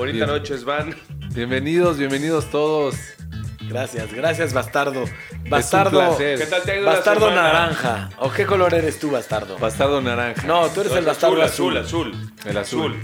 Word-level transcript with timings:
Bonita 0.00 0.24
Bien. 0.24 0.28
noche, 0.28 0.56
Van. 0.64 0.96
Bienvenidos, 1.34 1.98
bienvenidos 1.98 2.48
todos. 2.50 2.94
Gracias, 3.68 4.10
gracias, 4.14 4.54
bastardo. 4.54 5.04
Bastardo. 5.46 5.90
placer. 5.90 6.38
¿Qué 6.38 6.46
tal 6.46 6.62
te 6.62 6.70
ha 6.70 6.76
ido 6.76 6.84
la 6.86 6.92
Bastardo 6.92 7.30
naranja. 7.30 8.08
¿O 8.16 8.32
qué 8.32 8.46
color 8.46 8.72
eres 8.72 8.98
tú, 8.98 9.10
bastardo? 9.10 9.58
Bastardo 9.58 10.00
naranja. 10.00 10.46
No, 10.46 10.66
tú 10.70 10.80
eres 10.80 10.94
el 10.94 11.04
bastardo 11.04 11.42
azul, 11.42 11.76
azul. 11.76 12.14
azul, 12.14 12.32
El 12.46 12.56
azul. 12.56 12.96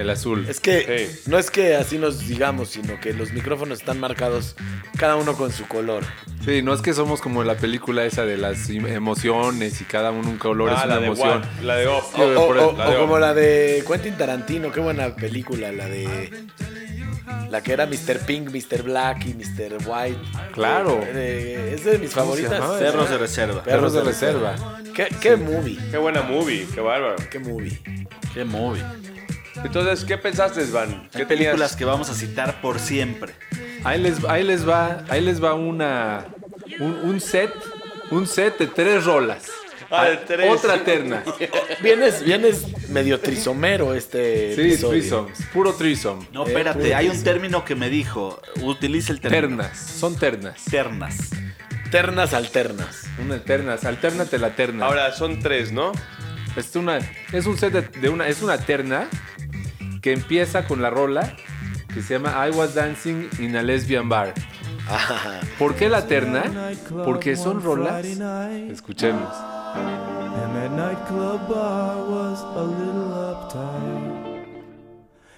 El 0.00 0.10
azul. 0.10 0.46
Es 0.48 0.60
que 0.60 1.08
Sí. 1.14 1.20
no 1.30 1.38
es 1.38 1.50
que 1.50 1.74
así 1.76 1.98
nos 1.98 2.26
digamos, 2.26 2.70
sino 2.70 2.98
que 3.00 3.12
los 3.12 3.32
micrófonos 3.32 3.80
están 3.80 4.00
marcados 4.00 4.56
cada 4.98 5.16
uno 5.16 5.34
con 5.34 5.52
su 5.52 5.66
color. 5.68 6.04
Sí, 6.44 6.62
no 6.62 6.72
es 6.72 6.80
que 6.80 6.94
somos 6.94 7.20
como 7.20 7.44
la 7.44 7.56
película 7.56 8.04
esa 8.04 8.24
de 8.24 8.36
las 8.38 8.70
emociones 8.70 9.80
y 9.80 9.84
cada 9.84 10.10
uno 10.10 10.28
un 10.30 10.38
color 10.38 10.70
Ah, 10.70 10.78
es 10.78 10.84
una 10.84 10.94
la 10.94 11.00
de 11.00 11.06
emoción. 11.06 11.30
One, 11.42 11.46
la 11.62 11.76
de. 11.76 11.86
O, 11.86 11.98
o- 11.98 12.46
o- 12.48 12.54
la 12.54 12.88
o 12.88 12.90
de 12.92 12.96
como 12.98 13.14
Up. 13.14 13.20
la 13.20 13.34
de 13.34 13.84
Quentin 13.86 14.16
Tarantino, 14.16 14.72
qué 14.72 14.80
buena 14.80 15.14
película, 15.14 15.70
la 15.72 15.86
de 15.86 16.30
la 17.50 17.62
que 17.62 17.72
era 17.72 17.86
Mr. 17.86 18.20
Pink, 18.26 18.48
Mr. 18.50 18.82
Black 18.82 19.26
y 19.26 19.34
Mr. 19.34 19.78
White. 19.86 20.18
Claro. 20.52 21.00
Eh, 21.04 21.72
es 21.74 21.84
de 21.84 21.98
mis 21.98 22.12
¿Cómo 22.14 22.34
se 22.36 22.42
favoritas. 22.44 22.78
Perros 22.78 23.10
de 23.10 23.18
reserva. 23.18 23.62
Perros 23.62 23.92
de 23.92 24.02
reserva. 24.02 24.54
¿Qué, 24.94 25.08
qué 25.20 25.36
movie? 25.36 25.78
Qué 25.90 25.98
buena 25.98 26.22
movie, 26.22 26.66
qué 26.74 26.80
bárbaro. 26.80 27.16
¿Qué 27.30 27.38
movie? 27.38 27.78
Qué 28.34 28.44
movie. 28.44 28.82
Entonces, 29.64 30.04
¿qué 30.04 30.16
pensaste, 30.18 30.64
Van? 30.66 31.08
¿Qué 31.12 31.18
Hay 31.18 31.24
películas 31.26 31.52
tenías? 31.58 31.76
que 31.76 31.84
vamos 31.84 32.10
a 32.10 32.14
citar 32.14 32.60
por 32.60 32.78
siempre. 32.78 33.32
Ahí 33.84 34.00
les, 34.00 34.24
ahí 34.24 34.42
les 34.44 34.68
va, 34.68 35.04
ahí 35.08 35.20
les 35.20 35.42
va 35.42 35.54
una 35.54 36.26
un, 36.80 36.92
un 37.02 37.20
set, 37.20 37.52
un 38.10 38.26
set 38.26 38.58
de 38.58 38.66
tres 38.66 39.04
rolas. 39.04 39.44
Ah, 39.92 40.04
de 40.04 40.16
tres. 40.18 40.50
Otra 40.52 40.84
terna. 40.84 41.24
Vienes, 41.82 42.22
vienes 42.22 42.88
medio 42.90 43.18
trisomero 43.18 43.92
este 43.94 44.54
Sí, 44.54 44.60
episodio. 44.60 45.28
puro 45.52 45.72
threesome. 45.74 46.26
No, 46.32 46.44
Eh, 46.44 46.48
espérate, 46.48 46.80
puro 46.80 46.96
hay 46.96 47.08
un 47.08 47.22
término 47.24 47.64
que 47.64 47.74
me 47.74 47.88
dijo. 47.90 48.40
Utiliza 48.62 49.12
el 49.12 49.20
término. 49.20 49.56
Ternas, 49.62 49.78
son 49.78 50.16
ternas. 50.16 50.62
Ternas. 50.70 51.16
Ternas 51.90 52.34
alternas. 52.34 53.02
Una 53.20 53.40
ternas, 53.42 53.84
alternate 53.84 54.38
la 54.38 54.54
terna. 54.54 54.86
Ahora, 54.86 55.12
son 55.12 55.40
tres, 55.40 55.72
¿no? 55.72 55.90
Es, 56.54 56.76
una, 56.76 56.98
es 57.32 57.46
un 57.46 57.58
set 57.58 57.72
de, 57.72 57.82
de 58.00 58.08
una, 58.08 58.28
es 58.28 58.42
una 58.42 58.58
terna 58.58 59.08
que 60.00 60.12
empieza 60.12 60.66
con 60.66 60.82
la 60.82 60.90
rola 60.90 61.34
que 61.92 62.02
se 62.02 62.14
llama 62.14 62.46
I 62.46 62.50
Was 62.50 62.74
Dancing 62.74 63.28
in 63.38 63.56
a 63.56 63.62
Lesbian 63.62 64.08
Bar. 64.08 64.34
Ah, 64.88 65.40
¿Por 65.58 65.74
qué 65.74 65.88
la 65.88 66.06
terna? 66.06 66.44
Porque 67.04 67.36
son 67.36 67.62
rolas. 67.62 68.04
Escuchemos. 68.04 69.34
And 69.74 70.56
that 70.56 70.72
nightclub 70.72 71.48
bar 71.48 71.96
was 72.08 72.40
a 72.42 72.62
little 72.62 73.12
uptight. 73.12 74.46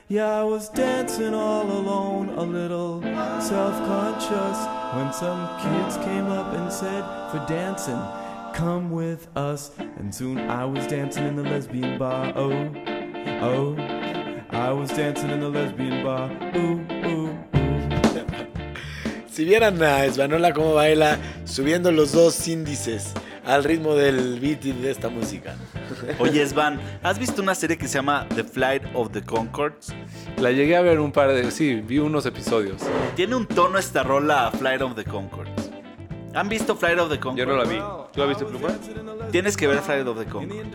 Yeah, 0.09 0.41
I 0.41 0.45
was 0.45 0.69
dancing 0.69 1.33
all 1.35 1.65
alone, 1.65 2.31
a 2.37 2.43
little 2.43 3.01
self 3.41 3.75
conscious, 3.87 4.59
when 4.95 5.11
some 5.13 5.49
kids 5.59 5.97
came 6.05 6.27
up 6.27 6.53
and 6.55 6.71
said, 6.71 7.03
For 7.31 7.43
dancing, 7.49 8.01
come 8.53 8.91
with 8.91 9.27
us. 9.37 9.71
And 9.79 10.15
soon 10.15 10.39
I 10.39 10.67
was 10.67 10.87
dancing 10.87 11.27
in 11.27 11.37
the 11.37 11.43
lesbian 11.43 11.99
bar. 11.99 12.33
Oh, 12.37 12.53
oh, 13.41 14.02
I 14.53 14.71
was 14.71 14.91
dancing 14.91 15.31
in 15.31 15.41
the 15.41 15.49
lesbian 15.49 16.05
bar. 16.05 16.31
Ooh, 16.55 16.81
ooh, 17.07 17.29
ooh. 17.29 17.53
si 19.33 19.47
vieran 19.47 19.83
a 19.83 20.05
Esvanola 20.05 20.53
cómo 20.53 20.75
baila 20.75 21.19
subiendo 21.45 21.91
los 21.91 22.13
dos 22.13 22.47
índices 22.47 23.15
al 23.47 23.65
ritmo 23.65 23.95
del 23.95 24.39
beat 24.41 24.65
y 24.67 24.73
de 24.73 24.91
esta 24.91 25.09
música. 25.09 25.57
Oye, 26.19 26.47
Svan, 26.47 26.79
¿has 27.03 27.19
visto 27.19 27.41
una 27.41 27.55
serie 27.55 27.79
que 27.79 27.89
se 27.89 27.95
llama 27.95 28.27
The 28.35 28.45
Flight 28.45 28.83
of 28.95 29.11
the 29.13 29.23
Concords? 29.23 29.95
La 30.37 30.51
llegué 30.53 30.77
a 30.77 30.83
ver 30.83 31.01
un 31.01 31.13
par 31.13 31.33
de. 31.33 31.51
Sí, 31.51 31.77
vi 31.77 31.99
unos 31.99 32.27
episodios. 32.27 32.83
Tiene 33.17 33.35
un 33.35 33.47
tono 33.47 33.79
esta 33.79 34.03
rola 34.03 34.49
a 34.49 34.51
Flight 34.51 34.83
of 34.83 34.95
the 34.95 35.05
Concords. 35.05 35.52
¿Han 36.35 36.49
visto 36.49 36.75
Flight 36.77 36.99
of 36.99 37.11
the 37.11 37.19
Concords? 37.21 37.39
Yo 37.39 37.47
no 37.47 37.57
la 37.63 37.69
vi. 37.69 37.79
¿Tú 38.13 38.21
la 38.21 38.27
viste, 38.27 38.45
Pluma? 38.45 38.69
Tienes 39.31 39.57
que 39.57 39.67
ver 39.67 39.79
Flight 39.81 40.07
of 40.07 40.19
the 40.19 40.25
Concords. 40.25 40.69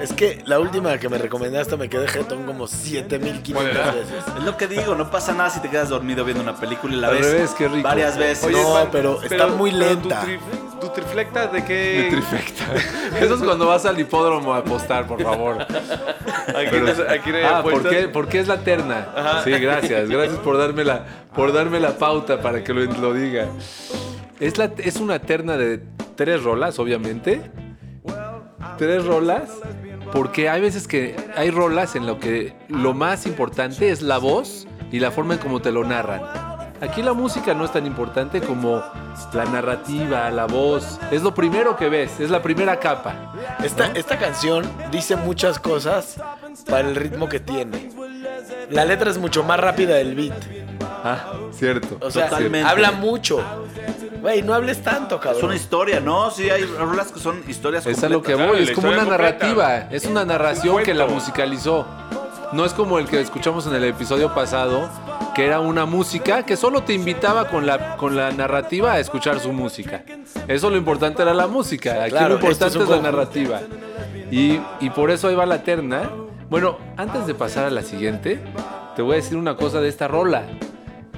Es 0.00 0.12
que 0.12 0.42
la 0.46 0.58
última 0.60 0.96
que 0.98 1.08
me 1.08 1.18
recomendaste 1.18 1.76
me 1.76 1.88
quedé 1.88 2.08
jetón 2.08 2.44
como 2.44 2.66
7500 2.66 3.64
veces. 3.94 4.24
Es 4.38 4.44
lo 4.44 4.56
que 4.56 4.66
digo, 4.66 4.94
no 4.94 5.10
pasa 5.10 5.32
nada 5.32 5.50
si 5.50 5.60
te 5.60 5.68
quedas 5.68 5.88
dormido 5.88 6.24
viendo 6.24 6.42
una 6.42 6.56
película 6.56 6.94
y 6.94 6.96
la 6.96 7.08
Al 7.08 7.14
ves 7.14 7.26
revés, 7.32 7.50
qué 7.56 7.68
rico. 7.68 7.86
varias 7.88 8.16
veces. 8.18 8.44
Oye, 8.44 8.62
No, 8.62 8.88
pero 8.90 9.22
está 9.22 9.46
muy 9.48 9.70
pero 9.72 9.84
lenta. 9.84 10.20
¿Tu, 10.22 10.26
tri- 10.26 10.40
tu 10.80 10.88
triflecta 10.88 11.46
de 11.48 11.60
De 11.60 11.64
qué? 11.66 12.08
trifecta. 12.10 12.64
Eso 13.20 13.34
es 13.34 13.42
cuando 13.42 13.66
vas 13.66 13.84
al 13.84 13.98
hipódromo 14.00 14.54
a 14.54 14.58
apostar, 14.58 15.06
por 15.06 15.22
favor. 15.22 15.60
Aquí, 15.62 16.76
no- 16.80 17.12
aquí 17.12 17.30
no 17.30 17.36
hay 17.36 17.44
Ah, 17.44 17.62
¿por 17.62 17.74
apuestas. 17.74 17.92
qué, 17.92 18.08
por 18.08 18.28
qué 18.28 18.40
es 18.40 18.48
la 18.48 18.58
terna? 18.58 19.08
Ajá. 19.14 19.44
Sí, 19.44 19.50
gracias. 19.50 20.08
Gracias 20.08 20.38
por 20.38 20.56
darme 20.58 20.84
la, 20.84 21.04
por 21.36 21.52
darme 21.52 21.78
la 21.78 21.96
pauta 21.98 22.40
para 22.40 22.64
que 22.64 22.72
lo, 22.72 22.84
lo 22.84 23.12
diga. 23.14 23.46
Es, 24.42 24.58
la, 24.58 24.72
es 24.78 24.96
una 24.96 25.20
terna 25.20 25.56
de 25.56 25.80
tres 26.16 26.42
rolas, 26.42 26.80
obviamente. 26.80 27.40
Tres 28.76 29.06
rolas. 29.06 29.48
Porque 30.12 30.48
hay 30.48 30.60
veces 30.60 30.88
que 30.88 31.14
hay 31.36 31.52
rolas 31.52 31.94
en 31.94 32.06
lo 32.06 32.18
que 32.18 32.52
lo 32.68 32.92
más 32.92 33.24
importante 33.24 33.90
es 33.90 34.02
la 34.02 34.18
voz 34.18 34.66
y 34.90 34.98
la 34.98 35.12
forma 35.12 35.34
en 35.34 35.40
cómo 35.40 35.62
te 35.62 35.70
lo 35.70 35.84
narran. 35.84 36.22
Aquí 36.80 37.04
la 37.04 37.12
música 37.12 37.54
no 37.54 37.64
es 37.64 37.72
tan 37.72 37.86
importante 37.86 38.40
como 38.40 38.82
la 39.32 39.44
narrativa, 39.44 40.28
la 40.32 40.46
voz. 40.46 40.98
Es 41.12 41.22
lo 41.22 41.32
primero 41.32 41.76
que 41.76 41.88
ves, 41.88 42.18
es 42.18 42.28
la 42.28 42.42
primera 42.42 42.80
capa. 42.80 43.32
Esta, 43.62 43.92
esta 43.92 44.18
canción 44.18 44.68
dice 44.90 45.14
muchas 45.14 45.60
cosas 45.60 46.20
para 46.68 46.88
el 46.88 46.96
ritmo 46.96 47.28
que 47.28 47.38
tiene. 47.38 47.90
La 48.70 48.84
letra 48.84 49.08
es 49.08 49.18
mucho 49.18 49.44
más 49.44 49.60
rápida 49.60 49.94
del 49.94 50.16
beat. 50.16 50.61
Ah, 51.04 51.32
cierto. 51.52 51.98
O 52.00 52.10
sea, 52.10 52.28
Totalmente. 52.28 52.68
habla 52.68 52.92
mucho. 52.92 53.42
Güey, 54.20 54.42
no 54.42 54.54
hables 54.54 54.82
tanto, 54.82 55.16
Es 55.16 55.20
cabrón. 55.20 55.44
una 55.46 55.56
historia, 55.56 56.00
¿no? 56.00 56.30
Sí, 56.30 56.48
hay 56.48 56.64
rolas 56.64 57.10
que 57.10 57.18
son 57.18 57.42
historias 57.48 57.84
Es 57.86 58.04
a 58.04 58.08
lo 58.08 58.22
que 58.22 58.34
voy, 58.36 58.62
es 58.62 58.70
como 58.70 58.88
una 58.88 59.04
narrativa, 59.04 59.88
es 59.90 60.06
una 60.06 60.24
narración 60.24 60.82
que 60.84 60.94
la 60.94 61.06
musicalizó. 61.06 61.86
No 62.52 62.64
es 62.64 62.72
como 62.74 62.98
el 62.98 63.06
que 63.08 63.20
escuchamos 63.20 63.66
en 63.66 63.74
el 63.74 63.84
episodio 63.84 64.34
pasado, 64.34 64.88
que 65.34 65.46
era 65.46 65.60
una 65.60 65.86
música 65.86 66.44
que 66.44 66.56
solo 66.56 66.82
te 66.82 66.92
invitaba 66.92 67.48
con 67.48 67.66
la, 67.66 67.96
con 67.96 68.14
la 68.14 68.30
narrativa 68.30 68.92
a 68.92 68.98
escuchar 69.00 69.40
su 69.40 69.52
música. 69.52 70.02
Eso 70.46 70.68
lo 70.70 70.76
importante 70.76 71.22
era 71.22 71.32
la 71.34 71.46
música, 71.46 72.02
aquí 72.02 72.10
Claro, 72.10 72.28
lo 72.28 72.34
es 72.36 72.42
importante 72.42 72.78
es, 72.78 72.88
la 72.88 73.00
narrativa. 73.00 73.60
Y, 74.30 74.60
y 74.80 74.90
por 74.90 75.10
eso 75.10 75.28
ahí 75.28 75.34
va 75.34 75.46
la 75.46 75.62
terna. 75.62 76.10
Bueno, 76.50 76.76
antes 76.98 77.26
de 77.26 77.34
pasar 77.34 77.64
a 77.64 77.70
la 77.70 77.82
siguiente, 77.82 78.38
te 78.94 79.00
voy 79.02 79.14
a 79.14 79.16
decir 79.16 79.38
una 79.38 79.56
cosa 79.56 79.80
de 79.80 79.88
esta 79.88 80.06
rola. 80.06 80.42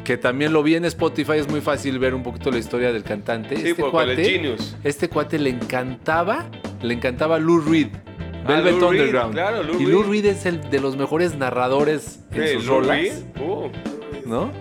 Que 0.04 0.18
también 0.18 0.52
lo 0.52 0.62
vi 0.62 0.74
en 0.74 0.84
Spotify, 0.84 1.32
es 1.38 1.48
muy 1.48 1.60
fácil 1.62 1.98
ver 1.98 2.14
un 2.14 2.22
poquito 2.22 2.50
la 2.50 2.58
historia 2.58 2.92
del 2.92 3.02
cantante. 3.04 3.56
Sí, 3.56 3.72
porque 3.74 4.02
él 4.02 4.10
es 4.18 4.28
genius. 4.28 4.76
Este 4.84 5.08
cuate 5.08 5.38
le 5.38 5.48
encantaba, 5.50 6.46
le 6.82 6.92
encantaba 6.94 7.38
Lou 7.38 7.60
Reed. 7.60 7.88
Ah, 8.44 8.48
Velvet 8.60 8.74
Reed, 8.74 8.82
Underground. 8.84 9.32
claro, 9.32 9.62
Lou 9.62 9.80
y 9.80 9.86
Lou 9.86 10.02
Reed. 10.02 10.10
Reed 10.10 10.26
es 10.26 10.44
el 10.46 10.60
de 10.68 10.78
los 10.80 10.96
mejores 10.98 11.34
narradores 11.36 12.20
en 12.32 12.52
sus 12.52 12.66
Lou 12.66 12.80
rolas. 12.80 12.98
Reed, 12.98 13.12
uh, 13.40 13.70
¿No? 14.26 14.52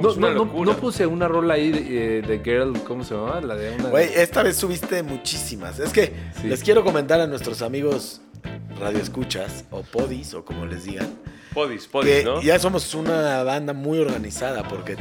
No, 0.00 0.14
no, 0.34 0.64
no- 0.64 0.76
puse 0.78 1.06
una 1.06 1.28
rola 1.28 1.54
ahí 1.54 1.70
de, 1.70 2.18
eh, 2.18 2.22
de 2.22 2.40
Girl, 2.42 2.72
¿cómo 2.82 3.04
se 3.04 3.14
llama? 3.14 3.40
La 3.40 3.54
de 3.54 3.76
una. 3.76 3.88
Güey, 3.90 4.08
esta 4.16 4.42
vez 4.42 4.56
subiste 4.56 5.00
muchísimas. 5.04 5.78
Es 5.78 5.92
que 5.92 6.12
Sí. 6.40 6.48
les 6.48 6.64
quiero 6.64 6.82
comentar 6.82 7.20
a 7.20 7.28
nuestros 7.28 7.62
amigos 7.62 8.20
radioescuchas 8.80 9.64
o 9.70 9.82
podis 9.82 10.34
o 10.34 10.44
como 10.44 10.66
les 10.66 10.84
digan 10.84 11.06
Podis, 11.54 11.84
que 11.84 11.90
Podis, 11.90 12.24
¿no? 12.24 12.42
ya 12.42 12.58
somos 12.58 12.94
una 12.94 13.42
banda 13.42 13.72
muy 13.72 13.98
organizada 13.98 14.62
porque 14.64 14.96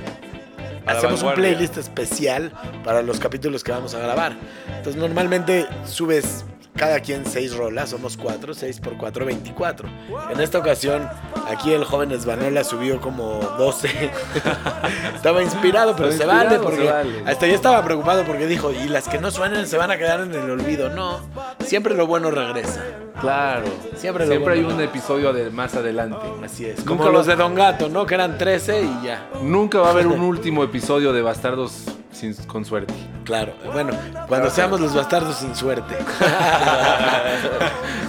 A 0.85 0.91
hacemos 0.91 1.23
un 1.23 1.33
playlist 1.33 1.77
especial 1.77 2.51
para 2.83 3.01
los 3.01 3.19
capítulos 3.19 3.63
que 3.63 3.71
vamos 3.71 3.93
a 3.93 3.99
grabar. 3.99 4.35
Entonces 4.67 4.95
normalmente 4.95 5.67
subes 5.85 6.45
cada 6.75 6.99
quien 6.99 7.25
seis 7.25 7.55
rolas, 7.55 7.89
somos 7.89 8.17
cuatro, 8.17 8.53
seis 8.53 8.79
por 8.79 8.97
cuatro, 8.97 9.25
24. 9.25 9.89
En 10.31 10.39
esta 10.39 10.57
ocasión, 10.57 11.07
aquí 11.47 11.73
el 11.73 11.83
joven 11.83 12.11
Esbanola 12.11 12.63
subió 12.63 12.99
como 12.99 13.39
12. 13.57 13.89
estaba 15.15 15.43
inspirado, 15.43 15.95
pero 15.95 16.09
Estaba 16.09 16.41
se 16.41 16.45
vale 16.45 16.59
porque 16.59 16.85
se 16.85 16.91
vale. 16.91 17.23
hasta 17.25 17.47
yo 17.47 17.55
estaba 17.55 17.83
preocupado 17.83 18.23
porque 18.23 18.47
dijo, 18.47 18.71
y 18.71 18.87
las 18.87 19.07
que 19.07 19.19
no 19.19 19.31
suenan 19.31 19.67
se 19.67 19.77
van 19.77 19.91
a 19.91 19.97
quedar 19.97 20.21
en 20.21 20.33
el 20.33 20.49
olvido. 20.49 20.89
No, 20.89 21.19
siempre 21.59 21.93
lo 21.95 22.07
bueno 22.07 22.31
regresa. 22.31 22.83
Claro. 23.19 23.65
Siempre 23.95 24.25
lo 24.25 24.31
Siempre 24.31 24.53
hay 24.55 24.63
un 24.63 24.81
episodio 24.81 25.33
de 25.33 25.51
más 25.51 25.75
adelante. 25.75 26.25
Así 26.43 26.65
es. 26.65 26.81
Como 26.83 27.09
los 27.09 27.27
de 27.27 27.35
Don 27.35 27.53
Gato, 27.53 27.89
¿no? 27.89 28.05
Que 28.05 28.15
eran 28.15 28.37
13 28.37 28.81
y 28.81 29.05
ya. 29.05 29.29
Nunca 29.43 29.79
va 29.79 29.89
a 29.89 29.91
haber 29.91 30.07
un 30.07 30.21
último 30.21 30.63
episodio 30.63 31.13
de 31.13 31.21
Bastardos 31.21 31.85
sin, 32.11 32.33
con 32.45 32.65
suerte. 32.65 32.93
Claro. 33.23 33.53
Bueno, 33.73 33.91
cuando 34.27 34.49
seamos 34.49 34.79
los 34.79 34.93
bastardos 34.93 35.37
sin 35.37 35.55
suerte. 35.55 35.95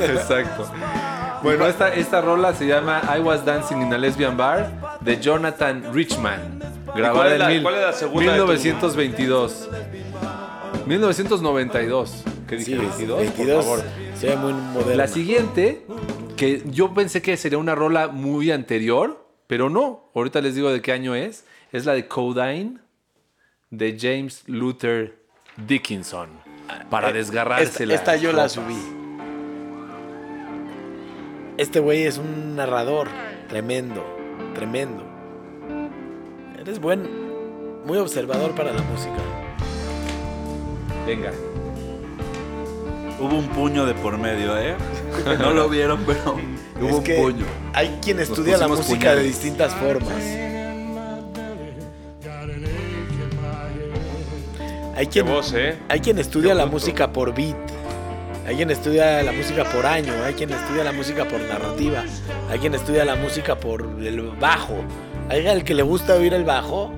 Exacto. 0.01 0.67
Bueno, 1.43 1.67
esta, 1.67 1.93
esta 1.95 2.21
rola 2.21 2.55
se 2.55 2.67
llama 2.67 3.03
I 3.17 3.21
Was 3.21 3.45
Dancing 3.45 3.83
in 3.83 3.93
a 3.93 3.99
Lesbian 3.99 4.37
Bar 4.37 4.99
de 5.01 5.21
Jonathan 5.21 5.93
Richman. 5.93 6.61
Grabada 6.95 7.13
cuál 7.15 7.33
es 7.33 7.39
la- 7.39 7.47
en 7.47 7.53
mil- 7.55 7.63
cuál 7.63 7.75
es 7.77 7.83
la 7.83 7.93
segunda 7.93 8.33
de 8.33 8.39
tu- 8.39 8.47
1922. 8.47 9.69
1992. 10.87 12.25
¿Qué 12.47 12.57
dije? 12.57 12.73
Sí, 12.73 12.79
22, 12.79 13.19
22. 13.19 13.65
por 13.65 13.83
favor. 13.83 14.39
Muy 14.41 14.53
moderno. 14.53 14.95
La 14.95 15.09
siguiente, 15.09 15.85
que 16.37 16.63
yo 16.67 16.95
pensé 16.95 17.23
que 17.23 17.37
sería 17.37 17.59
una 17.59 17.75
rola 17.75 18.09
muy 18.09 18.51
anterior, 18.51 19.21
Pero 19.49 19.69
no, 19.69 20.09
ahorita 20.15 20.41
les 20.41 20.55
digo 20.55 20.73
de 20.73 20.81
qué 20.81 20.93
año 20.93 21.15
es. 21.15 21.45
Es 21.73 21.85
la 21.85 21.93
de 21.93 22.09
Codain 22.09 22.81
de 23.73 23.97
James 23.99 24.45
Luther 24.47 25.17
Dickinson. 25.57 26.29
Para 26.91 27.09
Eh, 27.11 27.15
desgarrarse 27.15 27.65
esta, 27.65 27.87
las 27.87 27.95
esta 27.97 28.17
yo 28.17 28.33
la 28.33 28.49
subí. 28.49 28.77
Este 31.57 31.81
güey 31.81 32.05
es 32.05 32.19
un 32.19 32.55
narrador 32.57 33.09
tremendo, 33.49 34.05
tremendo. 34.55 35.05
Eres 36.59 36.79
buen, 36.81 37.03
muy 37.85 37.99
observador 37.99 38.53
para 38.55 38.73
la 38.73 38.83
música. 38.83 39.17
Venga. 41.07 41.33
Hubo 43.21 43.37
un 43.39 43.49
puño 43.49 43.87
de 43.87 43.95
por 43.95 44.19
medio, 44.19 44.57
¿eh? 44.59 44.75
No 45.39 45.53
lo 45.53 45.69
vieron, 45.69 46.05
pero 46.07 46.35
hubo 46.81 46.89
Es 46.89 46.95
un 46.95 47.05
puño. 47.05 47.47
Hay 47.73 47.99
quien 48.03 48.21
estudia 48.21 48.59
la 48.59 48.69
música 48.69 49.15
de 49.15 49.23
distintas 49.23 49.75
formas. 49.75 50.42
Hay 54.95 55.07
quien, 55.07 55.27
voz, 55.27 55.53
¿eh? 55.55 55.79
hay 55.89 56.01
quien 56.01 56.19
estudia 56.19 56.55
la 56.55 56.67
música 56.67 57.13
por 57.13 57.35
beat. 57.35 57.57
Hay 58.47 58.57
quien 58.57 58.71
estudia 58.71 59.23
la 59.23 59.33
música 59.33 59.65
por 59.65 59.87
año. 59.87 60.13
Hay 60.25 60.35
quien 60.35 60.51
estudia 60.51 60.85
la 60.85 60.93
música 60.93 61.27
por 61.27 61.41
narrativa. 61.41 62.05
Hay 62.51 62.59
quien 62.59 62.75
estudia 62.75 63.05
la 63.05 63.17
música 63.17 63.57
por 63.57 63.83
el 64.01 64.21
bajo. 64.39 64.85
Hay 65.31 65.47
al 65.47 65.65
que 65.65 65.75
le 65.75 65.83
gusta 65.83 66.15
oír 66.15 66.35
el 66.35 66.45
bajo 66.45 66.93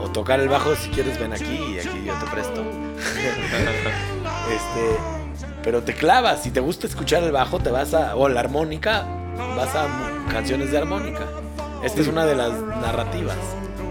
o 0.00 0.10
tocar 0.10 0.38
el 0.40 0.48
bajo. 0.48 0.76
Si 0.76 0.90
quieres, 0.90 1.18
ven 1.18 1.32
aquí 1.32 1.58
y 1.74 1.78
aquí 1.78 2.04
yo 2.04 2.14
te 2.14 2.30
presto. 2.30 2.62
este, 4.52 4.96
pero 5.64 5.82
te 5.82 5.94
clavas. 5.94 6.42
Si 6.42 6.50
te 6.50 6.60
gusta 6.60 6.86
escuchar 6.86 7.24
el 7.24 7.32
bajo, 7.32 7.58
te 7.58 7.70
vas 7.70 7.94
a. 7.94 8.14
O 8.14 8.28
la 8.28 8.40
armónica, 8.40 9.06
vas 9.56 9.74
a 9.74 9.88
canciones 10.30 10.70
de 10.70 10.78
armónica. 10.78 11.26
Esta 11.82 12.02
es 12.02 12.06
una 12.06 12.26
de 12.26 12.36
las 12.36 12.52
narrativas. 12.52 13.36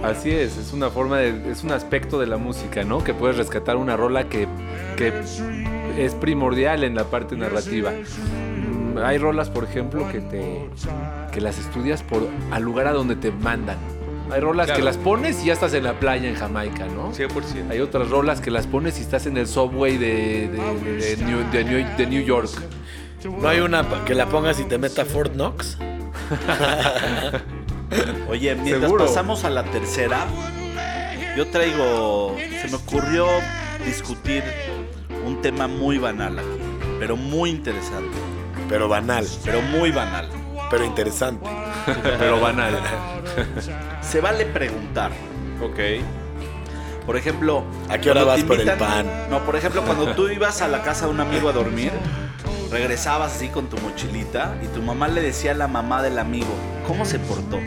Así 0.03 0.31
es, 0.31 0.57
es 0.57 0.73
una 0.73 0.89
forma 0.89 1.17
de, 1.19 1.51
es 1.51 1.63
un 1.63 1.71
aspecto 1.71 2.19
de 2.19 2.25
la 2.27 2.37
música, 2.37 2.83
¿no? 2.83 3.03
Que 3.03 3.13
puedes 3.13 3.37
rescatar 3.37 3.77
una 3.77 3.95
rola 3.95 4.23
que, 4.29 4.47
que 4.97 5.13
es 5.97 6.15
primordial 6.15 6.83
en 6.83 6.95
la 6.95 7.03
parte 7.05 7.35
narrativa. 7.37 7.91
Mm, 7.91 8.97
Hay 8.97 9.17
rolas, 9.19 9.49
por 9.49 9.63
ejemplo, 9.63 10.07
que 10.11 10.19
te 10.19 10.69
que 11.31 11.39
las 11.39 11.59
estudias 11.59 12.01
por 12.03 12.27
al 12.51 12.63
lugar 12.63 12.87
a 12.87 12.93
donde 12.93 13.15
te 13.15 13.31
mandan. 13.31 13.77
Hay 14.31 14.39
rolas 14.41 14.65
Claro. 14.67 14.79
que 14.79 14.85
las 14.85 14.97
pones 14.97 15.43
y 15.43 15.47
ya 15.47 15.53
estás 15.53 15.73
en 15.73 15.83
la 15.83 15.93
playa 15.99 16.27
en 16.29 16.35
Jamaica, 16.35 16.85
¿no? 16.87 17.13
100%. 17.13 17.69
Hay 17.69 17.79
otras 17.79 18.09
rolas 18.09 18.41
que 18.41 18.49
las 18.49 18.65
pones 18.65 18.97
y 18.97 19.01
estás 19.01 19.25
en 19.27 19.37
el 19.37 19.45
subway 19.47 19.97
de, 19.97 20.49
de- 20.49 21.15
de 21.15 21.17
New, 21.23 21.39
de 21.51 21.63
New- 21.65 21.97
de 21.97 22.07
New 22.07 22.23
York. 22.23 22.49
No 23.39 23.47
hay 23.47 23.59
una 23.59 23.85
que 24.05 24.15
la 24.15 24.25
pongas 24.27 24.59
y 24.59 24.63
te 24.63 24.77
meta 24.77 25.05
Fort 25.05 25.33
Knox. 25.33 25.77
Oye, 28.29 28.55
mientras 28.55 28.81
Seguro. 28.83 29.05
pasamos 29.05 29.43
a 29.43 29.49
la 29.49 29.63
tercera, 29.63 30.25
yo 31.35 31.47
traigo. 31.47 32.35
Se 32.61 32.67
me 32.69 32.75
ocurrió 32.75 33.27
discutir 33.85 34.43
un 35.25 35.41
tema 35.41 35.67
muy 35.67 35.97
banal 35.97 36.39
aquí, 36.39 36.47
pero 36.99 37.15
muy 37.17 37.49
interesante. 37.49 38.17
Pero 38.69 38.87
banal, 38.87 39.27
Pero 39.43 39.61
muy 39.61 39.91
banal. 39.91 40.29
pero 40.69 40.85
interesante. 40.85 41.49
Pero 42.19 42.39
banal. 42.39 42.79
Se 44.01 44.21
vale 44.21 44.45
preguntar. 44.45 45.11
Ok. 45.61 45.79
Por 47.05 47.17
ejemplo, 47.17 47.63
¿A 47.89 47.97
qué 47.97 48.11
hora 48.11 48.23
vas 48.23 48.43
por 48.43 48.59
el 48.59 48.71
pan? 48.77 49.05
No, 49.29 49.39
por 49.39 49.55
ejemplo, 49.55 49.81
cuando 49.81 50.13
tú 50.15 50.29
ibas 50.33 50.61
a 50.61 50.67
la 50.67 50.83
casa 50.83 51.05
de 51.07 51.11
un 51.11 51.19
amigo 51.19 51.49
a 51.49 51.51
dormir, 51.51 51.91
regresabas 52.71 53.35
así 53.35 53.49
con 53.49 53.67
tu 53.67 53.77
mochilita 53.79 54.55
y 54.63 54.67
tu 54.67 54.81
mamá 54.81 55.07
le 55.07 55.21
decía 55.21 55.51
a 55.51 55.55
la 55.55 55.67
mamá 55.67 56.01
del 56.03 56.19
amigo, 56.19 56.53
¿cómo 56.91 57.05
se 57.05 57.19
portó? 57.19 57.57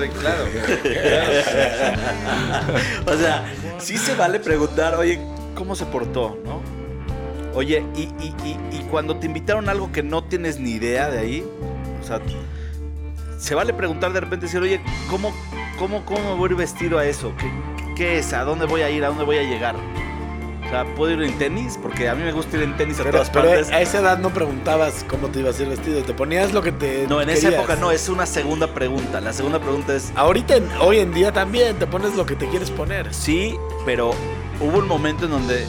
sí, 0.00 0.08
claro. 0.20 0.44
O 3.06 3.16
sea, 3.16 3.44
sí 3.78 3.96
se 3.98 4.14
vale 4.14 4.38
preguntar, 4.38 4.94
oye, 4.94 5.18
¿cómo 5.56 5.74
se 5.74 5.86
portó? 5.86 6.38
¿No? 6.44 6.60
Oye, 7.54 7.84
y, 7.96 8.02
y- 8.02 8.34
y- 8.44 8.76
y 8.76 8.80
cuando 8.90 9.16
te 9.16 9.26
invitaron 9.26 9.68
a 9.68 9.72
algo 9.72 9.90
que 9.92 10.02
no 10.02 10.24
tienes 10.24 10.58
ni 10.60 10.72
idea 10.72 11.08
de 11.10 11.18
ahí, 11.18 11.44
o 12.00 12.04
sea, 12.06 12.20
se 13.38 13.54
vale 13.54 13.72
preguntar 13.72 14.12
de 14.12 14.20
repente, 14.20 14.46
decir, 14.46 14.60
oye, 14.60 14.80
¿cómo, 15.10 15.32
cómo, 15.78 16.04
cómo 16.04 16.20
me 16.30 16.34
voy 16.36 16.48
a 16.48 16.52
ir 16.52 16.58
vestido 16.58 16.98
a 16.98 17.04
eso? 17.06 17.32
¿Qué, 17.36 17.50
qué 17.96 18.18
es? 18.18 18.32
¿A 18.32 18.44
dónde 18.44 18.66
voy 18.66 18.82
a 18.82 18.90
ir? 18.90 19.04
¿A 19.04 19.08
dónde 19.08 19.24
voy 19.24 19.38
a 19.38 19.42
llegar? 19.42 19.74
Sea, 20.74 20.84
¿puedo 20.96 21.12
ir 21.12 21.22
en 21.22 21.38
tenis? 21.38 21.78
Porque 21.80 22.08
a 22.08 22.16
mí 22.16 22.24
me 22.24 22.32
gusta 22.32 22.56
ir 22.56 22.64
en 22.64 22.76
tenis 22.76 22.98
a 22.98 23.04
Pero, 23.04 23.12
todas 23.18 23.30
pero 23.30 23.44
partes. 23.48 23.70
a 23.70 23.80
esa 23.80 24.00
edad 24.00 24.18
no 24.18 24.30
preguntabas 24.30 25.04
cómo 25.08 25.28
te 25.28 25.38
ibas 25.38 25.60
a 25.60 25.62
ir 25.62 25.68
vestido. 25.68 26.02
Te 26.02 26.14
ponías 26.14 26.52
lo 26.52 26.62
que 26.62 26.72
te. 26.72 27.06
No, 27.06 27.20
en 27.20 27.30
esa 27.30 27.50
época 27.50 27.76
no, 27.76 27.92
es 27.92 28.08
una 28.08 28.26
segunda 28.26 28.74
pregunta. 28.74 29.20
La 29.20 29.32
segunda 29.32 29.60
pregunta 29.60 29.94
es, 29.94 30.12
Ahorita, 30.16 30.56
hoy 30.80 30.98
en 30.98 31.14
día 31.14 31.30
también 31.30 31.78
te 31.78 31.86
pones 31.86 32.16
lo 32.16 32.26
que 32.26 32.34
te 32.34 32.48
quieres 32.48 32.72
poner. 32.72 33.14
Sí, 33.14 33.56
pero 33.86 34.10
hubo 34.60 34.78
un 34.78 34.88
momento 34.88 35.26
en 35.26 35.30
donde 35.30 35.64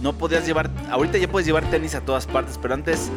no 0.00 0.12
podías 0.12 0.44
llevar. 0.44 0.70
Ahorita 0.90 1.18
ya 1.18 1.28
puedes 1.28 1.46
llevar 1.46 1.70
tenis 1.70 1.94
a 1.94 2.00
todas 2.00 2.26
partes, 2.26 2.58
pero 2.60 2.74
antes 2.74 3.12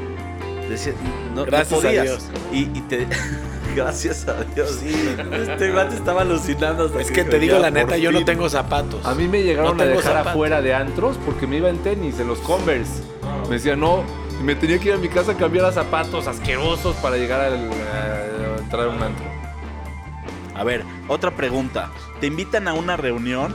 decía, 0.69 0.93
no, 1.33 1.37
no 1.37 1.45
Gracias 1.45 1.79
a 1.79 1.81
podías. 1.81 2.03
Dios. 2.03 2.25
Y, 2.53 2.59
y 2.77 2.81
te. 2.81 3.07
Gracias 3.75 4.27
a 4.27 4.43
Dios. 4.55 4.77
Sí. 4.79 5.15
Este 5.31 5.71
guante 5.71 5.95
estaba 5.95 6.21
alucinando. 6.21 6.85
hasta 6.85 7.01
Es 7.01 7.11
que 7.11 7.23
te 7.23 7.39
digo 7.39 7.55
"Ya, 7.55 7.59
la 7.61 7.71
neta, 7.71 7.97
yo 7.97 8.11
no 8.11 8.19
fin". 8.19 8.25
tengo 8.25 8.49
zapatos. 8.49 9.05
A 9.05 9.13
mí 9.15 9.27
me 9.27 9.43
llegaron 9.43 9.77
No 9.77 9.83
a 9.83 9.85
dejar 9.85 10.03
zapatos. 10.03 10.31
afuera 10.31 10.61
de 10.61 10.73
antros 10.73 11.17
porque 11.25 11.45
me 11.47 11.57
iba 11.57 11.69
en 11.69 11.77
tenis, 11.79 12.19
en 12.19 12.27
los 12.27 12.39
Converse. 12.39 13.03
Me 13.49 13.55
decían, 13.55 13.79
no, 13.79 14.03
y 14.39 14.43
me 14.43 14.55
tenía 14.55 14.79
que 14.79 14.89
ir 14.89 14.93
a 14.95 14.97
mi 14.97 15.07
casa 15.09 15.33
a 15.33 15.35
cambiar 15.37 15.65
a 15.65 15.71
zapatos 15.71 16.27
asquerosos 16.27 16.95
para 16.97 17.17
llegar 17.17 17.41
al- 17.41 17.53
a, 17.69 18.59
entrar 18.61 18.85
a 18.85 18.89
un 18.89 19.01
antro. 19.03 19.25
A 20.55 20.63
ver, 20.63 20.83
otra 21.07 21.31
pregunta. 21.35 21.91
Te 22.21 22.27
invitan 22.27 22.67
a 22.67 22.73
una 22.73 22.95
reunión. 22.97 23.53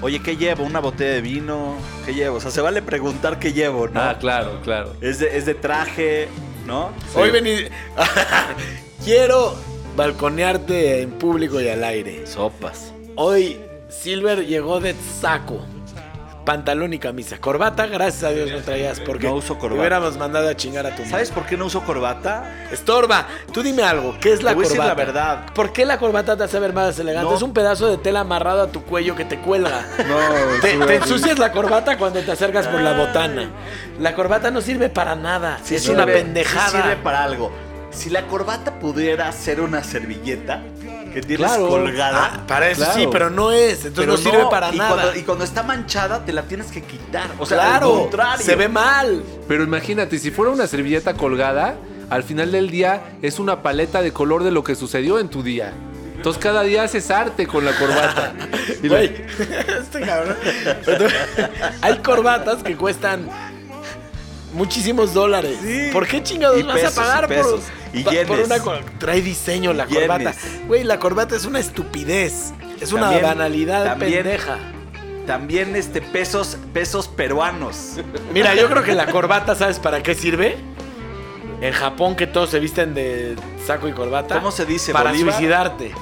Oye, 0.00 0.20
¿qué 0.20 0.36
llevo? 0.36 0.64
¿Una 0.64 0.80
botella 0.80 1.12
de 1.12 1.20
vino? 1.20 1.76
¿Qué 2.04 2.14
llevo? 2.14 2.36
O 2.36 2.40
sea, 2.40 2.50
se 2.50 2.60
vale 2.60 2.82
preguntar 2.82 3.38
qué 3.38 3.52
llevo, 3.52 3.88
¿no? 3.88 4.00
Ah, 4.00 4.16
claro, 4.18 4.60
claro. 4.62 4.92
es, 5.00 5.18
de, 5.18 5.36
es 5.36 5.46
de 5.46 5.54
traje, 5.54 6.28
¿no? 6.66 6.90
Hoy 7.14 7.30
vení. 7.30 7.56
Quiero 9.04 9.54
balconearte 9.96 11.02
en 11.02 11.10
público 11.12 11.60
y 11.60 11.68
al 11.68 11.84
aire. 11.84 12.26
Sopas. 12.26 12.92
Hoy 13.16 13.60
Silver 13.88 14.46
llegó 14.46 14.80
de 14.80 14.94
saco. 15.20 15.60
Pantalón 16.46 16.92
y 16.92 16.98
camisa. 16.98 17.38
Corbata, 17.38 17.86
gracias 17.86 18.22
a 18.24 18.28
Dios 18.30 18.50
no 18.50 18.58
traías 18.58 19.00
porque 19.00 19.28
No 19.28 19.36
uso 19.36 19.54
te 19.54 19.60
corbata. 19.60 19.80
hubiéramos 19.80 20.18
mandado 20.18 20.46
a 20.50 20.54
chingar 20.54 20.84
a 20.84 20.90
tu 20.90 20.96
madre. 20.98 21.10
¿Sabes 21.10 21.30
por 21.30 21.46
qué 21.46 21.56
no 21.56 21.64
uso 21.66 21.82
corbata? 21.84 22.66
Estorba. 22.70 23.26
Tú 23.50 23.62
dime 23.62 23.82
algo. 23.82 24.14
¿Qué 24.20 24.34
es 24.34 24.42
la 24.42 24.50
Te 24.50 24.56
voy 24.56 24.64
a 24.64 24.68
decir 24.68 24.76
corbata? 24.78 24.98
la 25.00 25.06
verdad. 25.06 25.46
¿Por 25.54 25.72
qué 25.72 25.86
la 25.86 25.96
corbata 25.98 26.36
te 26.36 26.44
hace 26.44 26.58
ver 26.60 26.74
más 26.74 26.98
elegante? 26.98 27.30
No. 27.30 27.34
Es 27.36 27.40
un 27.42 27.54
pedazo 27.54 27.88
de 27.88 27.96
tela 27.96 28.20
amarrado 28.20 28.60
a 28.60 28.66
tu 28.66 28.82
cuello 28.84 29.16
que 29.16 29.24
te 29.24 29.38
cuelga. 29.38 29.86
No, 30.06 30.18
Te, 30.60 30.76
te 30.76 30.94
ensucias 30.96 31.38
la 31.38 31.50
corbata 31.50 31.96
cuando 31.96 32.20
te 32.20 32.30
acercas 32.30 32.66
por 32.68 32.80
la 32.82 32.92
botana. 32.92 33.48
La 33.98 34.14
corbata 34.14 34.50
no 34.50 34.60
sirve 34.60 34.90
para 34.90 35.14
nada. 35.14 35.60
Sí 35.64 35.74
es 35.76 35.88
una 35.88 36.04
pendejada. 36.04 36.68
sí 36.70 36.76
sirve 36.76 36.96
para 36.96 37.24
algo. 37.24 37.50
Si 37.94 38.10
la 38.10 38.26
corbata 38.26 38.78
pudiera 38.78 39.30
ser 39.32 39.60
una 39.60 39.82
servilleta 39.84 40.62
que 41.12 41.20
tienes 41.20 41.46
Claro. 41.46 41.68
colgada. 41.68 42.30
Ah, 42.34 42.46
para 42.46 42.68
eso 42.70 42.82
Claro. 42.82 42.98
sí, 42.98 43.08
pero 43.10 43.30
no 43.30 43.52
es. 43.52 43.84
Entonces 43.84 43.92
pero 43.96 44.12
no 44.12 44.18
sirve 44.18 44.44
para 44.50 44.74
y 44.74 44.78
nada. 44.78 44.94
Cuando, 45.02 45.18
y 45.18 45.22
cuando 45.22 45.44
está 45.44 45.62
manchada, 45.62 46.24
te 46.24 46.32
la 46.32 46.42
tienes 46.42 46.66
que 46.72 46.82
quitar. 46.82 47.30
O 47.38 47.46
sea, 47.46 47.58
claro, 47.58 47.94
al 47.94 48.00
contrario. 48.02 48.44
se 48.44 48.56
ve 48.56 48.68
mal. 48.68 49.22
Pero 49.46 49.62
imagínate, 49.64 50.18
si 50.18 50.30
fuera 50.32 50.50
una 50.52 50.66
servilleta 50.66 51.14
colgada, 51.14 51.76
al 52.10 52.22
final 52.24 52.50
del 52.52 52.68
día 52.70 53.02
es 53.22 53.38
una 53.38 53.62
paleta 53.62 54.02
de 54.02 54.12
color 54.12 54.42
de 54.42 54.50
lo 54.50 54.64
que 54.64 54.74
sucedió 54.74 55.18
en 55.20 55.28
tu 55.28 55.42
día. 55.42 55.72
Entonces 56.16 56.42
cada 56.42 56.62
día 56.62 56.82
haces 56.84 57.10
arte 57.10 57.46
con 57.46 57.64
la 57.64 57.76
corbata. 57.76 58.32
Y 58.82 58.88
la- 58.88 58.96
Güey, 58.96 59.14
este 59.80 60.00
cabrón. 60.00 60.36
Hay 61.82 61.98
corbatas 61.98 62.62
que 62.62 62.76
cuestan 62.76 63.28
muchísimos 64.54 65.12
dólares. 65.12 65.58
Sí. 65.62 65.90
¿Por 65.92 66.06
qué 66.06 66.22
chingados 66.22 66.58
Y 66.58 66.62
vas 66.62 66.76
pesos, 66.80 66.98
a 66.98 67.02
pagar 67.02 67.24
y 67.24 67.26
pesos. 67.28 67.60
por, 67.60 67.98
Y 68.00 68.02
pa- 68.04 68.10
por 68.26 68.38
una 68.40 68.56
trae 68.98 69.20
diseño 69.20 69.72
la 69.72 69.86
Yenes. 69.86 70.00
corbata? 70.08 70.34
Güey, 70.66 70.84
la 70.84 70.98
corbata 70.98 71.36
es 71.36 71.44
una 71.44 71.58
estupidez. 71.60 72.52
Es 72.80 72.92
una 72.92 73.10
banalidad 73.18 73.84
también- 73.84 74.22
pendeja. 74.22 74.58
También 75.26 75.74
este 75.74 76.02
pesos, 76.02 76.58
pesos 76.74 77.08
peruanos. 77.08 77.92
Mira, 78.32 78.54
yo 78.54 78.68
creo 78.68 78.82
que 78.82 78.92
la 78.92 79.06
corbata, 79.06 79.54
¿sabes 79.54 79.78
para 79.78 80.02
qué 80.02 80.14
sirve? 80.14 80.56
En 81.62 81.72
Japón 81.72 82.14
que 82.14 82.26
todos 82.26 82.50
se 82.50 82.58
visten 82.60 82.92
de 82.94 83.36
saco 83.66 83.88
y 83.88 83.92
corbata. 83.92 84.34
¿Cómo 84.34 84.50
se 84.50 84.66
dice, 84.66 84.92
Para 84.92 85.10
Bolívar? 85.10 85.32
suicidarte. 85.34 85.92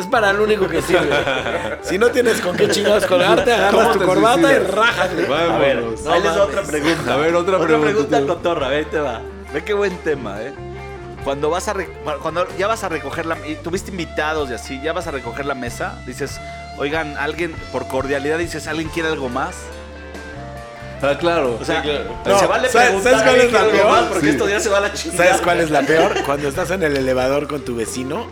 Es 0.00 0.06
para 0.06 0.32
lo 0.32 0.44
único 0.44 0.66
que 0.68 0.80
sirve. 0.82 1.08
si 1.82 1.98
no 1.98 2.10
tienes 2.10 2.40
con 2.40 2.56
qué 2.56 2.68
chingados 2.68 3.04
colgarte, 3.06 3.52
agarras 3.52 3.88
¿Cómo 3.88 3.98
tu 3.98 4.04
corbata 4.06 4.40
y 4.40 4.56
suicidas? 4.56 4.74
rájate. 4.74 5.26
A 5.26 5.58
ver, 5.58 5.76
Vámonos. 5.76 6.02
No 6.02 6.12
ahí 6.12 6.22
les 6.22 6.36
otra 6.36 6.62
pregunta. 6.62 7.12
A 7.12 7.16
ver, 7.16 7.34
otra 7.34 7.58
pregunta, 7.58 7.86
pregunta 7.86 8.18
tío. 8.18 8.26
cotorra, 8.26 8.68
ve, 8.68 8.76
ahí 8.76 8.84
te 8.86 8.98
va. 9.00 9.20
Ve 9.52 9.64
qué 9.64 9.74
buen 9.74 9.96
tema, 9.98 10.40
¿eh? 10.42 10.52
Cuando 11.24 11.50
vas 11.50 11.68
a 11.68 11.74
cuando 12.22 12.46
ya 12.56 12.66
vas 12.66 12.82
a 12.82 12.88
recoger 12.88 13.26
la 13.26 13.36
y 13.46 13.54
tuviste 13.56 13.90
invitados 13.90 14.48
y 14.50 14.54
así, 14.54 14.80
ya 14.82 14.92
vas 14.94 15.06
a 15.06 15.10
recoger 15.10 15.44
la 15.44 15.54
mesa, 15.54 15.98
dices, 16.06 16.40
"Oigan, 16.78 17.18
alguien 17.18 17.52
por 17.72 17.86
cordialidad 17.88 18.38
dices, 18.38 18.66
¿alguien 18.66 18.88
quiere 18.88 19.10
algo 19.10 19.28
más?" 19.28 19.54
Ah, 21.02 21.16
claro. 21.18 21.58
O 21.60 21.64
sea, 21.64 21.82
No, 22.26 22.38
se 22.38 22.46
vale 22.46 22.68
¿sabes- 22.68 22.88
preguntar 22.88 23.12
sabes 23.12 23.22
cuál 23.22 23.28
¿alguien 23.34 23.46
es 23.46 23.52
la 23.52 23.58
quiere 23.60 23.78
algo 23.80 23.88
peor? 23.90 24.00
más? 24.00 24.08
porque 24.10 24.26
Sí. 24.26 24.32
esto 24.32 24.48
ya 24.48 24.60
se 24.60 24.68
va 24.70 24.78
a 24.78 24.80
la 24.80 24.92
chingada. 24.92 25.24
¿Sabes 25.24 25.40
cuál 25.42 25.60
es 25.60 25.70
la 25.70 25.82
peor? 25.82 26.14
Cuando 26.26 26.48
estás 26.48 26.70
en 26.70 26.82
el 26.82 26.96
elevador 26.96 27.48
con 27.48 27.62
tu 27.64 27.74
vecino 27.76 28.26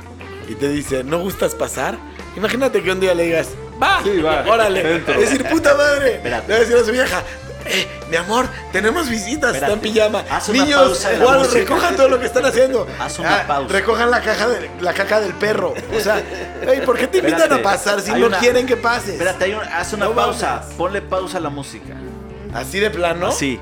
y 0.48 0.54
te 0.54 0.68
dice, 0.68 1.04
¿no 1.04 1.18
gustas 1.18 1.54
pasar? 1.54 1.98
Imagínate 2.36 2.82
que 2.82 2.90
un 2.90 3.00
día 3.00 3.14
le 3.14 3.24
digas, 3.24 3.48
va, 3.82 4.00
Sí, 4.02 4.20
va, 4.20 4.44
órale. 4.48 4.96
entro. 4.96 5.14
Es 5.14 5.30
decir, 5.30 5.44
puta 5.48 5.74
madre. 5.74 6.16
Espérate. 6.16 6.48
Le 6.48 6.52
va 6.54 6.56
a 6.56 6.60
decir 6.60 6.76
a 6.76 6.84
su 6.84 6.92
vieja, 6.92 7.22
eh, 7.66 7.86
mi 8.10 8.16
amor, 8.16 8.48
tenemos 8.72 9.08
visitas, 9.10 9.54
está 9.54 9.66
en 9.66 9.72
Espérate. 9.74 9.80
pijama. 10.20 10.24
Haz 10.30 10.48
una 10.48 10.64
Niños, 10.64 10.80
pausa 10.80 11.12
la 11.12 11.38
música. 11.38 11.58
recojan 11.58 11.96
todo 11.96 12.08
lo 12.08 12.20
que 12.20 12.26
están 12.26 12.46
haciendo. 12.46 12.86
Haz 12.98 13.18
una 13.18 13.40
Ah, 13.40 13.44
pausa. 13.46 13.72
Recojan 13.72 14.10
la 14.10 14.20
caja 14.22 14.48
de, 14.48 14.70
la 14.80 14.94
caca 14.94 15.20
del 15.20 15.34
perro. 15.34 15.74
O 15.94 16.00
sea, 16.00 16.22
ey, 16.66 16.80
¿por 16.86 16.96
qué 16.96 17.06
te 17.08 17.18
invitan 17.18 17.40
Espérate. 17.42 17.60
a 17.60 17.70
pasar 17.70 18.00
si 18.00 18.10
Hay 18.12 18.20
no 18.20 18.28
una- 18.28 18.38
quieren 18.38 18.66
que 18.66 18.76
pases? 18.76 19.10
Espérate, 19.14 19.44
hay 19.44 19.52
un- 19.54 19.60
haz 19.62 19.92
una 19.92 20.06
No 20.06 20.14
pausa. 20.14 20.60
mames. 20.62 20.74
Ponle 20.76 21.02
pausa 21.02 21.38
a 21.38 21.40
la 21.40 21.50
música. 21.50 21.94
Así 22.54 22.80
de 22.80 22.90
plano. 22.90 23.26
Así. 23.26 23.60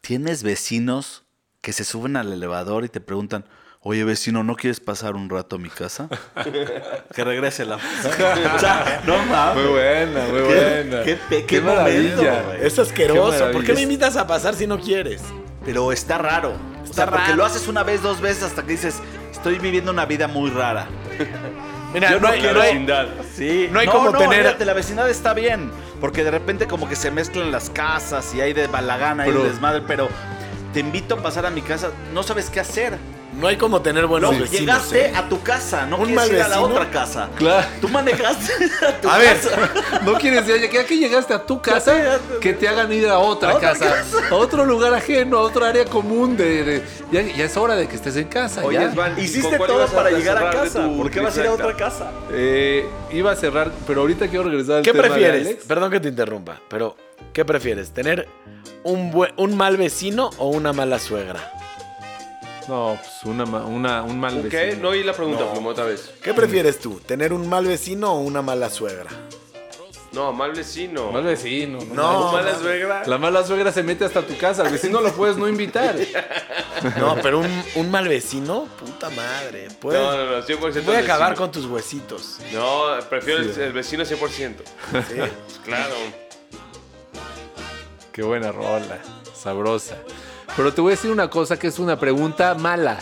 ¿Tienes 0.00 0.42
vecinos 0.42 1.24
que 1.60 1.72
se 1.72 1.84
suben 1.84 2.16
al 2.16 2.32
elevador 2.32 2.84
y 2.84 2.88
te 2.88 3.00
preguntan, 3.00 3.44
oye 3.88 4.02
vecino, 4.04 4.42
¿no 4.42 4.56
quieres 4.56 4.80
pasar 4.80 5.14
un 5.14 5.30
rato 5.30 5.56
a 5.56 5.58
mi 5.60 5.68
casa? 5.70 6.08
que 7.14 7.24
regrese 7.24 7.64
la 7.64 7.76
o 8.56 8.58
sea, 8.58 9.00
no 9.06 9.16
mames. 9.26 9.62
Muy 9.64 9.72
buena, 9.72 10.20
muy 10.24 10.40
Qué- 10.40 10.82
buena. 10.84 11.02
qué 11.04 11.44
qué 11.46 11.60
momento, 11.60 12.22
güey. 12.22 12.58
Es 12.66 12.78
asqueroso. 12.78 13.46
Qué 13.46 13.52
¿Por 13.52 13.64
qué 13.64 13.74
me 13.74 13.82
invitas 13.82 14.16
a 14.16 14.26
pasar 14.26 14.54
si 14.54 14.66
no 14.66 14.80
quieres? 14.80 15.22
Pero 15.64 15.92
está 15.92 16.18
raro. 16.18 16.50
o 16.80 16.84
Está 16.84 16.94
sea, 16.94 17.06
porque 17.06 17.22
raro. 17.24 17.36
lo 17.36 17.44
haces 17.44 17.68
una 17.68 17.82
vez, 17.84 18.02
dos 18.02 18.20
veces 18.20 18.42
hasta 18.44 18.62
que 18.62 18.72
dices, 18.72 18.96
estoy 19.32 19.58
viviendo 19.58 19.90
una 19.92 20.04
vida 20.04 20.26
muy 20.28 20.50
rara. 20.50 20.86
Mira, 21.94 22.10
Yo 22.10 22.16
no, 22.20 22.26
no 22.28 22.34
hay, 22.34 22.40
quiero 22.40 22.54
no 22.54 22.60
hay- 22.62 22.72
vecindad. 22.72 23.06
Sí. 23.36 23.68
No 23.70 23.78
hay 23.78 23.86
como 23.86 24.10
tener- 24.12 24.28
olvídate, 24.40 24.64
la 24.64 24.72
vecindad 24.74 25.08
está 25.08 25.32
bien. 25.32 25.70
Porque 26.00 26.24
de 26.24 26.30
repente 26.30 26.66
como 26.66 26.88
que 26.88 26.96
se 26.96 27.10
mezclan 27.10 27.50
las 27.52 27.70
casas 27.70 28.34
y 28.34 28.40
hay 28.40 28.52
de 28.52 28.66
balagana 28.66 29.26
y 29.28 29.32
desmadre. 29.32 29.82
Pero 29.86 30.08
te 30.74 30.80
invito 30.80 31.14
a 31.14 31.22
pasar 31.22 31.46
a 31.46 31.50
mi 31.50 31.62
casa. 31.62 31.90
No 32.12 32.22
sabes 32.22 32.50
qué 32.50 32.60
hacer. 32.60 32.98
No 33.34 33.46
hay 33.48 33.56
como 33.56 33.82
tener 33.82 34.06
buenos 34.06 34.32
No, 34.32 34.38
vecinos. 34.40 34.60
llegaste 34.60 35.06
¿eh? 35.08 35.12
a 35.14 35.28
tu 35.28 35.42
casa. 35.42 35.84
No 35.86 35.96
Un 35.98 36.06
quieres 36.06 36.16
mal 36.16 36.28
ir 36.36 36.42
a 36.42 36.48
la 36.48 36.56
vecino. 36.58 36.74
otra 36.74 36.90
casa. 36.90 37.28
Claro. 37.36 37.66
Tú 37.80 37.88
manejaste 37.88 38.52
a 38.86 39.00
tu 39.00 39.08
A 39.08 39.18
ver. 39.18 39.36
No 40.04 40.14
quieres 40.14 40.46
ya, 40.46 40.56
ya 40.56 40.84
que 40.86 40.96
llegaste 40.96 41.34
a 41.34 41.44
tu 41.44 41.60
casa, 41.60 42.18
que 42.40 42.52
te 42.54 42.66
hagan 42.68 42.92
ir 42.92 43.08
a 43.08 43.18
otra, 43.18 43.50
A 43.50 43.54
otra 43.56 43.72
casa, 43.72 44.04
a 44.30 44.34
otro 44.34 44.64
lugar 44.64 44.94
ajeno, 44.94 45.38
a 45.38 45.42
otra 45.42 45.68
área 45.68 45.84
común. 45.84 46.36
De, 46.36 46.64
de- 46.64 46.82
ya, 47.12 47.22
ya 47.22 47.44
es 47.44 47.56
hora 47.56 47.76
de 47.76 47.86
que 47.88 47.96
estés 47.96 48.16
en 48.16 48.28
casa. 48.28 48.64
Oye, 48.64 48.78
ya. 48.78 48.92
Svan, 48.92 49.14
¿con 49.14 49.22
Hiciste 49.24 49.58
todo 49.58 49.86
para 49.88 50.10
llegar 50.10 50.38
a 50.38 50.50
casa. 50.50 50.84
tu 50.84 50.96
¿Por 50.96 51.10
qué 51.10 51.20
vas 51.20 51.36
a 51.36 51.40
ir 51.40 51.46
a 51.48 51.52
otra 51.52 51.76
casa? 51.76 52.10
Eh, 52.32 52.86
iba 53.12 53.32
a 53.32 53.36
cerrar, 53.36 53.70
pero 53.86 54.00
ahorita 54.02 54.28
quiero 54.28 54.44
regresar 54.44 54.76
al 54.76 54.82
¿Qué 54.82 54.92
tema 54.92 55.04
de 55.04 55.10
prefieres? 55.10 55.46
Alex. 55.46 55.64
Perdón 55.64 55.90
que 55.90 56.00
te 56.00 56.08
interrumpa, 56.08 56.60
pero 56.68 56.96
¿qué 57.32 57.44
prefieres? 57.44 57.90
¿Tener 57.92 58.28
un, 58.84 59.10
buen- 59.12 59.32
un 59.36 59.56
mal 59.56 59.76
vecino 59.76 60.30
o 60.38 60.48
una 60.48 60.72
mala 60.72 60.98
suegra? 60.98 61.52
No, 62.68 62.98
pues 63.00 63.24
una, 63.24 63.44
ma- 63.46 63.64
una, 63.64 64.02
un 64.02 64.18
mal 64.18 64.42
¿Qué? 64.50 64.56
vecino. 64.66 64.82
No 64.82 64.88
oí 64.90 65.02
la 65.04 65.12
pregunta, 65.12 65.50
Pluma, 65.52 65.70
otra 65.70 65.84
vez. 65.84 66.10
¿Qué 66.22 66.34
prefieres 66.34 66.80
tú? 66.80 66.98
¿Tener 67.00 67.32
un 67.32 67.48
mal 67.48 67.64
vecino 67.66 68.12
o 68.14 68.20
una 68.20 68.42
mala 68.42 68.70
suegra? 68.70 69.10
No, 70.12 70.32
mal 70.32 70.52
vecino. 70.52 71.12
Mal 71.12 71.24
vecino. 71.24 71.78
No, 71.92 72.32
mala 72.32 72.52
no. 72.52 72.58
suegra. 72.58 73.02
La 73.06 73.18
mala 73.18 73.44
suegra 73.44 73.70
se 73.70 73.82
mete 73.82 74.04
hasta 74.06 74.22
tu 74.22 74.36
casa. 74.38 74.62
Al 74.62 74.72
vecino 74.72 75.00
lo 75.00 75.12
puedes 75.12 75.36
no 75.36 75.48
invitar. 75.48 75.94
No, 76.98 77.16
pero 77.22 77.38
un, 77.40 77.64
un 77.76 77.90
mal 77.90 78.06
vecino, 78.06 78.66
puta 78.78 79.08
madre. 79.10 79.68
Puedes- 79.80 79.98
No, 80.00 80.14
no, 80.14 80.30
no, 80.38 80.42
100% 80.46 80.82
voy 80.84 80.94
a 80.96 80.98
el 80.98 81.04
acabar 81.06 81.30
vecino. 81.30 81.36
con 81.46 81.50
tus 81.50 81.64
huesitos. 81.64 82.36
No, 82.52 82.82
prefiero 83.08 83.40
el, 83.40 83.54
Sí. 83.54 83.60
el 83.62 83.72
vecino 83.72 84.04
100%. 84.04 84.54
¿sí? 85.08 85.14
Claro. 85.64 85.94
Qué 88.12 88.22
buena 88.22 88.52
rola. 88.52 88.98
Sabrosa. 89.34 89.96
Pero 90.56 90.72
te 90.72 90.80
voy 90.80 90.92
a 90.92 90.96
decir 90.96 91.10
una 91.10 91.28
cosa 91.28 91.58
que 91.58 91.66
es 91.66 91.78
una 91.78 91.98
pregunta 91.98 92.54
mala. 92.54 92.98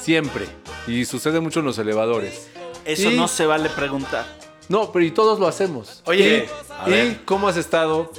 Siempre. 0.00 0.46
Y 0.86 1.04
sucede 1.04 1.40
mucho 1.40 1.60
en 1.60 1.66
los 1.66 1.78
elevadores. 1.78 2.48
Eso 2.84 3.10
Y- 3.10 3.16
no 3.16 3.28
se 3.28 3.46
vale 3.46 3.68
preguntar. 3.68 4.24
No, 4.68 4.90
pero 4.92 5.04
y 5.04 5.10
todos 5.10 5.38
lo 5.38 5.46
hacemos. 5.46 6.02
Oye, 6.06 6.48
¿y, 6.86 6.90
¿y 6.92 7.20
cómo 7.24 7.48
has 7.48 7.56
estado? 7.56 8.10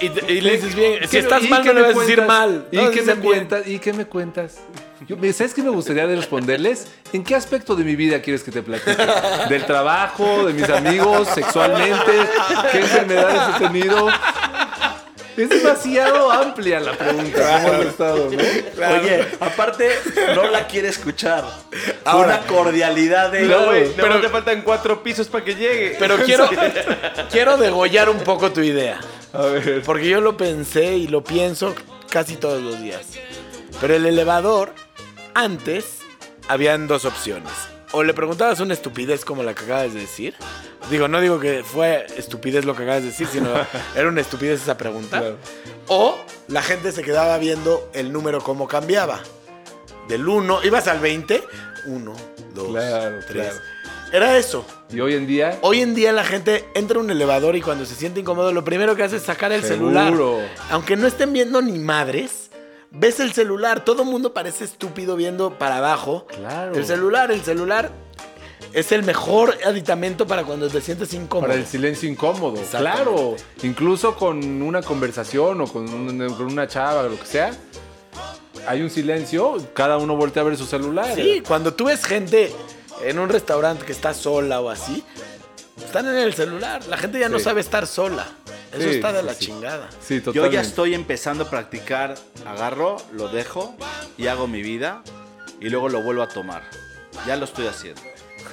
Y, 0.00 0.06
y 0.32 0.40
le 0.40 0.56
dices 0.56 0.74
bien, 0.74 0.98
si 1.02 1.08
¿Qué- 1.08 1.18
estás 1.20 1.48
mal 1.48 1.64
no 1.64 1.72
le 1.72 1.82
vas 1.82 1.96
a 1.96 2.00
decir 2.00 2.22
mal. 2.22 2.66
¿Y 2.72 2.78
qué 2.88 3.02
me 3.02 3.14
bien. 3.14 3.20
cuentas? 3.20 3.66
¿Y 3.68 3.78
qué 3.78 3.92
me 3.92 4.06
cuentas? 4.06 4.58
Yo, 5.06 5.16
¿Sabes 5.32 5.54
qué 5.54 5.62
me 5.62 5.70
gustaría 5.70 6.04
de 6.08 6.16
responderles? 6.16 6.88
¿En 7.12 7.22
qué 7.22 7.36
aspecto 7.36 7.76
de 7.76 7.84
mi 7.84 7.94
vida 7.94 8.20
quieres 8.20 8.42
que 8.42 8.50
te 8.50 8.60
platique? 8.60 9.00
¿Del 9.48 9.64
trabajo? 9.66 10.44
¿De 10.46 10.52
mis 10.52 10.68
amigos? 10.68 11.28
¿Sexualmente? 11.32 12.12
¿Qué 12.72 12.78
enfermedades 12.80 13.56
he 13.56 13.66
tenido? 13.68 14.08
Es 15.38 15.48
demasiado 15.48 16.30
amplia 16.30 16.80
la 16.80 16.92
pregunta. 16.92 17.62
¿Cómo 17.62 17.74
has 17.74 17.86
estado? 17.86 18.30
no? 18.30 18.94
Oye, 19.00 19.26
aparte, 19.40 19.90
no 20.34 20.48
la 20.50 20.66
quiere 20.66 20.88
escuchar. 20.88 21.44
Ahora. 22.04 22.26
Una 22.38 22.46
cordialidad 22.46 23.30
de. 23.30 23.42
No, 23.42 23.66
güey, 23.66 23.92
pero- 23.94 24.08
pero 24.08 24.20
te 24.20 24.28
faltan 24.28 24.62
cuatro 24.62 25.02
pisos 25.02 25.28
para 25.28 25.44
que 25.44 25.54
llegue. 25.54 25.96
Pero 25.98 26.16
quiero, 26.24 26.48
quiero 27.30 27.56
degollar 27.56 28.08
un 28.10 28.18
poco 28.20 28.50
tu 28.52 28.60
idea. 28.60 29.00
A 29.32 29.42
ver. 29.46 29.82
Porque 29.84 30.08
yo 30.08 30.20
lo 30.20 30.36
pensé 30.36 30.96
y 30.96 31.06
lo 31.06 31.22
pienso 31.22 31.74
casi 32.10 32.36
todos 32.36 32.60
los 32.62 32.80
días. 32.82 33.02
Pero 33.80 33.94
el 33.94 34.06
elevador, 34.06 34.74
antes, 35.34 35.98
habían 36.48 36.88
dos 36.88 37.04
opciones. 37.04 37.52
O 37.92 38.02
le 38.02 38.12
preguntabas 38.14 38.60
una 38.60 38.74
estupidez 38.74 39.24
como 39.24 39.42
la 39.42 39.54
que 39.54 39.64
acabas 39.64 39.94
de 39.94 40.00
decir. 40.00 40.34
Digo, 40.90 41.08
no 41.08 41.20
digo 41.20 41.40
que 41.40 41.62
fue 41.64 42.06
estupidez 42.16 42.64
lo 42.64 42.74
que 42.76 42.82
acabas 42.82 43.02
de 43.02 43.08
decir, 43.08 43.26
sino 43.26 43.48
era 43.96 44.08
una 44.08 44.20
estupidez 44.20 44.62
esa 44.62 44.76
pregunta. 44.76 45.20
Claro. 45.20 45.36
O 45.88 46.18
la 46.48 46.62
gente 46.62 46.92
se 46.92 47.02
quedaba 47.02 47.36
viendo 47.38 47.90
el 47.94 48.12
número 48.12 48.40
cómo 48.42 48.68
cambiaba. 48.68 49.20
Del 50.08 50.26
1, 50.28 50.64
ibas 50.64 50.86
al 50.88 51.00
20, 51.00 51.42
1, 51.86 52.12
2, 52.54 52.68
Claro, 52.68 53.16
3. 53.26 53.32
claro. 53.32 53.56
Era 54.10 54.38
eso. 54.38 54.64
Y 54.90 55.00
hoy 55.00 55.14
en 55.14 55.26
día. 55.26 55.58
Hoy 55.60 55.82
en 55.82 55.94
día 55.94 56.12
la 56.12 56.24
gente 56.24 56.64
entra 56.74 56.96
a 56.98 57.00
un 57.02 57.10
elevador 57.10 57.56
y 57.56 57.60
cuando 57.60 57.84
se 57.84 57.94
siente 57.94 58.20
incómodo, 58.20 58.52
lo 58.52 58.64
primero 58.64 58.96
que 58.96 59.02
hace 59.02 59.16
es 59.16 59.22
sacar 59.22 59.52
el 59.52 59.62
Seguro. 59.62 59.90
celular. 60.02 60.48
Aunque 60.70 60.96
no 60.96 61.06
estén 61.06 61.32
viendo 61.34 61.60
ni 61.60 61.78
madres, 61.78 62.47
ves 62.90 63.20
el 63.20 63.32
celular. 63.32 63.84
Todo 63.84 64.02
el 64.02 64.08
mundo 64.08 64.32
parece 64.32 64.64
estúpido 64.64 65.16
viendo 65.16 65.58
para 65.58 65.78
abajo. 65.78 66.26
Claro. 66.26 66.74
El 66.74 66.84
celular, 66.84 67.30
el 67.30 67.42
celular 67.42 67.90
es 68.72 68.92
el 68.92 69.02
mejor 69.02 69.56
aditamento 69.64 70.26
para 70.26 70.44
cuando 70.44 70.68
te 70.68 70.80
sientes 70.80 71.12
incómodo. 71.14 71.48
Para 71.48 71.58
el 71.60 71.66
silencio 71.66 72.08
incómodo, 72.08 72.60
claro. 72.70 73.36
Incluso 73.62 74.14
con 74.16 74.62
una 74.62 74.82
conversación 74.82 75.60
o 75.60 75.66
con, 75.66 75.88
un- 75.92 76.34
con 76.34 76.46
una 76.46 76.66
chava 76.68 77.00
o 77.02 77.08
lo 77.08 77.18
que 77.18 77.26
sea, 77.26 77.52
hay 78.66 78.82
un 78.82 78.90
silencio, 78.90 79.56
cada 79.72 79.96
uno 79.96 80.16
voltea 80.16 80.42
a 80.42 80.46
ver 80.46 80.56
su 80.56 80.66
celular. 80.66 81.14
Sí, 81.14 81.42
cuando 81.46 81.72
tú 81.74 81.86
ves 81.86 82.04
gente 82.04 82.52
en 83.02 83.18
un 83.18 83.28
restaurante 83.30 83.86
que 83.86 83.92
está 83.92 84.12
sola 84.12 84.60
o 84.60 84.68
así, 84.68 85.02
están 85.82 86.06
en 86.08 86.16
el 86.16 86.34
celular. 86.34 86.84
La 86.88 86.98
gente 86.98 87.18
ya 87.18 87.28
no 87.30 87.38
sabe 87.38 87.60
estar 87.62 87.86
sola. 87.86 88.26
Eso 88.72 88.82
Sí, 88.82 88.88
está 88.96 89.12
de 89.12 89.20
sí, 89.20 89.26
la 89.26 89.34
sí. 89.34 89.46
chingada. 89.46 89.88
Sí, 90.00 90.16
Yo 90.16 90.22
totalmente. 90.24 90.54
ya 90.56 90.60
estoy 90.62 90.94
empezando 90.94 91.44
a 91.44 91.50
practicar. 91.50 92.14
Agarro, 92.46 92.96
lo 93.12 93.28
dejo 93.28 93.74
y 94.16 94.26
hago 94.26 94.46
mi 94.46 94.62
vida. 94.62 95.02
Y 95.60 95.70
luego 95.70 95.88
lo 95.88 96.02
vuelvo 96.02 96.22
a 96.22 96.28
tomar. 96.28 96.62
Ya 97.26 97.36
lo 97.36 97.44
estoy 97.46 97.66
haciendo. 97.66 98.00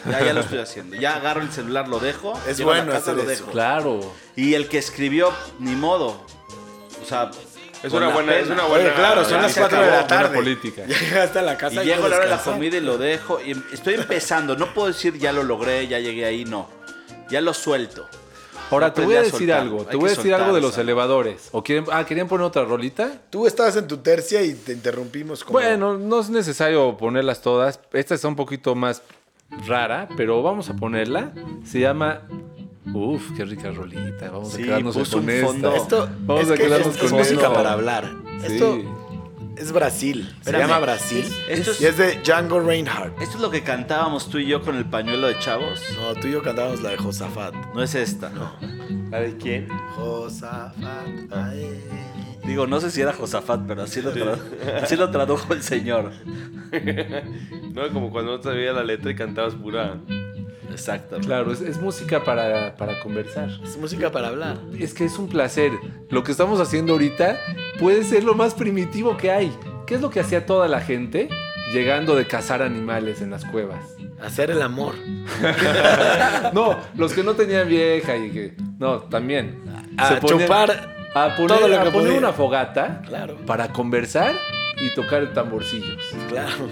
Ya, 0.09 0.23
ya 0.23 0.33
lo 0.33 0.41
estoy 0.41 0.59
haciendo. 0.59 0.95
Ya 0.95 1.15
agarro 1.15 1.41
el 1.41 1.51
celular, 1.51 1.87
lo 1.87 1.99
dejo. 1.99 2.39
Es 2.47 2.57
llego 2.57 2.71
a 2.71 2.75
la 2.77 2.79
bueno 2.83 2.91
casa, 2.99 3.11
hacer 3.11 3.15
lo 3.25 3.31
eso. 3.31 3.41
dejo. 3.43 3.51
Claro. 3.51 4.13
Y 4.35 4.53
el 4.53 4.67
que 4.67 4.77
escribió, 4.77 5.31
ni 5.59 5.75
modo. 5.75 6.25
O 7.01 7.05
sea, 7.05 7.29
Es 7.83 7.91
una 7.93 8.07
buena, 8.09 8.35
es 8.35 8.47
una 8.49 8.63
buena. 8.65 8.85
Oye, 8.85 8.93
claro, 8.95 9.23
son 9.25 9.41
las 9.43 9.51
se 9.51 9.59
4 9.59 9.81
de 9.81 9.91
la 9.91 10.07
tarde. 10.07 10.35
política. 10.35 10.83
Ya 10.87 10.97
llegaste 10.99 11.39
a 11.39 11.41
la 11.43 11.57
casa 11.57 11.75
Y 11.75 11.77
hay 11.79 11.85
llego 11.87 12.05
a 12.05 12.09
la 12.09 12.15
hora 12.17 12.25
de 12.25 12.31
la 12.31 12.41
comida 12.41 12.77
y 12.77 12.81
lo 12.81 12.97
dejo. 12.97 13.39
Y 13.41 13.51
estoy 13.71 13.95
empezando. 13.95 14.55
No 14.55 14.73
puedo 14.73 14.87
decir 14.87 15.17
ya 15.19 15.31
lo 15.31 15.43
logré, 15.43 15.87
ya 15.87 15.99
llegué 15.99 16.25
ahí, 16.25 16.45
no. 16.45 16.67
Ya 17.29 17.41
lo 17.41 17.53
suelto. 17.53 18.07
Ahora 18.71 18.93
te 18.93 19.03
voy 19.05 19.15
a 19.15 19.19
decir 19.21 19.31
soltar. 19.39 19.59
algo. 19.61 19.79
Hay 19.81 19.85
Te 19.85 19.95
voy 19.97 20.09
a 20.09 20.15
decir 20.15 20.33
algo 20.33 20.53
de 20.55 20.61
los 20.61 20.71
¿sabes? 20.71 20.83
elevadores. 20.85 21.49
¿O 21.51 21.63
quieren, 21.63 21.85
ah, 21.91 22.05
¿querían 22.05 22.27
poner 22.27 22.45
otra 22.47 22.63
rolita? 22.65 23.11
Tú 23.29 23.45
estabas 23.47 23.75
en 23.77 23.87
tu 23.87 23.97
tercia 23.97 24.41
y 24.43 24.53
te 24.53 24.73
interrumpimos 24.73 25.43
como... 25.43 25.53
Bueno, 25.59 25.97
no 25.97 26.19
es 26.19 26.29
necesario 26.29 26.97
ponerlas 26.97 27.41
todas. 27.41 27.79
Esta 27.93 28.15
está 28.15 28.27
un 28.27 28.35
poquito 28.35 28.73
más 28.75 29.01
rara, 29.67 30.07
pero 30.17 30.41
vamos 30.41 30.69
a 30.69 30.73
ponerla. 30.75 31.31
Se 31.65 31.79
llama. 31.79 32.21
Uf, 32.93 33.31
qué 33.35 33.45
rica 33.45 33.71
rolita. 33.71 34.29
Vamos 34.31 34.49
Sí, 34.53 34.61
a 34.61 34.65
quedarnos 34.65 34.95
con 35.09 35.19
un 35.23 35.29
esta. 35.29 35.47
fondo. 35.47 35.75
Esto 35.75 36.09
Vamos 36.21 36.43
es, 36.45 36.51
a 36.51 36.55
que 36.55 36.63
quedarnos 36.63 36.87
es, 36.89 36.97
con 36.97 37.05
es 37.07 37.11
música 37.13 37.41
esto. 37.41 37.53
para 37.53 37.71
hablar. 37.73 38.11
Sí. 38.41 38.53
Esto 38.53 38.77
es 39.57 39.71
Brasil. 39.71 40.27
Se 40.41 40.49
Espérame. 40.51 40.61
llama 40.61 40.79
Brasil. 40.79 41.25
Esto 41.49 41.71
es- 41.71 41.81
Y 41.81 41.85
es 41.85 41.97
de 41.97 42.19
Django 42.23 42.59
Reinhardt. 42.59 43.21
Esto 43.21 43.35
es 43.37 43.41
lo 43.41 43.49
que 43.51 43.63
cantábamos 43.63 44.29
tú 44.29 44.37
y 44.37 44.45
yo 44.47 44.61
con 44.61 44.75
el 44.75 44.85
pañuelo 44.85 45.27
de 45.27 45.37
chavos. 45.39 45.81
No, 45.95 46.13
tú 46.19 46.27
y 46.27 46.31
yo 46.31 46.41
cantábamos 46.43 46.81
la 46.81 46.89
de 46.91 46.97
Josafat. 46.97 47.53
No 47.73 47.81
es 47.83 47.95
esta. 47.95 48.31
¿La 49.11 49.19
de 49.19 49.37
quién? 49.37 49.67
Josafat. 49.95 51.07
Digo, 52.45 52.67
no 52.67 52.79
sé 52.79 52.91
si 52.91 53.01
era 53.01 53.11
Josafat, 53.13 53.61
pero 53.67 53.83
así 53.83 54.01
lo, 54.01 54.11
así 54.81 54.95
lo 54.95 55.09
tradujo 55.09 55.53
el 55.53 55.63
señor. 55.63 56.11
No, 57.75 57.89
como 57.91 58.09
cuando 58.09 58.37
no 58.37 58.43
sabía 58.43 58.71
la 58.71 58.83
letra 58.83 59.11
y 59.11 59.15
cantabas 59.15 59.53
pura. 59.55 59.97
Exacto. 60.75 61.17
Claro, 61.19 61.51
es, 61.51 61.61
es 61.61 61.79
música 61.79 62.23
para, 62.23 62.75
para 62.75 62.99
conversar. 62.99 63.49
Es 63.63 63.77
música 63.77 64.11
para 64.11 64.27
hablar. 64.27 64.57
Es 64.77 64.93
que 64.93 65.05
es 65.05 65.17
un 65.17 65.27
placer. 65.29 65.71
Lo 66.09 66.23
que 66.23 66.31
estamos 66.31 66.59
haciendo 66.59 66.93
ahorita 66.93 67.37
puede 67.79 68.03
ser 68.03 68.23
lo 68.23 68.35
más 68.35 68.53
primitivo 68.53 69.15
que 69.17 69.31
hay. 69.31 69.51
¿Qué 69.87 69.95
es 69.95 70.01
lo 70.01 70.09
que 70.09 70.19
hacía 70.19 70.45
toda 70.45 70.67
la 70.67 70.81
gente 70.81 71.29
llegando 71.73 72.15
de 72.15 72.25
cazar 72.27 72.61
animales 72.61 73.21
en 73.21 73.31
las 73.31 73.45
cuevas? 73.45 73.79
Hacer 74.21 74.51
el 74.51 74.61
amor. 74.61 74.95
No, 76.53 76.77
los 76.95 77.13
que 77.13 77.23
no 77.23 77.33
tenían 77.33 77.67
vieja 77.67 78.15
y 78.15 78.29
que. 78.31 78.55
No, 78.79 78.99
también. 79.03 79.63
A 79.97 80.09
Se 80.09 80.15
ponían- 80.21 80.41
chupar 80.41 80.95
A 81.13 81.35
poner, 81.35 81.57
todo 81.57 81.67
lo 81.67 81.79
a 81.79 81.83
que 81.83 81.91
poner 81.91 82.17
una 82.17 82.33
fogata 82.33 83.01
Claro. 83.05 83.37
para 83.45 83.69
conversar 83.69 84.33
y 84.77 84.93
tocar 84.93 85.33
tamborcillos. 85.33 86.01
Claro. 86.29 86.67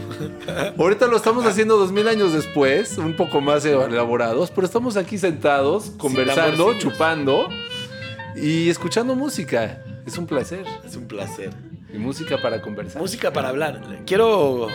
Ahorita 0.77 1.07
lo 1.07 1.17
estamos 1.17 1.45
haciendo 1.45 1.77
dos 1.77 1.91
mil 1.91 2.07
años 2.07 2.33
después, 2.33 2.97
un 2.97 3.15
poco 3.15 3.41
más 3.41 3.65
elaborados, 3.65 4.51
pero 4.51 4.65
estamos 4.65 4.97
aquí 4.97 5.17
sentados, 5.17 5.91
conversando, 5.97 6.77
chupando 6.77 7.47
y 8.35 8.69
escuchando 8.69 9.15
música. 9.15 9.83
Es 10.05 10.17
un 10.17 10.27
placer. 10.27 10.65
Es 10.85 10.95
un 10.95 11.07
placer. 11.07 11.53
Y 11.93 11.97
música 11.97 12.41
para 12.41 12.61
conversar. 12.61 13.01
Música 13.01 13.31
para 13.31 13.49
hablar. 13.49 14.01
Quiero 14.05 14.67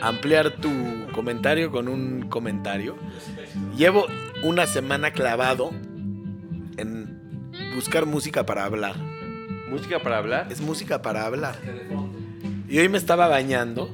ampliar 0.00 0.56
tu 0.56 0.70
comentario 1.14 1.70
con 1.70 1.88
un 1.88 2.28
comentario. 2.28 2.96
Llevo 3.76 4.06
una 4.42 4.66
semana 4.66 5.12
clavado 5.12 5.70
en 6.76 7.52
buscar 7.74 8.06
música 8.06 8.44
para 8.46 8.64
hablar. 8.64 8.96
Música 9.68 10.00
para 10.02 10.18
hablar. 10.18 10.50
Es 10.50 10.60
música 10.60 11.02
para 11.02 11.26
hablar. 11.26 11.56
Y 12.68 12.78
hoy 12.78 12.88
me 12.88 12.98
estaba 12.98 13.28
bañando 13.28 13.90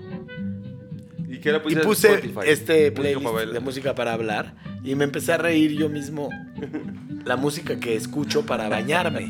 ¿Y 1.38 1.40
qué 1.40 1.52
le 1.52 1.58
y 1.58 1.60
pusiste? 1.60 1.84
puse 1.86 2.08
Spotify? 2.14 2.40
este 2.46 2.92
playlist 2.92 3.52
de 3.52 3.60
música 3.60 3.94
para 3.94 4.12
hablar 4.12 4.54
y 4.84 4.94
me 4.94 5.04
empecé 5.04 5.32
a 5.32 5.38
reír 5.38 5.72
yo 5.72 5.88
mismo 5.88 6.28
la 7.24 7.36
música 7.36 7.78
que 7.78 7.94
escucho 7.94 8.44
para 8.44 8.68
bañarme. 8.68 9.24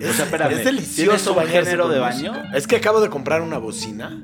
es, 0.00 0.10
O 0.10 0.12
sea, 0.12 0.24
espérame, 0.24 0.52
es 0.52 0.62
¿tienes 0.62 0.64
delicioso 0.64 1.34
un 1.34 1.46
género 1.46 1.88
de 1.88 2.00
música. 2.00 2.30
baño? 2.30 2.42
Es 2.54 2.66
que 2.66 2.76
acabo 2.76 3.00
de 3.00 3.08
comprar 3.08 3.42
una 3.42 3.58
bocina 3.58 4.22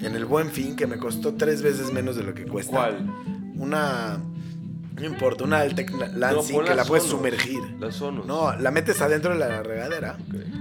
en 0.00 0.14
el 0.16 0.24
Buen 0.24 0.50
Fin 0.50 0.76
que 0.76 0.86
me 0.86 0.96
costó 0.98 1.34
tres 1.34 1.62
veces 1.62 1.92
menos 1.92 2.16
de 2.16 2.22
lo 2.22 2.32
que 2.34 2.44
cuesta. 2.44 2.72
¿Cuál? 2.72 3.06
Una 3.56 4.20
no 4.98 5.06
importa, 5.06 5.44
una 5.44 5.60
Altec 5.60 5.90
Lansing 6.14 6.56
pon 6.56 6.64
que 6.64 6.74
la 6.74 6.84
puedes 6.84 7.04
Sonos. 7.04 7.18
sumergir. 7.18 7.60
Sonos. 7.90 8.26
No, 8.26 8.54
la 8.56 8.70
metes 8.70 9.00
adentro 9.00 9.32
de 9.32 9.38
la 9.38 9.62
regadera. 9.62 10.16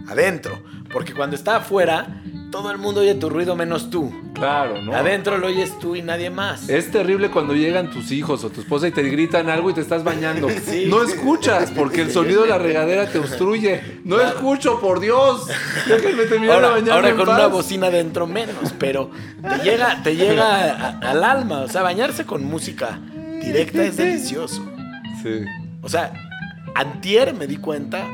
Adentro. 0.08 0.62
Porque 0.92 1.14
cuando 1.14 1.36
está 1.36 1.58
afuera, 1.58 2.22
todo 2.52 2.72
el 2.72 2.78
mundo 2.78 3.02
oye 3.02 3.14
tu 3.16 3.30
ruido 3.30 3.56
menos 3.56 3.90
tú. 3.90 4.14
Claro, 4.34 4.82
¿no? 4.82 4.94
Adentro 4.94 5.38
lo 5.38 5.48
oyes 5.48 5.78
tú 5.80 5.96
y 5.96 6.02
nadie 6.02 6.30
más. 6.30 6.70
Es 6.70 6.92
terrible 6.92 7.30
cuando 7.32 7.54
llegan 7.56 7.90
tus 7.90 8.12
hijos 8.12 8.44
o 8.44 8.50
tu 8.50 8.62
esposa 8.62 8.88
y 8.88 8.92
te 8.92 9.02
gritan 9.04 9.50
algo 9.50 9.70
y 9.70 9.74
te 9.74 9.82
estás 9.82 10.04
bañando. 10.04 10.48
Sí. 10.68 10.86
No 10.88 11.02
escuchas 11.04 11.72
porque 11.72 12.02
el 12.02 12.12
sonido 12.12 12.44
de 12.44 12.50
la 12.50 12.58
regadera 12.58 13.08
te 13.10 13.20
obstruye. 13.20 14.00
No 14.06 14.20
escucho, 14.22 14.80
por 14.80 15.00
Dios. 15.00 15.48
Déjenme 15.88 16.24
terminar 16.26 16.60
de 16.60 16.66
Ahora, 16.66 16.70
bañarme 16.70 16.92
ahora 16.94 17.16
con 17.16 17.26
paz. 17.26 17.36
una 17.38 17.48
bocina 17.48 17.90
dentro 17.90 18.28
menos, 18.28 18.74
pero 18.78 19.10
te 19.42 19.64
llega, 19.64 20.02
te 20.04 20.16
llega 20.16 20.74
a- 20.74 21.00
al 21.00 21.24
alma. 21.24 21.62
O 21.62 21.68
sea, 21.70 21.82
bañarse 21.82 22.26
con 22.26 22.44
música 22.46 23.00
directa 23.48 23.84
es 23.84 23.98
delicioso. 23.98 24.66
Sí. 25.24 25.46
O 25.82 25.90
sea, 25.90 26.14
antier 26.76 27.34
me 27.34 27.48
di 27.48 27.58
cuenta 27.58 28.06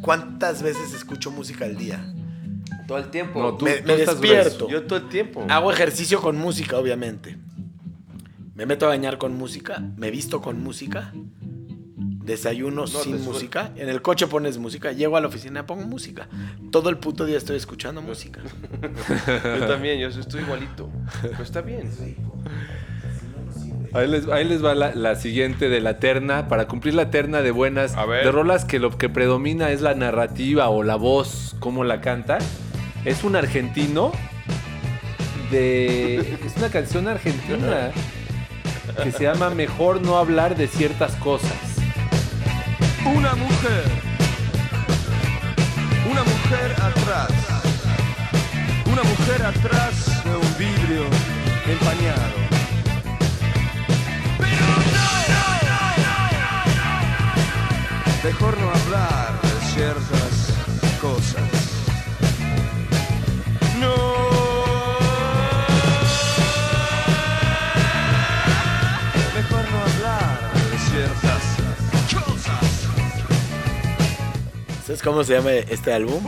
cuántas 0.00 0.62
veces 0.62 0.94
escucho 0.94 1.30
música 1.30 1.64
al 1.64 1.76
día. 1.76 2.12
Todo 2.86 2.98
el 2.98 3.10
tiempo. 3.10 3.40
No, 3.40 3.54
tú- 3.54 3.66
me 3.66 3.96
despierto. 3.96 4.68
Yo 4.68 4.84
todo 4.84 4.98
el 4.98 5.08
tiempo. 5.08 5.44
Hago 5.48 5.70
ejercicio 5.72 6.20
con 6.20 6.36
música, 6.38 6.78
obviamente. 6.78 7.36
Me 8.54 8.66
meto 8.66 8.86
a 8.86 8.88
bañar 8.88 9.18
con 9.18 9.36
música, 9.36 9.82
me 9.96 10.10
visto 10.10 10.40
con 10.40 10.60
música, 10.64 11.12
desayuno 12.24 12.86
sin 12.88 13.22
música, 13.24 13.70
en 13.76 13.88
el 13.88 14.02
coche 14.02 14.26
pones 14.26 14.58
música, 14.58 14.90
llego 14.92 15.16
a 15.16 15.20
la 15.20 15.28
oficina, 15.28 15.64
pongo 15.64 15.86
música. 15.86 16.28
Todo 16.72 16.90
el 16.90 16.98
puto 16.98 17.24
día 17.24 17.38
estoy 17.38 17.56
escuchando 17.56 18.02
música. 18.02 18.40
Yo 19.60 19.66
también, 19.66 20.00
yo 20.00 20.08
estoy 20.08 20.42
igualito. 20.42 20.90
Pero 21.22 21.42
está 21.42 21.60
bien. 21.60 21.88
Ahí 23.94 24.06
les, 24.06 24.28
ahí 24.28 24.44
les 24.44 24.64
va 24.64 24.74
la, 24.74 24.94
la 24.94 25.14
siguiente 25.16 25.68
de 25.68 25.80
la 25.80 25.98
terna. 25.98 26.48
Para 26.48 26.66
cumplir 26.66 26.94
la 26.94 27.10
terna 27.10 27.40
de 27.42 27.50
buenas, 27.50 27.96
A 27.96 28.04
ver. 28.06 28.24
de 28.24 28.32
rolas 28.32 28.64
que 28.64 28.78
lo 28.78 28.96
que 28.96 29.08
predomina 29.08 29.70
es 29.70 29.80
la 29.80 29.94
narrativa 29.94 30.68
o 30.68 30.82
la 30.82 30.96
voz, 30.96 31.56
cómo 31.60 31.84
la 31.84 32.00
canta. 32.00 32.38
Es 33.04 33.24
un 33.24 33.36
argentino 33.36 34.12
de. 35.50 36.16
Es 36.44 36.56
una 36.56 36.68
canción 36.68 37.08
argentina 37.08 37.90
que 39.02 39.12
se 39.12 39.24
llama 39.24 39.50
Mejor 39.50 40.02
no 40.02 40.18
hablar 40.18 40.56
de 40.56 40.66
ciertas 40.66 41.14
cosas. 41.16 41.52
Una 43.06 43.34
mujer. 43.34 43.84
Una 46.10 46.22
mujer 46.24 46.72
atrás. 46.82 47.30
Una 48.86 49.02
mujer 49.02 49.42
atrás 49.46 50.24
de 50.24 50.30
un 50.36 50.58
vidrio 50.58 51.04
empañado. 51.66 52.47
Mejor 58.28 58.60
no 58.60 58.68
hablar 58.68 59.40
de 59.40 59.66
ciertas 59.72 60.52
cosas. 61.00 61.50
No. 63.80 63.94
Mejor 69.34 69.64
no 69.70 69.78
hablar 69.78 70.52
de 70.52 70.78
ciertas 70.90 71.42
cosas. 72.12 72.86
¿Sabes 74.84 75.02
cómo 75.02 75.24
se 75.24 75.32
llama 75.32 75.52
este 75.52 75.94
álbum? 75.94 76.22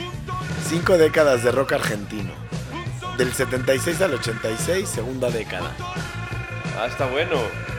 Cinco 0.70 0.96
décadas 0.96 1.44
de 1.44 1.52
rock 1.52 1.74
argentino. 1.74 2.32
Del 3.18 3.30
76 3.34 4.00
al 4.00 4.14
86, 4.14 4.88
segunda 4.88 5.28
década. 5.28 5.76
Ah, 6.78 6.86
está 6.86 7.04
bueno. 7.08 7.69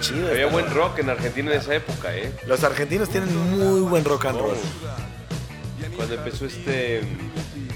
Chido. 0.00 0.28
Había 0.28 0.46
buen 0.46 0.68
rock 0.72 0.98
en 1.00 1.10
Argentina 1.10 1.52
en 1.52 1.58
esa 1.60 1.74
época, 1.74 2.14
¿eh? 2.16 2.32
Los 2.46 2.62
argentinos 2.64 3.08
tienen 3.08 3.34
muy 3.50 3.80
buen 3.80 4.04
rock 4.04 4.26
and 4.26 4.38
roll. 4.38 4.56
Cuando 5.96 6.14
empezó 6.14 6.46
este. 6.46 7.02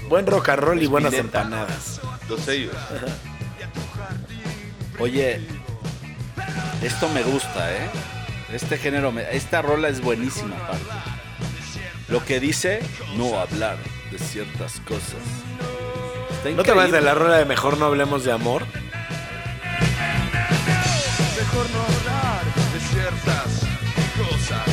Buen 0.07 0.25
rock 0.27 0.49
and 0.49 0.59
roll 0.61 0.81
y 0.81 0.85
buenas 0.87 1.13
Spinetta. 1.13 1.41
empanadas. 1.41 1.99
Los 2.29 2.39
sellos. 2.41 2.73
Oye, 4.99 5.41
esto 6.81 7.09
me 7.09 7.23
gusta, 7.23 7.73
¿eh? 7.73 7.89
Este 8.51 8.77
género, 8.77 9.11
me- 9.11 9.35
esta 9.35 9.61
rola 9.61 9.89
es 9.89 10.01
buenísima, 10.01 10.55
aparte. 10.57 10.83
Lo 12.09 12.23
que 12.23 12.39
dice, 12.39 12.81
no 13.17 13.39
hablar 13.39 13.77
de 14.11 14.19
ciertas 14.19 14.79
cosas. 14.81 15.15
Está 16.31 16.49
¿No 16.51 16.63
te 16.63 16.73
vas 16.73 16.91
de 16.91 17.01
la 17.01 17.15
rola 17.15 17.37
de 17.37 17.45
Mejor 17.45 17.77
no 17.77 17.85
hablemos 17.85 18.23
de 18.23 18.31
amor? 18.31 18.63
Ciertas 22.93 23.61
cosas. 24.17 24.69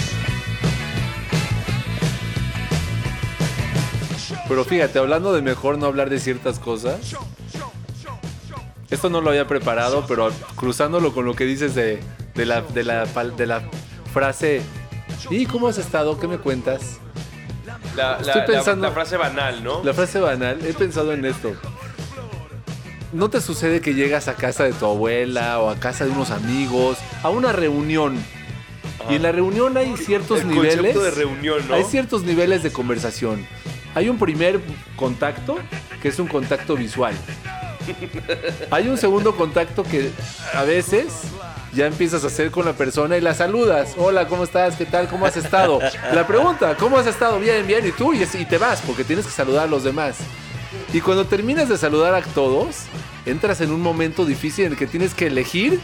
Pero 4.49 4.65
fíjate, 4.65 4.99
hablando 4.99 5.33
de 5.33 5.43
mejor 5.43 5.79
no 5.79 5.87
hablar 5.87 6.11
de 6.11 6.19
ciertas 6.19 6.59
cosas. 6.59 6.99
Esto 8.91 9.09
no 9.09 9.21
lo 9.21 9.31
había 9.31 9.47
preparado, 9.47 10.05
pero 10.09 10.31
cruzándolo 10.57 11.13
con 11.15 11.25
lo 11.25 11.35
que 11.35 11.45
dices 11.45 11.75
de, 11.77 12.01
de 12.35 12.47
la, 12.47 12.61
de, 12.63 12.83
la, 12.83 13.05
pal- 13.07 13.37
de 13.37 13.47
la 13.47 13.63
frase. 14.13 14.63
¿Y 15.31 15.47
cómo 15.47 15.69
has 15.69 15.79
estado? 15.79 16.19
¿Qué 16.19 16.27
me 16.27 16.39
cuentas? 16.39 16.99
La, 17.95 18.13
la- 18.13 18.19
Estoy 18.19 18.41
la- 18.41 18.47
pensando- 18.47 18.87
la 18.89 18.93
frase 18.93 19.17
banal, 19.17 19.63
¿no? 19.63 19.85
La 19.85 19.95
frase 19.95 20.19
banal, 20.19 20.59
he 20.67 20.73
pensado 20.73 21.13
en 21.13 21.25
esto. 21.25 21.53
¿No 23.13 23.29
te 23.29 23.41
sucede 23.41 23.81
que 23.81 23.95
llegas 23.95 24.29
a 24.29 24.35
casa 24.35 24.65
de 24.65 24.73
tu 24.73 24.87
abuela 24.87 25.59
o 25.59 25.71
a 25.71 25.77
casa 25.77 26.05
de 26.05 26.11
unos 26.11 26.31
amigos, 26.31 26.99
a 27.23 27.31
una 27.31 27.51
reunión? 27.53 28.17
Y 29.09 29.17
en 29.17 29.23
la 29.23 29.33
reunión 29.33 29.77
hay 29.77 29.97
ciertos 29.97 30.43
El 30.43 30.49
niveles. 30.49 30.95
de 30.95 31.11
reunión, 31.11 31.67
¿no? 31.67 31.75
Hay 31.75 31.85
ciertos 31.85 32.23
niveles 32.23 32.63
de 32.63 32.71
conversación. 32.71 33.45
Hay 33.95 34.09
un 34.09 34.19
primer 34.19 34.61
contacto, 34.95 35.59
que 36.01 36.09
es 36.09 36.19
un 36.21 36.29
contacto 36.29 36.77
visual. 36.77 37.15
Hay 38.71 38.87
un 38.87 38.97
segundo 38.97 39.35
contacto 39.35 39.83
que 39.83 40.11
a 40.55 40.63
veces 40.63 41.07
ya 41.73 41.87
empiezas 41.87 42.23
a 42.23 42.29
hacer 42.29 42.53
con 42.53 42.65
la 42.65 42.75
persona 42.75 43.17
y 43.17 43.21
la 43.21 43.35
saludas. 43.35 43.95
Hola, 43.97 44.29
¿cómo 44.29 44.45
estás? 44.45 44.77
¿Qué 44.77 44.87
tal? 44.87 45.09
¿Cómo 45.09 45.27
has 45.27 45.37
estado? 45.37 45.81
La 46.15 46.27
pregunta, 46.29 46.77
¿cómo 46.77 46.99
has 46.99 47.09
estado? 47.09 47.41
Bien, 47.41 47.67
bien. 47.67 47.85
Y 47.85 47.91
tú, 47.91 48.13
y 48.13 48.45
te 48.45 48.59
vas, 48.59 48.81
porque 48.83 49.03
tienes 49.03 49.27
que 49.27 49.33
saludar 49.33 49.65
a 49.65 49.67
los 49.67 49.83
demás. 49.83 50.19
Y 50.93 51.01
cuando 51.01 51.25
terminas 51.27 51.69
de 51.69 51.79
saludar 51.79 52.15
a 52.15 52.23
todos, 52.23 52.77
entras 53.27 53.61
en 53.61 53.71
un 53.71 53.81
momento 53.81 54.25
difícil 54.25 54.67
en 54.67 54.73
el 54.73 54.79
que 54.79 54.87
tienes 54.87 55.15
que 55.15 55.27
elegir 55.29 55.81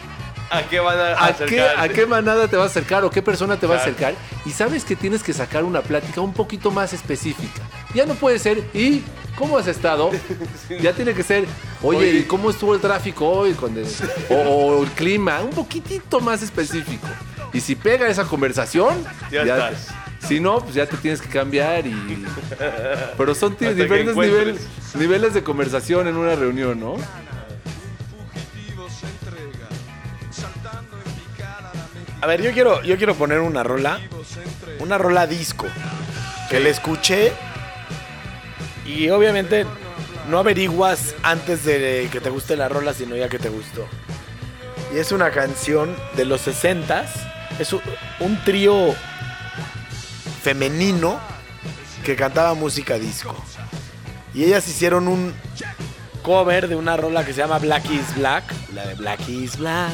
¿A 0.48 0.62
qué 0.62 0.78
van 0.78 0.96
a 0.98 1.12
¿A 1.24 1.34
qué, 1.36 1.60
acercar? 1.60 1.80
¿A 1.80 1.88
qué 1.88 2.06
manada 2.06 2.46
te 2.46 2.56
va 2.56 2.62
a 2.64 2.66
acercar 2.66 3.04
o 3.04 3.10
qué 3.10 3.20
persona 3.20 3.56
te 3.58 3.66
va 3.66 3.74
a 3.76 3.78
acercar? 3.78 4.14
Y 4.44 4.50
sabes 4.50 4.84
que 4.84 4.94
tienes 4.94 5.24
que 5.24 5.32
sacar 5.32 5.64
una 5.64 5.80
plática 5.82 6.20
un 6.20 6.32
poquito 6.32 6.70
más 6.70 6.92
específica. 6.92 7.62
Ya 7.94 8.06
no 8.06 8.14
puede 8.14 8.38
ser, 8.38 8.62
¿y 8.72 9.02
cómo 9.36 9.58
has 9.58 9.66
estado? 9.66 10.10
Ya 10.80 10.92
tiene 10.92 11.14
que 11.14 11.24
ser, 11.24 11.46
oye, 11.82 11.98
Oye. 11.98 12.10
¿y 12.18 12.22
cómo 12.24 12.50
estuvo 12.50 12.74
el 12.74 12.80
tráfico 12.80 13.28
hoy? 13.28 13.54
Con 13.54 13.76
el- 13.76 13.86
o, 14.30 14.34
o 14.34 14.82
el 14.84 14.90
clima, 14.90 15.40
un 15.40 15.50
poquitito 15.50 16.20
más 16.20 16.42
específico. 16.42 17.08
Y 17.52 17.60
si 17.60 17.74
pega 17.74 18.06
esa 18.08 18.24
conversación, 18.24 19.04
Ya 19.32 19.42
estás. 19.42 19.88
Si 20.26 20.40
no, 20.40 20.60
pues 20.60 20.74
ya 20.74 20.86
te 20.86 20.96
tienes 20.96 21.20
que 21.20 21.28
cambiar 21.28 21.86
y... 21.86 22.24
Pero 23.16 23.34
son 23.34 23.56
diferentes 23.58 24.16
niveles, 24.16 24.66
niveles 24.94 25.34
de 25.34 25.42
conversación 25.42 26.08
en 26.08 26.16
una 26.16 26.34
reunión, 26.34 26.80
¿no? 26.80 26.96
A 32.20 32.26
ver, 32.26 32.42
yo 32.42 32.52
quiero, 32.52 32.82
yo 32.82 32.96
quiero 32.96 33.14
poner 33.14 33.40
una 33.40 33.62
rola. 33.62 34.00
Una 34.80 34.98
rola 34.98 35.26
disco. 35.26 35.66
Que 36.50 36.60
le 36.60 36.70
escuché. 36.70 37.32
Y 38.84 39.10
obviamente 39.10 39.66
no 40.28 40.38
averiguas 40.38 41.14
antes 41.22 41.64
de 41.64 42.08
que 42.10 42.20
te 42.20 42.30
guste 42.30 42.56
la 42.56 42.68
rola, 42.68 42.94
sino 42.94 43.14
ya 43.16 43.28
que 43.28 43.38
te 43.38 43.48
gustó. 43.48 43.86
Y 44.92 44.98
es 44.98 45.12
una 45.12 45.30
canción 45.30 45.94
de 46.16 46.24
los 46.24 46.42
60 46.42 47.04
Es 47.58 47.72
un, 47.72 47.80
un 48.20 48.42
trío 48.44 48.94
femenino 50.46 51.18
que 52.04 52.14
cantaba 52.14 52.54
música 52.54 52.94
disco. 53.00 53.34
Y 54.32 54.44
ellas 54.44 54.68
hicieron 54.68 55.08
un 55.08 55.34
cover 56.22 56.68
de 56.68 56.76
una 56.76 56.96
rola 56.96 57.24
que 57.26 57.32
se 57.32 57.38
llama 57.38 57.58
Black 57.58 57.90
is 57.90 58.14
Black. 58.14 58.44
La 58.72 58.86
de 58.86 58.94
Black 58.94 59.28
is 59.28 59.56
Black. 59.58 59.90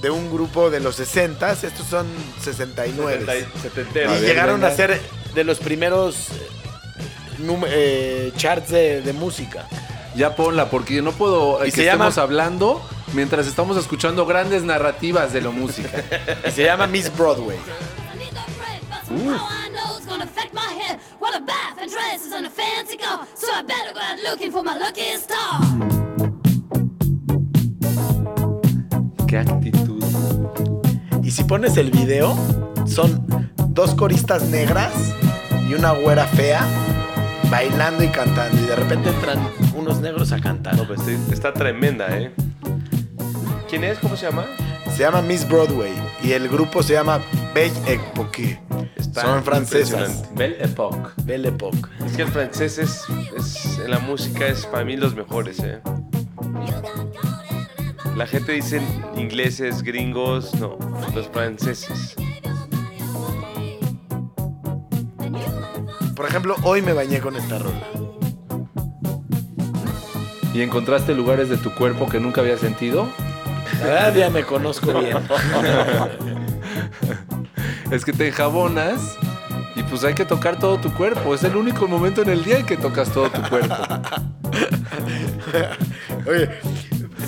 De 0.00 0.10
un 0.10 0.30
grupo 0.32 0.70
de 0.70 0.78
los 0.78 0.94
60 0.96 1.50
Estos 1.50 1.84
son 1.88 2.06
69. 2.44 3.44
Setentero. 3.60 4.12
Y 4.12 4.16
A 4.16 4.20
ver, 4.20 4.28
llegaron 4.28 4.62
a 4.64 4.70
ser 4.70 5.00
de 5.34 5.42
los 5.42 5.58
primeros 5.58 6.28
eh, 7.40 7.60
eh, 7.66 8.32
charts 8.36 8.68
de, 8.70 9.02
de 9.02 9.12
música. 9.14 9.66
Ya 10.14 10.36
ponla, 10.36 10.70
porque 10.70 11.02
no 11.02 11.10
puedo 11.10 11.60
eh, 11.64 11.68
Y 11.68 11.70
que 11.72 11.76
se 11.78 11.84
llama- 11.86 12.06
estemos 12.08 12.18
hablando 12.18 12.88
mientras 13.14 13.48
estamos 13.48 13.76
escuchando 13.78 14.26
grandes 14.26 14.62
narrativas 14.62 15.32
de 15.32 15.40
la 15.40 15.50
música. 15.50 16.04
Y 16.46 16.52
se 16.52 16.62
llama 16.62 16.86
Miss 16.86 17.10
Broadway. 17.16 17.58
Somehow 19.14 19.46
I 19.48 19.68
know 19.68 19.96
it's 19.96 20.06
gonna 20.06 20.24
affect 20.24 20.52
my 20.52 20.72
head. 20.72 20.98
What 21.20 21.36
a 21.36 21.40
bath 21.40 21.78
and 21.80 21.88
dress 21.88 22.26
is 22.26 22.32
on 22.32 22.44
a 22.46 22.50
fancy 22.50 22.96
car, 22.96 23.24
so 23.34 23.46
I 23.52 23.62
better 23.62 23.92
go 23.94 24.00
out 24.00 24.18
looking 24.24 24.50
for 24.50 24.64
my 24.64 24.76
lucky 24.76 25.02
star. 25.16 25.60
Qué 29.28 29.38
actitud. 29.38 30.02
Y 31.22 31.30
si 31.30 31.44
pones 31.44 31.76
el 31.76 31.92
video, 31.92 32.36
son 32.86 33.24
dos 33.68 33.94
coristas 33.94 34.42
negras 34.48 34.92
y 35.68 35.74
una 35.74 35.92
güera 35.92 36.26
fea 36.26 36.66
bailando 37.52 38.02
y 38.02 38.08
cantando. 38.08 38.60
Y 38.60 38.66
de 38.66 38.74
repente 38.74 39.10
entran 39.10 39.38
unos 39.76 40.00
negros 40.00 40.32
a 40.32 40.40
cantar. 40.40 40.74
No, 40.74 40.88
pues 40.88 41.06
está 41.30 41.52
tremenda, 41.52 42.18
¿eh? 42.18 42.34
¿Quién 43.70 43.84
es? 43.84 43.96
¿Cómo 44.00 44.16
se 44.16 44.26
llama? 44.26 44.44
Se 44.94 45.02
llama 45.02 45.22
Miss 45.22 45.46
Broadway 45.48 45.92
y 46.22 46.32
el 46.32 46.48
grupo 46.48 46.82
se 46.82 46.92
llama 46.94 47.20
Belle 47.52 47.72
Époque. 47.86 48.60
Está 48.96 49.22
Son 49.22 49.42
francesas. 49.42 50.24
Belle 50.34 50.56
Époque. 50.62 51.10
Belle 51.24 51.48
Époque. 51.48 51.78
Es 52.06 52.16
que 52.16 52.22
el 52.22 52.28
francés 52.28 52.78
es, 52.78 53.04
es- 53.36 53.78
en 53.84 53.90
la 53.90 53.98
música 53.98 54.46
es 54.46 54.66
para 54.66 54.84
mí 54.84 54.96
los 54.96 55.14
mejores, 55.16 55.58
¿eh? 55.60 55.80
La 58.16 58.26
gente 58.28 58.52
dice 58.52 58.80
ingleses, 59.16 59.82
gringos, 59.82 60.54
no, 60.60 60.78
los 61.14 61.26
franceses. 61.28 62.14
Por 66.14 66.26
ejemplo, 66.28 66.54
hoy 66.62 66.80
me 66.82 66.92
bañé 66.92 67.18
con 67.20 67.34
esta 67.34 67.58
rola. 67.58 67.80
¿Y 70.54 70.62
encontraste 70.62 71.14
lugares 71.16 71.48
de 71.48 71.56
tu 71.56 71.74
cuerpo 71.74 72.08
que 72.08 72.20
nunca 72.20 72.40
había 72.40 72.56
sentido? 72.56 73.08
La 73.80 73.86
verdad 73.86 74.14
ya 74.14 74.30
me 74.30 74.44
conozco 74.44 74.92
bien. 75.00 75.16
Es 77.90 78.04
que 78.04 78.12
te 78.12 78.28
enjabonas 78.28 79.16
y 79.76 79.82
pues 79.82 80.04
hay 80.04 80.14
que 80.14 80.24
tocar 80.24 80.58
todo 80.58 80.78
tu 80.78 80.92
cuerpo. 80.92 81.34
Es 81.34 81.44
el 81.44 81.56
único 81.56 81.86
momento 81.86 82.22
en 82.22 82.30
el 82.30 82.44
día 82.44 82.58
en 82.58 82.66
que 82.66 82.76
tocas 82.76 83.10
todo 83.10 83.30
tu 83.30 83.42
cuerpo. 83.42 83.74
Oye, 86.26 86.48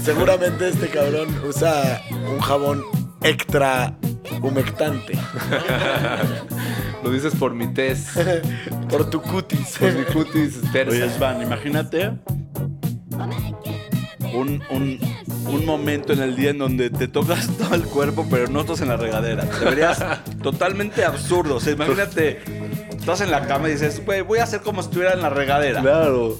seguramente 0.03 0.69
este 0.69 0.89
cabrón 0.89 1.29
usa 1.47 2.01
un 2.31 2.41
jabón 2.41 2.83
extra 3.23 3.97
humectante 4.43 5.15
Lo 7.03 7.11
dices 7.11 7.35
por 7.35 7.55
mi 7.55 7.73
tez, 7.73 8.09
por 8.89 9.09
tu 9.11 9.21
cutis. 9.23 9.77
por 9.79 9.93
mi 9.93 10.05
cutis 10.05 10.61
tersa. 10.73 10.91
Oye, 10.91 11.11
Svan, 11.11 11.43
imagínate 11.43 12.13
un, 14.35 14.63
un, 14.71 14.99
un 15.49 15.65
momento 15.65 16.13
en 16.13 16.21
el 16.21 16.37
día 16.37 16.51
en 16.51 16.59
donde 16.59 16.91
te 16.91 17.09
tocas 17.09 17.49
todo 17.59 17.75
el 17.75 17.85
cuerpo, 17.85 18.27
pero 18.31 18.49
no 18.49 18.61
estás 18.61 18.81
en 18.81 18.89
la 18.89 18.97
regadera. 18.97 19.45
Deberías 19.45 20.05
totalmente 20.43 21.05
absurdo. 21.05 21.57
O 21.57 21.61
sea, 21.61 21.73
imagínate, 21.73 22.41
estás 22.91 23.21
en 23.21 23.31
la 23.31 23.47
cama 23.47 23.69
y 23.69 23.73
dices, 23.73 24.05
güey, 24.05 24.23
voy 24.23 24.39
a 24.39 24.45
hacer 24.45 24.61
como 24.61 24.83
si 24.83 24.89
estuviera 24.89 25.15
en 25.15 25.23
la 25.23 25.31
regadera. 25.31 25.81
Claro. 25.81 26.39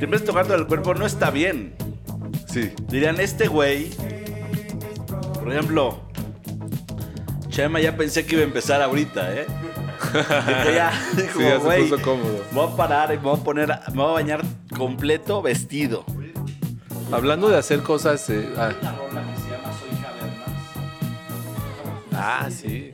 Vez 0.00 0.20
de 0.20 0.26
tocarte 0.26 0.54
el 0.54 0.66
cuerpo, 0.66 0.94
no 0.94 1.04
está 1.04 1.30
bien. 1.30 1.74
Sí. 2.46 2.70
Dirían, 2.88 3.20
este 3.20 3.48
güey, 3.48 3.90
por 5.34 5.52
ejemplo, 5.52 6.00
Chema 7.48 7.80
ya 7.80 7.96
pensé 7.96 8.24
que 8.24 8.36
iba 8.36 8.42
a 8.42 8.46
empezar 8.46 8.80
ahorita, 8.80 9.34
¿eh? 9.34 9.46
Ya, 10.74 10.92
dijo, 11.16 11.38
Sí, 11.40 11.44
ya 11.44 11.60
se 11.60 11.78
puso 11.82 12.02
cómodo. 12.02 12.44
voy 12.52 12.68
a 12.72 12.76
parar 12.76 13.12
y 13.12 13.16
me 13.16 13.24
voy 13.24 13.38
a 13.38 13.42
poner, 13.44 13.68
me 13.88 13.96
voy 13.96 14.10
a 14.10 14.12
bañar 14.12 14.42
completo 14.76 15.42
vestido. 15.42 16.04
Hablando 17.12 17.48
de 17.48 17.56
hacer 17.56 17.82
cosas. 17.82 18.28
eh, 18.30 18.48
ah. 18.56 18.72
Ah, 22.12 22.48
sí. 22.50 22.92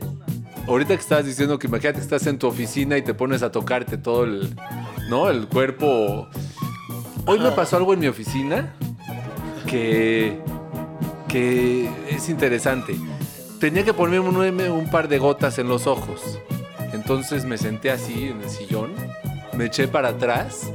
Ahorita 0.67 0.95
que 0.95 1.01
estabas 1.01 1.27
diciendo 1.27 1.59
que 1.59 1.67
imagínate 1.67 1.99
que 1.99 2.05
estás 2.05 2.27
en 2.27 2.39
tu 2.39 2.47
oficina 2.47 2.97
y 2.97 3.03
te 3.03 3.13
pones 3.15 3.43
a 3.43 3.51
tocarte 3.51 3.99
todo 3.99 4.25
el, 4.25 4.55
¿no? 5.09 5.29
El 5.29 5.47
cuerpo. 5.47 6.29
Hoy 7.27 7.39
me 7.39 7.51
pasó 7.53 7.77
algo 7.77 7.93
en 7.95 8.01
mi 8.01 8.07
oficina 8.07 8.75
que, 9.67 10.39
que 11.29 11.91
es 12.11 12.29
interesante. 12.29 12.97
Tenía 13.61 13.85
que 13.85 13.95
ponerme 13.95 14.29
un, 14.29 14.61
un 14.71 14.91
par 14.91 15.09
de 15.09 15.19
gotas 15.19 15.59
en 15.59 15.69
los 15.69 15.87
ojos. 15.87 16.39
Entonces 16.93 17.45
me 17.45 17.59
senté 17.59 17.91
así 17.91 18.29
en 18.29 18.41
el 18.43 18.49
sillón, 18.49 18.93
me 19.55 19.67
eché 19.67 19.89
para 19.89 20.11
atrás 20.11 20.71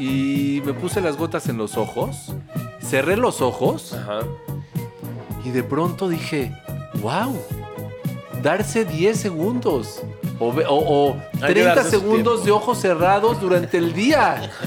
y 0.00 0.62
me 0.64 0.72
puse 0.72 1.00
las 1.00 1.16
gotas 1.16 1.48
en 1.48 1.58
los 1.58 1.76
ojos, 1.76 2.32
cerré 2.82 3.16
los 3.16 3.40
ojos 3.42 3.92
Ajá. 3.92 4.20
y 5.44 5.50
de 5.50 5.62
pronto 5.62 6.08
dije, 6.08 6.52
wow, 7.02 7.36
darse 8.42 8.84
10 8.84 9.18
segundos 9.18 10.02
o, 10.38 10.48
o- 10.48 11.10
o 11.10 11.16
Hay 11.34 11.48
que 11.48 11.62
30 11.62 11.74
darse 11.74 11.90
su 11.90 12.00
segundos 12.00 12.42
tiempo. 12.42 12.44
de 12.46 12.50
ojos 12.52 12.78
cerrados 12.78 13.40
durante 13.40 13.76
el 13.78 13.92
día. 13.92 14.50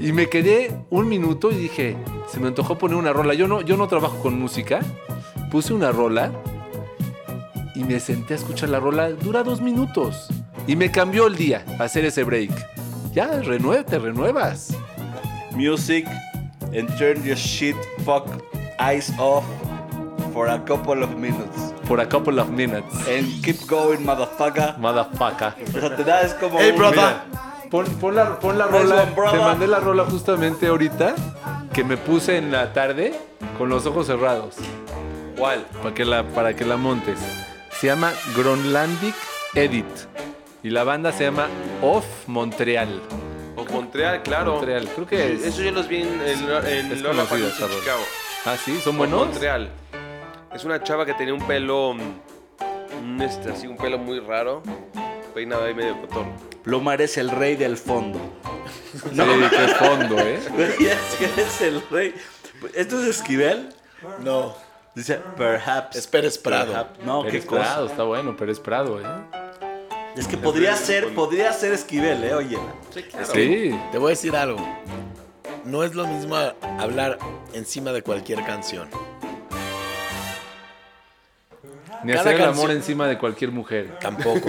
Y 0.00 0.12
me 0.12 0.28
quedé 0.28 0.72
un 0.90 1.08
minuto 1.08 1.50
y 1.50 1.56
dije, 1.56 1.96
se 2.30 2.38
me 2.38 2.46
antojó 2.46 2.78
poner 2.78 2.96
una 2.96 3.12
rola. 3.12 3.34
Yo 3.34 3.48
no, 3.48 3.62
yo 3.62 3.76
no 3.76 3.88
trabajo 3.88 4.18
con 4.18 4.38
música. 4.38 4.78
Puse 5.50 5.74
una 5.74 5.90
rola 5.90 6.30
y 7.74 7.82
me 7.82 7.98
senté 7.98 8.34
a 8.34 8.36
escuchar 8.36 8.68
la 8.68 8.78
rola. 8.78 9.10
Dura 9.10 9.42
dos 9.42 9.60
minutos. 9.60 10.28
Y 10.68 10.76
me 10.76 10.92
cambió 10.92 11.26
el 11.26 11.34
día 11.34 11.64
hacer 11.80 12.04
ese 12.04 12.22
break. 12.22 12.52
Ya, 13.18 13.40
renueve, 13.42 13.82
te 13.82 13.98
renuevas. 13.98 14.76
Music 15.50 16.06
and 16.72 16.88
turn 16.98 17.20
your 17.24 17.36
shit 17.36 17.74
fuck 18.04 18.24
eyes 18.78 19.10
off 19.18 19.44
for 20.32 20.46
a 20.46 20.60
couple 20.60 21.02
of 21.02 21.16
minutes. 21.16 21.74
For 21.88 21.98
a 21.98 22.06
couple 22.06 22.38
of 22.38 22.48
minutes. 22.50 22.94
And 23.08 23.26
keep 23.42 23.66
going, 23.66 24.04
motherfucker. 24.06 24.78
Motherfucker. 24.78 25.52
O 25.74 25.80
sea, 25.80 25.96
te 25.96 26.04
da 26.04 26.20
es 26.22 26.32
como. 26.34 26.60
Hey, 26.60 26.70
un- 26.70 26.76
brother. 26.78 27.16
Pon, 27.68 27.86
pon 28.00 28.14
la, 28.14 28.38
pon 28.38 28.56
la 28.56 28.68
rola. 28.68 29.02
one. 29.16 29.32
Te 29.32 29.38
mandé 29.38 29.66
la 29.66 29.80
rola 29.80 30.04
justamente 30.04 30.68
ahorita 30.68 31.16
que 31.72 31.82
me 31.82 31.96
puse 31.96 32.36
en 32.38 32.52
la 32.52 32.72
tarde 32.72 33.18
con 33.58 33.68
los 33.68 33.84
ojos 33.84 34.06
cerrados. 34.06 34.54
¿Cuál? 35.36 35.66
Para 35.82 35.92
que 35.92 36.04
la, 36.04 36.22
para 36.22 36.54
que 36.54 36.64
la 36.64 36.76
montes. 36.76 37.18
Se 37.80 37.88
llama 37.88 38.12
Gronlandic 38.36 39.16
Edit. 39.56 39.86
Y 40.62 40.70
la 40.70 40.84
banda 40.84 41.12
se 41.12 41.24
llama 41.24 41.48
Off 41.82 42.04
Montreal. 42.26 43.00
O 43.56 43.64
Montreal, 43.64 44.22
claro. 44.22 44.52
Montreal, 44.54 44.88
creo 44.94 45.06
que 45.06 45.32
es. 45.34 45.44
Eso 45.44 45.62
yo 45.62 45.70
los 45.72 45.88
vi 45.88 46.02
en, 46.02 46.20
en, 46.20 46.66
en 46.66 46.92
Es 46.92 47.00
Lola 47.02 47.24
Palusa, 47.24 47.54
esa 47.54 47.66
en. 47.66 47.80
Chicago. 47.80 48.02
Ah, 48.44 48.56
sí, 48.62 48.80
son 48.80 48.94
O 48.96 48.98
buenos. 48.98 49.26
Montreal. 49.28 49.70
Es 50.52 50.64
una 50.64 50.82
chava 50.82 51.04
que 51.06 51.14
tenía 51.14 51.34
un 51.34 51.46
pelo. 51.46 51.90
Un, 51.90 53.20
este, 53.20 53.50
así, 53.50 53.66
un 53.66 53.76
pelo 53.76 53.98
muy 53.98 54.20
raro. 54.20 54.62
Peinado 55.34 55.64
ahí 55.64 55.74
medio 55.74 56.00
cotorro. 56.00 56.32
Plumar 56.62 57.00
es 57.02 57.16
el 57.18 57.30
rey 57.30 57.56
del 57.56 57.76
fondo. 57.76 58.18
Sí, 59.12 59.16
que 59.50 59.64
es 59.64 59.74
fondo, 59.74 60.18
¿eh? 60.18 60.40
es 60.80 61.16
que 61.18 61.40
es 61.40 61.60
el 61.60 61.82
rey. 61.90 62.14
¿Esto 62.74 63.00
es 63.00 63.06
Esquivel? 63.08 63.68
No, 64.20 64.56
Dice, 64.94 65.20
perhaps. 65.36 65.96
es 65.96 66.06
Pérez 66.06 66.38
Prado. 66.38 66.72
perhaps. 66.72 66.98
No, 67.04 67.22
Pérez 67.22 67.42
qué 67.42 67.46
cosa. 67.46 67.62
Prado, 67.62 67.86
está 67.86 68.02
bueno, 68.04 68.34
pero 68.36 68.50
es 68.50 68.58
Prado, 68.58 69.00
¿eh? 69.00 69.04
Es 70.18 70.26
que 70.26 70.36
podría 70.36 70.74
ser, 70.74 71.14
podría 71.14 71.52
ser 71.52 71.72
Esquivel, 71.72 72.24
¿eh? 72.24 72.34
Oye. 72.34 72.58
Sí. 73.32 73.78
Te 73.92 73.98
voy 73.98 74.08
a 74.08 74.10
decir 74.10 74.34
algo. 74.34 74.58
No 75.64 75.84
es 75.84 75.94
lo 75.94 76.08
mismo 76.08 76.34
hablar 76.60 77.18
encima 77.52 77.92
de 77.92 78.02
cualquier 78.02 78.44
canción. 78.44 78.88
Ni 82.02 82.12
Cada 82.12 82.30
hacer 82.30 82.40
el 82.40 82.48
amor 82.48 82.72
encima 82.72 83.06
de 83.06 83.16
cualquier 83.16 83.52
mujer. 83.52 83.96
Tampoco. 84.00 84.48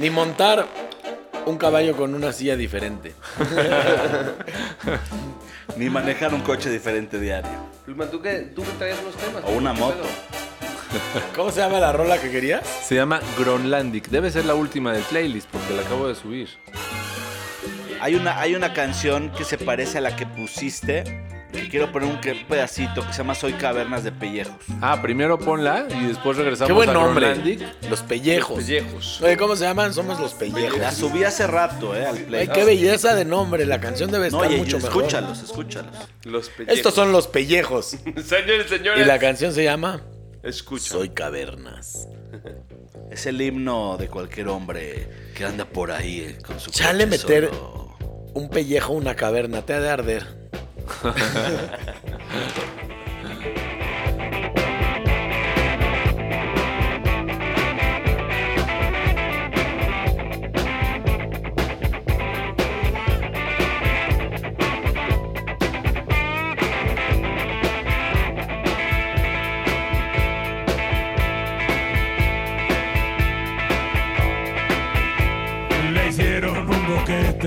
Ni 0.00 0.10
montar 0.10 0.66
un 1.46 1.58
caballo 1.58 1.96
con 1.96 2.14
una 2.16 2.32
silla 2.32 2.56
diferente. 2.56 3.14
Ni 5.76 5.88
manejar 5.88 6.34
un 6.34 6.40
coche 6.40 6.68
diferente 6.68 7.20
diario. 7.20 7.50
Luma, 7.86 8.06
¿tú 8.06 8.20
que, 8.20 8.38
tú 8.54 8.62
que 8.62 8.72
traías 8.72 8.98
unos 9.00 9.16
temas. 9.16 9.44
O 9.44 9.52
una 9.52 9.72
¿Qué 9.72 9.80
moto. 9.80 10.02
¿Cómo 11.36 11.50
se 11.50 11.60
llama 11.60 11.80
la 11.80 11.92
rola 11.92 12.18
que 12.20 12.30
querías? 12.30 12.66
Se 12.66 12.94
llama 12.94 13.20
Gronlandic. 13.38 14.08
Debe 14.08 14.30
ser 14.30 14.44
la 14.44 14.54
última 14.54 14.92
del 14.92 15.02
playlist 15.04 15.48
porque 15.50 15.74
la 15.74 15.82
acabo 15.82 16.08
de 16.08 16.14
subir. 16.14 16.48
Hay 18.00 18.14
una, 18.16 18.40
hay 18.40 18.54
una 18.54 18.72
canción 18.72 19.30
que 19.30 19.44
se 19.44 19.58
parece 19.58 19.98
a 19.98 20.00
la 20.00 20.16
que 20.16 20.26
pusiste. 20.26 21.24
Que 21.52 21.68
quiero 21.68 21.92
poner 21.92 22.08
un 22.08 22.18
pedacito 22.48 23.06
que 23.06 23.12
se 23.12 23.18
llama 23.18 23.34
Soy 23.34 23.52
Cavernas 23.52 24.02
de 24.04 24.10
Pellejos. 24.10 24.54
Ah, 24.80 25.00
primero 25.02 25.38
ponla 25.38 25.86
y 25.90 26.06
después 26.06 26.38
regresamos 26.38 26.66
Qué 26.68 26.72
buen 26.72 26.88
a 26.88 26.94
nombre. 26.94 27.58
Los 27.90 28.00
pellejos. 28.00 28.64
Pellejos. 28.64 29.20
Oye, 29.20 29.36
¿cómo 29.36 29.54
se 29.54 29.64
llaman? 29.64 29.92
Somos 29.92 30.18
los 30.18 30.32
pellejos. 30.32 30.78
La 30.78 30.90
subí 30.92 31.24
hace 31.24 31.46
rato, 31.46 31.94
eh, 31.94 32.06
al 32.06 32.16
Ay, 32.16 32.24
play. 32.24 32.48
qué 32.48 32.64
belleza 32.64 33.14
de 33.14 33.26
nombre. 33.26 33.66
La 33.66 33.80
canción 33.82 34.10
debe 34.10 34.30
No, 34.30 34.38
estar 34.38 34.48
oye, 34.50 34.56
mucho 34.60 34.78
mejor. 34.78 34.90
escúchalos, 35.02 35.42
escúchalos. 35.42 35.92
Los 36.24 36.48
pellejos. 36.48 36.74
Estos 36.78 36.94
son 36.94 37.12
los 37.12 37.26
pellejos. 37.28 37.86
Señores, 38.24 38.70
señores. 38.70 39.02
Y 39.02 39.04
la 39.04 39.18
canción 39.18 39.52
se 39.52 39.62
llama 39.62 40.00
Escucha. 40.42 40.90
Soy 40.94 41.10
Cavernas. 41.10 42.08
Es 43.10 43.26
el 43.26 43.40
himno 43.42 43.98
de 43.98 44.08
cualquier 44.08 44.48
hombre 44.48 45.06
que 45.34 45.44
anda 45.44 45.66
por 45.66 45.92
ahí 45.92 46.20
eh, 46.20 46.38
con 46.42 46.58
su 46.58 46.70
Chale 46.70 47.06
meter- 47.06 47.50
solo. 47.50 47.94
Un 48.32 48.48
pellejo, 48.48 48.94
una 48.94 49.14
caverna. 49.14 49.60
Te 49.66 49.74
ha 49.74 49.80
de 49.80 49.90
arder. 49.90 50.24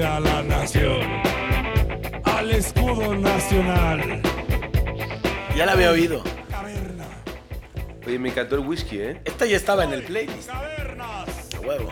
a 0.04 0.20
la 0.20 0.42
nación, 0.44 1.02
al 2.24 2.52
escudo 2.52 3.16
nacional. 3.16 4.22
Ya 5.56 5.66
la 5.66 5.72
había 5.74 5.92
oído. 5.92 6.24
Oye, 8.06 8.20
me 8.20 8.30
encantó 8.30 8.56
el 8.56 8.62
whisky, 8.62 9.00
¿eh? 9.00 9.22
Esta 9.26 9.46
ya 9.46 9.56
estaba 9.58 9.84
en 9.84 9.94
el 9.94 10.04
playlist. 10.04 10.50
A 10.50 11.60
huevo. 11.66 11.92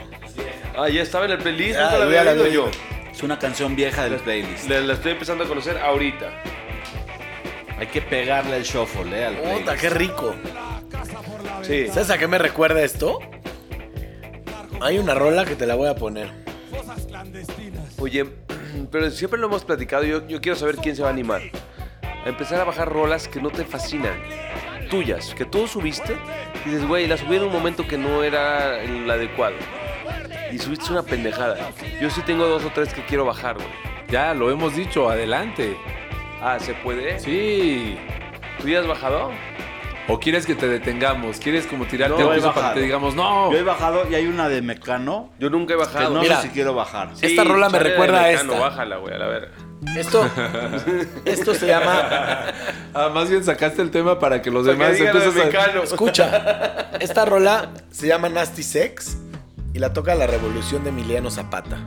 Ah, 0.78 0.90
ya 0.90 1.02
estaba 1.02 1.26
en 1.26 1.32
el 1.32 1.38
playlist. 1.40 1.76
Ya, 1.76 1.84
nunca 1.86 1.98
la 2.00 2.06
había 2.06 2.22
oído 2.32 2.48
yo. 2.48 2.70
Es 3.12 3.24
una 3.24 3.40
canción 3.40 3.76
vieja 3.76 4.04
del 4.10 4.20
playlist. 4.20 4.68
La, 4.70 4.80
la 4.82 4.94
estoy 4.94 5.14
empezando 5.14 5.44
a 5.46 5.48
conocer 5.48 5.78
ahorita. 5.78 6.30
Hay 7.80 7.88
que 7.88 8.02
pegarle 8.02 8.58
el 8.58 8.64
shuffle, 8.64 9.18
eh, 9.20 9.26
al 9.26 9.36
Puta, 9.38 9.48
playlist. 9.50 9.82
qué 9.82 9.90
rico. 9.90 10.36
Sí. 11.64 11.88
¿Sabes 11.88 12.10
a 12.10 12.18
qué 12.18 12.28
me 12.28 12.38
recuerda 12.38 12.82
esto? 12.84 13.20
Hay 14.82 14.98
una 15.00 15.16
rola 15.16 15.46
que 15.46 15.56
te 15.56 15.66
la 15.66 15.76
voy 15.76 15.88
a 15.88 15.96
poner. 15.96 16.44
Oye, 18.00 18.26
pero 18.92 19.10
siempre 19.12 19.40
lo 19.40 19.48
hemos 19.48 19.64
platicado. 19.64 20.04
Yo, 20.04 20.28
yo 20.28 20.42
quiero 20.42 20.58
saber 20.58 20.78
quién 20.78 20.96
se 20.96 21.02
va 21.02 21.10
a 21.10 21.12
animar. 21.12 21.42
A 22.02 22.30
empezar 22.30 22.60
a 22.62 22.64
bajar 22.64 22.92
rolas 22.92 23.28
que 23.28 23.42
no 23.42 23.50
te 23.50 23.66
fascinan. 23.66 24.18
Tuyas, 24.90 25.34
que 25.36 25.46
tú 25.46 25.68
subiste. 25.68 26.18
Y 26.66 26.70
dices, 26.70 26.88
güey, 26.88 27.08
la 27.08 27.18
subí 27.18 27.36
en 27.36 27.44
un 27.44 27.52
momento 27.52 27.88
que 27.88 27.98
no 27.98 28.24
era 28.24 28.82
el 28.82 29.10
adecuado. 29.10 29.56
Y 30.52 30.60
subiste 30.60 30.92
una 30.92 31.04
pendejada. 31.04 31.72
Yo 32.00 32.10
sí 32.10 32.22
tengo 32.22 32.48
dos 32.48 32.64
o 32.64 32.70
tres 32.70 32.94
que 32.94 33.04
quiero 33.06 33.26
bajar, 33.26 33.56
güey. 33.56 33.68
Ya, 34.10 34.34
lo 34.34 34.52
hemos 34.52 34.76
dicho, 34.76 35.10
adelante. 35.10 35.76
Ah, 36.42 36.60
¿se 36.60 36.74
puede? 36.76 37.20
Sí. 37.20 37.98
¿Tú 38.62 38.68
ya 38.68 38.82
has 38.82 38.88
bajado? 38.88 39.32
¿O 40.08 40.20
quieres 40.20 40.46
que 40.46 40.56
te 40.56 40.68
detengamos? 40.68 41.38
¿Quieres 41.38 41.66
como 41.66 41.86
tirarte 41.86 42.22
No, 42.22 42.30
un 42.30 42.36
piso 42.36 42.54
para 42.54 42.70
que 42.74 42.80
te 42.80 42.86
digamos, 42.86 43.16
no? 43.16 43.52
Yo 43.52 43.58
he 43.58 43.64
bajado 43.64 44.10
y 44.10 44.16
hay 44.16 44.28
una 44.28 44.50
de 44.50 44.62
Mecano 44.62 45.30
Yo 45.40 45.50
nunca 45.50 45.74
he 45.74 45.78
que 45.78 45.84
bajado. 45.84 46.14
no 46.14 46.22
Mira. 46.22 46.38
sé 46.42 46.48
si 46.48 46.54
quiero 46.54 46.74
bajar. 46.74 47.12
Sí. 47.14 47.28
Esta 47.28 47.44
rola 47.46 47.70
me 47.70 47.78
de 47.78 47.84
recuerda 47.86 48.20
a 48.20 48.28
Mecano, 48.28 48.54
esta. 48.54 48.66
Bájala, 48.66 48.98
güey, 48.98 49.14
a 49.16 49.18
la 49.18 49.28
verga. 49.28 49.52
Esto, 49.98 50.30
esto 51.26 51.54
se 51.54 51.68
llama. 51.68 52.46
Ah, 52.96 53.10
más 53.12 53.28
bien 53.28 53.44
sacaste 53.44 53.82
el 53.82 53.90
tema 53.90 54.20
para 54.20 54.44
que 54.44 54.52
los 54.52 54.68
que 54.68 54.74
demás 54.74 55.00
de 55.00 55.10
a... 55.10 55.46
Mecano. 55.46 55.82
Escucha. 55.82 56.90
Esta 57.00 57.26
rola 57.26 57.72
se 57.90 58.06
llama 58.06 58.30
Nasty 58.30 58.62
Sex 58.62 59.18
y 59.74 59.80
la 59.80 59.94
toca 59.94 60.14
la 60.14 60.28
revolución 60.28 60.84
de 60.84 60.92
Emiliano 60.92 61.32
Zapata. 61.32 61.78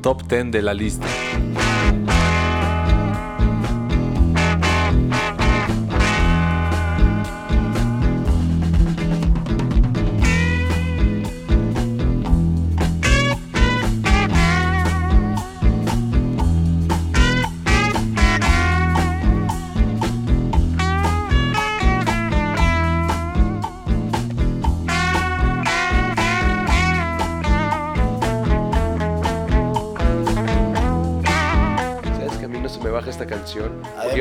Top 0.00 0.22
10 0.22 0.52
de 0.52 0.62
la 0.62 0.72
lista. 0.72 1.06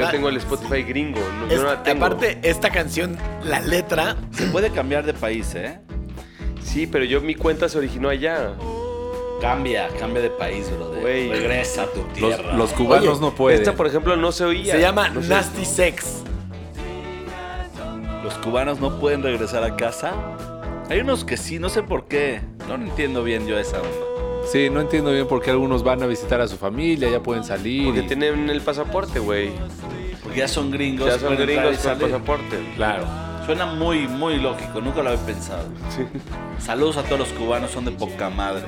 Yo 0.06 0.12
tengo 0.12 0.30
el 0.30 0.38
Spotify 0.38 0.84
gringo. 0.84 1.20
No, 1.42 1.48
yo 1.48 1.56
Es- 1.56 1.62
no 1.62 1.68
la 1.70 1.84
tengo. 1.84 2.06
aparte, 2.06 2.40
esta 2.44 2.70
canción, 2.72 3.18
la 3.44 3.60
letra, 3.60 4.16
Se 4.32 4.48
puede 4.48 4.70
cambiar 4.72 5.06
de 5.06 5.14
país, 5.14 5.54
¿eh? 5.56 5.80
Sí, 6.64 6.88
pero 6.88 7.06
yo 7.06 7.22
mi 7.22 7.36
cuenta 7.36 7.70
se 7.70 7.78
originó 7.78 8.10
allá. 8.10 8.54
Cambia, 9.42 9.88
cambia 10.00 10.22
de 10.22 10.30
país, 10.30 10.70
brother. 10.72 11.04
Regresa 11.04 11.84
a 11.84 11.88
tu 11.88 12.02
tierra. 12.14 12.54
los 12.56 12.72
cubanos 12.72 13.08
Oye, 13.18 13.22
no 13.22 13.36
pueden. 13.36 13.60
Esta, 13.60 13.74
por 13.74 13.86
ejemplo, 13.88 14.16
no 14.16 14.32
se 14.32 14.46
oía. 14.46 14.74
se 14.74 14.80
llama 14.80 15.10
No 15.10 15.22
sé. 15.22 15.28
Nasty 15.30 15.66
Sex. 15.66 16.24
Los 18.24 18.34
cubanos 18.36 18.80
no 18.80 19.00
pueden 19.00 19.22
regresar 19.22 19.64
a 19.64 19.76
casa. 19.76 20.14
Hay 20.90 21.00
unos 21.00 21.26
que 21.26 21.38
sí, 21.38 21.60
no 21.60 21.70
sé 21.70 21.84
por 21.84 22.08
qué. 22.08 22.42
No 22.68 22.76
entiendo 22.76 23.24
bien 23.24 23.46
yo 23.48 23.58
esa 23.60 23.78
onda. 23.78 23.90
Sí, 24.52 24.70
no 24.70 24.80
entiendo 24.82 25.12
bien 25.12 25.28
por 25.28 25.42
qué 25.42 25.52
algunos 25.52 25.84
van 25.84 26.02
a 26.04 26.06
visitar 26.08 26.40
a 26.42 26.48
su 26.48 26.58
familia, 26.58 27.10
ya 27.10 27.22
pueden 27.22 27.44
salir. 27.44 27.86
Porque 27.86 28.02
y- 28.02 28.08
tienen 28.08 28.50
el 28.50 28.62
pasaporte, 28.62 29.20
güey. 29.20 29.50
Ya 30.36 30.48
son 30.48 30.72
gringos. 30.72 31.08
Ya 31.08 31.20
son 31.20 31.36
gringos 31.38 31.76
y 31.76 31.88
con 31.88 32.00
pasaporte. 32.00 32.74
Claro. 32.76 33.06
Suena 33.46 33.66
muy, 33.68 34.08
muy 34.08 34.38
lógico. 34.40 34.82
Nunca 34.82 35.04
lo 35.04 35.12
había 35.12 35.26
pensado. 35.26 35.66
Saludos 36.60 36.98
a 36.98 37.04
todos 37.04 37.20
los 37.20 37.30
cubanos, 37.30 37.72
son 37.72 37.86
de 37.86 37.92
poca 37.92 38.30
madre. 38.30 38.64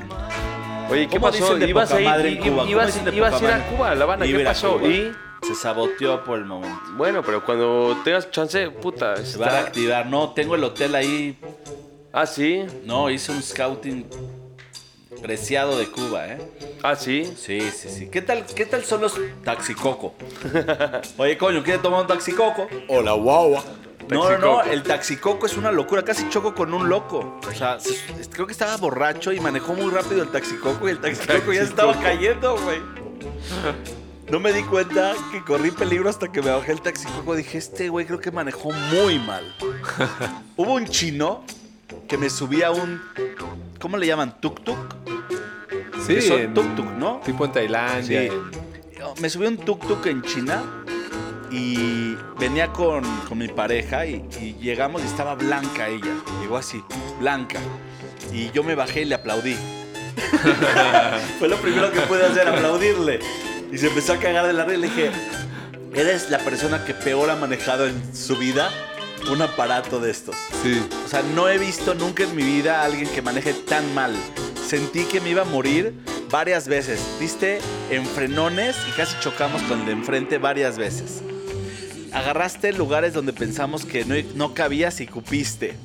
Oye, 0.90 1.08
¿qué 1.08 1.18
¿Cómo 1.18 1.28
pasó? 1.32 1.44
dicen 1.56 1.60
de 1.60 1.70
¿Ibas 1.70 1.90
poca 1.90 1.98
a 1.98 2.02
ir, 2.02 2.08
madre 2.08 2.30
en 2.30 2.38
Cuba? 2.38 2.50
¿Cómo 2.58 2.70
ibas, 2.72 2.86
dicen 2.88 3.06
de 3.06 3.16
ibas 3.16 3.34
poca 3.34 3.46
a 3.46 3.50
ir 3.50 3.54
a 3.54 3.58
madre? 3.58 3.76
Cuba, 3.76 3.92
a 3.92 3.96
La 3.96 4.04
Habana, 4.06 4.26
¿qué 4.26 4.32
Iba 4.32 4.42
a 4.42 4.46
pasó? 4.46 4.80
Y 4.88 5.12
Se 5.46 5.56
saboteó 5.56 6.24
por 6.24 6.38
el 6.40 6.46
momento. 6.46 6.80
bueno, 6.96 7.22
pero 7.24 7.44
cuando 7.44 7.98
tengas 8.04 8.30
chance, 8.32 8.70
puta. 8.70 9.18
Se 9.18 9.38
va 9.38 9.48
a 9.48 9.50
reactivar. 9.50 10.06
No, 10.06 10.30
tengo 10.32 10.56
el 10.56 10.64
hotel 10.64 10.96
ahí. 10.96 11.38
Ah, 12.14 12.26
sí. 12.26 12.64
No, 12.86 13.10
hice 13.10 13.32
un 13.32 13.42
scouting 13.44 14.06
preciado 15.18 15.78
de 15.78 15.88
Cuba, 15.88 16.28
¿eh? 16.28 16.38
Ah, 16.84 16.96
sí. 16.96 17.26
Sí, 17.38 17.62
sí, 17.72 17.90
sí. 17.90 18.08
¿Qué 18.10 18.22
tal, 18.22 18.46
qué 18.46 18.66
tal 18.66 18.84
son 18.84 19.02
los 19.02 19.14
taxicoco? 19.44 20.14
Oye, 21.18 21.38
coño, 21.38 21.64
¿quiere 21.64 21.80
tomar 21.80 22.02
un 22.02 22.08
taxicoco? 22.08 22.68
Hola, 22.88 23.14
guagua. 23.14 23.64
No, 24.10 24.24
no, 24.24 24.24
no, 24.24 24.30
Taxicoco. 24.30 24.64
el 24.64 24.84
taxicoco 24.84 25.46
es 25.48 25.58
una 25.58 25.70
locura. 25.72 26.02
Casi 26.04 26.30
choco 26.30 26.56
con 26.56 26.74
un 26.74 26.88
loco. 26.88 27.42
O 27.46 27.52
sea, 27.54 27.78
se- 27.80 27.98
creo 28.32 28.46
que 28.48 28.54
estaba 28.54 28.78
borracho 28.78 29.34
y 29.34 29.40
manejó 29.42 29.74
muy 29.74 29.92
rápido 29.92 30.24
el 30.24 30.30
taxicoco 30.30 30.88
y 30.88 30.92
el 30.92 31.00
taxicoco 31.02 31.52
ya 31.52 31.62
estaba 31.64 31.94
cayendo, 32.00 32.58
güey. 32.58 32.80
No 34.30 34.42
me 34.42 34.52
di 34.52 34.62
cuenta 34.64 35.14
que 35.32 35.42
corrí 35.42 35.72
peligro 35.72 36.10
hasta 36.10 36.30
que 36.30 36.42
me 36.42 36.50
bajé 36.52 36.74
el 36.74 36.82
taxicoco. 36.82 37.34
Dije, 37.34 37.58
este 37.60 37.88
güey 37.88 38.06
creo 38.06 38.20
que 38.20 38.30
manejó 38.30 38.72
muy 38.74 39.20
mal. 39.20 39.56
Hubo 40.58 40.74
un 40.74 40.86
chino 40.86 41.46
que 42.08 42.18
me 42.18 42.30
subía 42.30 42.68
a 42.68 42.72
un. 42.72 43.02
¿Cómo 43.80 43.98
le 43.98 44.08
llaman? 44.08 44.40
¿Tuk-tuk? 44.42 44.78
Sí, 46.06 46.16
Que 46.16 46.22
son 46.22 46.40
en- 46.40 46.54
tuk-tuk, 46.54 46.92
¿no? 46.98 47.22
Tipo 47.26 47.46
en 47.46 47.52
Tailandia. 47.52 48.22
Sí. 48.24 48.30
Me 49.22 49.30
subí 49.30 49.46
a 49.46 49.50
un 49.50 49.58
tuk-tuk 49.58 50.06
en 50.08 50.22
China 50.24 50.64
y 51.52 52.16
venía 52.40 52.68
con, 52.74 53.04
con 53.28 53.38
mi 53.38 53.48
pareja 53.48 54.06
y, 54.06 54.26
y 54.42 54.54
llegamos 54.62 55.02
y 55.04 55.06
estaba 55.06 55.36
blanca 55.36 55.88
ella. 55.88 56.14
Llegó 56.42 56.58
así, 56.58 56.84
blanca. 57.20 57.60
Y 58.34 58.52
yo 58.52 58.64
me 58.64 58.76
bajé 58.76 59.02
y 59.02 59.06
le 59.06 59.16
aplaudí. 59.16 59.56
Fue 61.40 61.48
lo 61.48 61.58
primero 61.58 61.92
que 61.92 62.00
pude 62.02 62.26
hacer, 62.26 62.48
aplaudirle. 62.48 63.20
Y 63.72 63.78
se 63.78 63.88
empezó 63.88 64.14
a 64.14 64.18
cagar 64.18 64.48
de 64.48 64.54
la 64.54 64.64
risa 64.66 64.78
y 64.78 64.82
le 64.82 64.88
dije, 64.88 65.12
eres 65.94 66.30
la 66.30 66.40
persona 66.40 66.84
que 66.86 66.94
peor 66.94 67.30
ha 67.30 67.36
manejado 67.36 67.86
en 67.88 68.16
su 68.16 68.36
vida 68.38 68.70
un 69.32 69.42
aparato 69.42 70.00
de 70.00 70.12
estos. 70.12 70.36
Sí. 70.64 70.82
O 71.06 71.08
sea, 71.08 71.22
no 71.36 71.50
he 71.50 71.58
visto 71.58 71.94
nunca 71.94 72.24
en 72.24 72.36
mi 72.36 72.44
vida 72.44 72.82
a 72.82 72.86
alguien 72.86 73.10
que 73.10 73.22
maneje 73.22 73.54
tan 73.54 73.94
mal. 73.94 74.16
Sentí 74.66 75.06
que 75.06 75.22
me 75.22 75.30
iba 75.30 75.44
a 75.44 75.46
morir 75.46 75.94
varias 76.30 76.68
veces. 76.68 77.00
Viste 77.20 77.60
en 77.90 78.06
frenones 78.06 78.76
y 78.88 78.92
casi 78.92 79.18
chocamos 79.20 79.62
con 79.64 79.82
el 79.82 79.86
de 79.86 79.92
enfrente 79.94 80.38
varias 80.38 80.78
veces. 80.78 81.22
agarraste 82.14 82.74
lugares 82.74 83.14
donde 83.14 83.34
pensamos 83.34 83.86
que 83.86 84.06
no, 84.06 84.16
no 84.36 84.54
cabías 84.54 85.02
y 85.02 85.08
cupiste. 85.08 85.76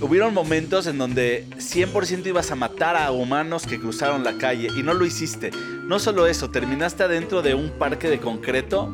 Hubieron 0.00 0.34
momentos 0.34 0.88
en 0.88 0.98
donde 0.98 1.46
100% 1.58 2.26
ibas 2.26 2.50
a 2.50 2.56
matar 2.56 2.96
a 2.96 3.12
humanos 3.12 3.66
que 3.66 3.78
cruzaron 3.78 4.24
la 4.24 4.36
calle 4.36 4.68
y 4.76 4.82
no 4.82 4.94
lo 4.94 5.06
hiciste. 5.06 5.52
No 5.84 6.00
solo 6.00 6.26
eso, 6.26 6.50
terminaste 6.50 7.04
adentro 7.04 7.40
de 7.40 7.54
un 7.54 7.70
parque 7.70 8.08
de 8.08 8.18
concreto, 8.18 8.92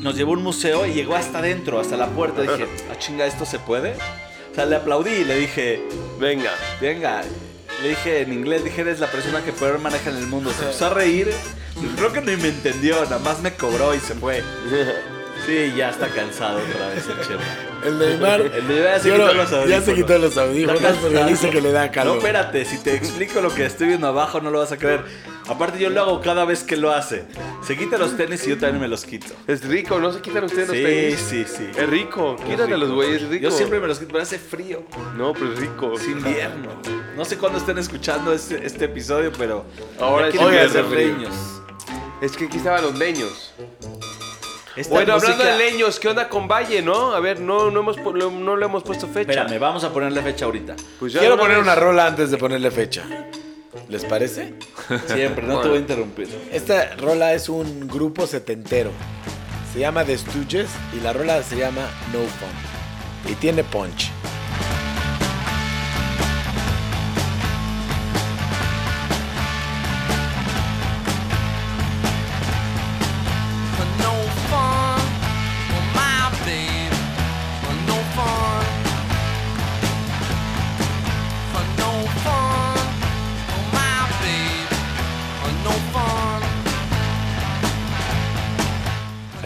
nos 0.00 0.16
llevó 0.16 0.32
a 0.32 0.36
un 0.36 0.42
museo 0.42 0.86
y 0.86 0.92
llegó 0.92 1.14
hasta 1.14 1.38
adentro, 1.38 1.80
hasta 1.80 1.96
la 1.96 2.08
puerta. 2.08 2.42
Dije, 2.42 2.66
ah, 2.90 2.98
chinga, 2.98 3.26
¿esto 3.26 3.44
se 3.44 3.58
puede? 3.58 3.94
O 4.52 4.54
sea, 4.54 4.66
le 4.66 4.76
aplaudí 4.76 5.10
y 5.10 5.24
le 5.24 5.36
dije, 5.36 5.82
Venga. 6.18 6.52
venga. 6.80 7.22
Le 7.82 7.88
dije 7.90 8.20
en 8.20 8.32
inglés, 8.32 8.62
dije, 8.64 8.82
eres 8.82 9.00
la 9.00 9.10
persona 9.10 9.42
que 9.44 9.52
peor 9.52 9.78
maneja 9.80 10.10
en 10.10 10.16
el 10.16 10.26
mundo. 10.26 10.52
Se 10.52 10.62
empezó 10.62 10.86
a 10.86 10.90
reír. 10.90 11.30
Creo 11.96 12.12
que 12.12 12.20
ni 12.20 12.36
me 12.36 12.48
entendió, 12.48 13.02
nada 13.04 13.18
más 13.18 13.40
me 13.40 13.54
cobró 13.54 13.94
y 13.94 13.98
se 13.98 14.14
fue. 14.14 14.42
Sí, 15.46 15.72
ya 15.76 15.90
está 15.90 16.08
cansado 16.08 16.58
otra 16.58 16.88
vez 16.88 17.04
el 17.08 17.16
chef. 17.26 17.40
El 17.84 17.98
Neymar. 17.98 18.40
El 18.54 18.68
Neymar 18.68 18.92
ya 18.94 19.00
se 19.00 19.10
quitó 19.10 19.34
los 19.34 19.36
Ya 19.36 19.46
se 19.48 19.56
audífonos. 19.56 19.94
quitó 19.96 20.18
los 20.18 20.38
audífonos 20.38 20.76
Está 20.82 20.88
porque 21.00 21.14
cansado. 21.16 21.28
dice 21.30 21.50
que 21.50 21.60
le 21.60 21.72
da 21.72 21.90
calor. 21.90 22.12
No, 22.14 22.18
espérate, 22.20 22.64
si 22.64 22.78
te 22.78 22.94
explico 22.94 23.40
lo 23.40 23.52
que 23.52 23.66
estoy 23.66 23.88
viendo 23.88 24.06
abajo 24.06 24.40
no 24.40 24.50
lo 24.52 24.60
vas 24.60 24.70
a 24.70 24.76
creer. 24.78 25.02
Aparte 25.48 25.80
yo 25.80 25.90
lo 25.90 26.00
hago 26.02 26.20
cada 26.20 26.44
vez 26.44 26.62
que 26.62 26.76
lo 26.76 26.92
hace. 26.92 27.24
Se 27.66 27.76
quita 27.76 27.98
los 27.98 28.16
tenis 28.16 28.46
y 28.46 28.50
yo 28.50 28.58
también 28.58 28.80
me 28.80 28.86
los 28.86 29.04
quito. 29.04 29.34
Es 29.48 29.64
rico, 29.66 29.98
no 29.98 30.12
se 30.12 30.20
quitan 30.20 30.44
ustedes 30.44 30.68
los 30.68 30.76
Sí, 30.76 30.82
tenis. 30.84 31.18
sí, 31.28 31.44
sí. 31.44 31.68
Es 31.76 31.88
rico. 31.88 32.36
Quítate 32.36 32.76
los 32.78 32.92
güey, 32.92 33.16
es 33.16 33.22
rico. 33.28 33.42
Yo 33.42 33.50
siempre 33.50 33.80
me 33.80 33.88
los 33.88 33.98
quito, 33.98 34.12
pero 34.12 34.22
hace 34.22 34.38
frío. 34.38 34.84
No, 35.16 35.32
pero 35.32 35.52
es 35.52 35.58
rico. 35.58 35.94
Es 35.94 36.06
invierno. 36.06 36.68
No 37.16 37.24
sé 37.24 37.36
cuándo 37.36 37.58
estén 37.58 37.78
escuchando 37.78 38.32
este, 38.32 38.64
este 38.64 38.84
episodio, 38.84 39.32
pero 39.36 39.64
Ahora 39.98 40.28
es 40.28 40.34
ser 40.70 40.84
frío. 40.84 40.98
leños. 41.16 41.34
Es 42.20 42.36
que 42.36 42.44
aquí 42.44 42.58
estaban 42.58 42.82
los 42.82 42.96
leños. 42.96 43.52
Esta 44.76 44.94
Bueno, 44.94 45.14
hablando 45.14 45.44
de 45.44 45.56
leños, 45.58 46.00
¿qué 46.00 46.08
onda 46.08 46.28
con 46.28 46.48
Valle, 46.48 46.80
no? 46.80 47.12
A 47.14 47.20
ver, 47.20 47.40
no, 47.40 47.70
no, 47.70 47.80
hemos, 47.80 47.98
no 47.98 48.56
le 48.56 48.64
hemos 48.64 48.82
puesto 48.82 49.06
fecha. 49.06 49.32
Espérame, 49.32 49.58
vamos 49.60 49.84
a 49.84 49.92
ponerle 49.92 50.22
fecha 50.22 50.46
ahorita. 50.46 50.76
Pues 50.98 51.12
Quiero 51.14 51.36
poner 51.38 51.58
vez. 51.58 51.64
una 51.64 51.74
rola 51.74 52.06
antes 52.06 52.30
de 52.30 52.38
ponerle 52.38 52.70
fecha. 52.70 53.04
¿Les 53.88 54.04
parece? 54.04 54.54
Siempre, 55.06 55.46
no 55.46 55.60
te 55.60 55.68
voy 55.68 55.78
a 55.78 55.80
interrumpir. 55.80 56.28
Esta 56.50 56.94
rola 56.96 57.34
es 57.34 57.48
un 57.48 57.86
grupo 57.86 58.26
setentero. 58.26 58.90
Se 59.72 59.80
llama 59.80 60.04
The 60.04 60.16
Stooges 60.16 60.68
y 60.96 61.00
la 61.00 61.12
rola 61.12 61.42
se 61.42 61.56
llama 61.56 61.82
No 62.12 62.20
Fun. 62.20 63.30
Y 63.32 63.34
tiene 63.36 63.64
punch. 63.64 64.10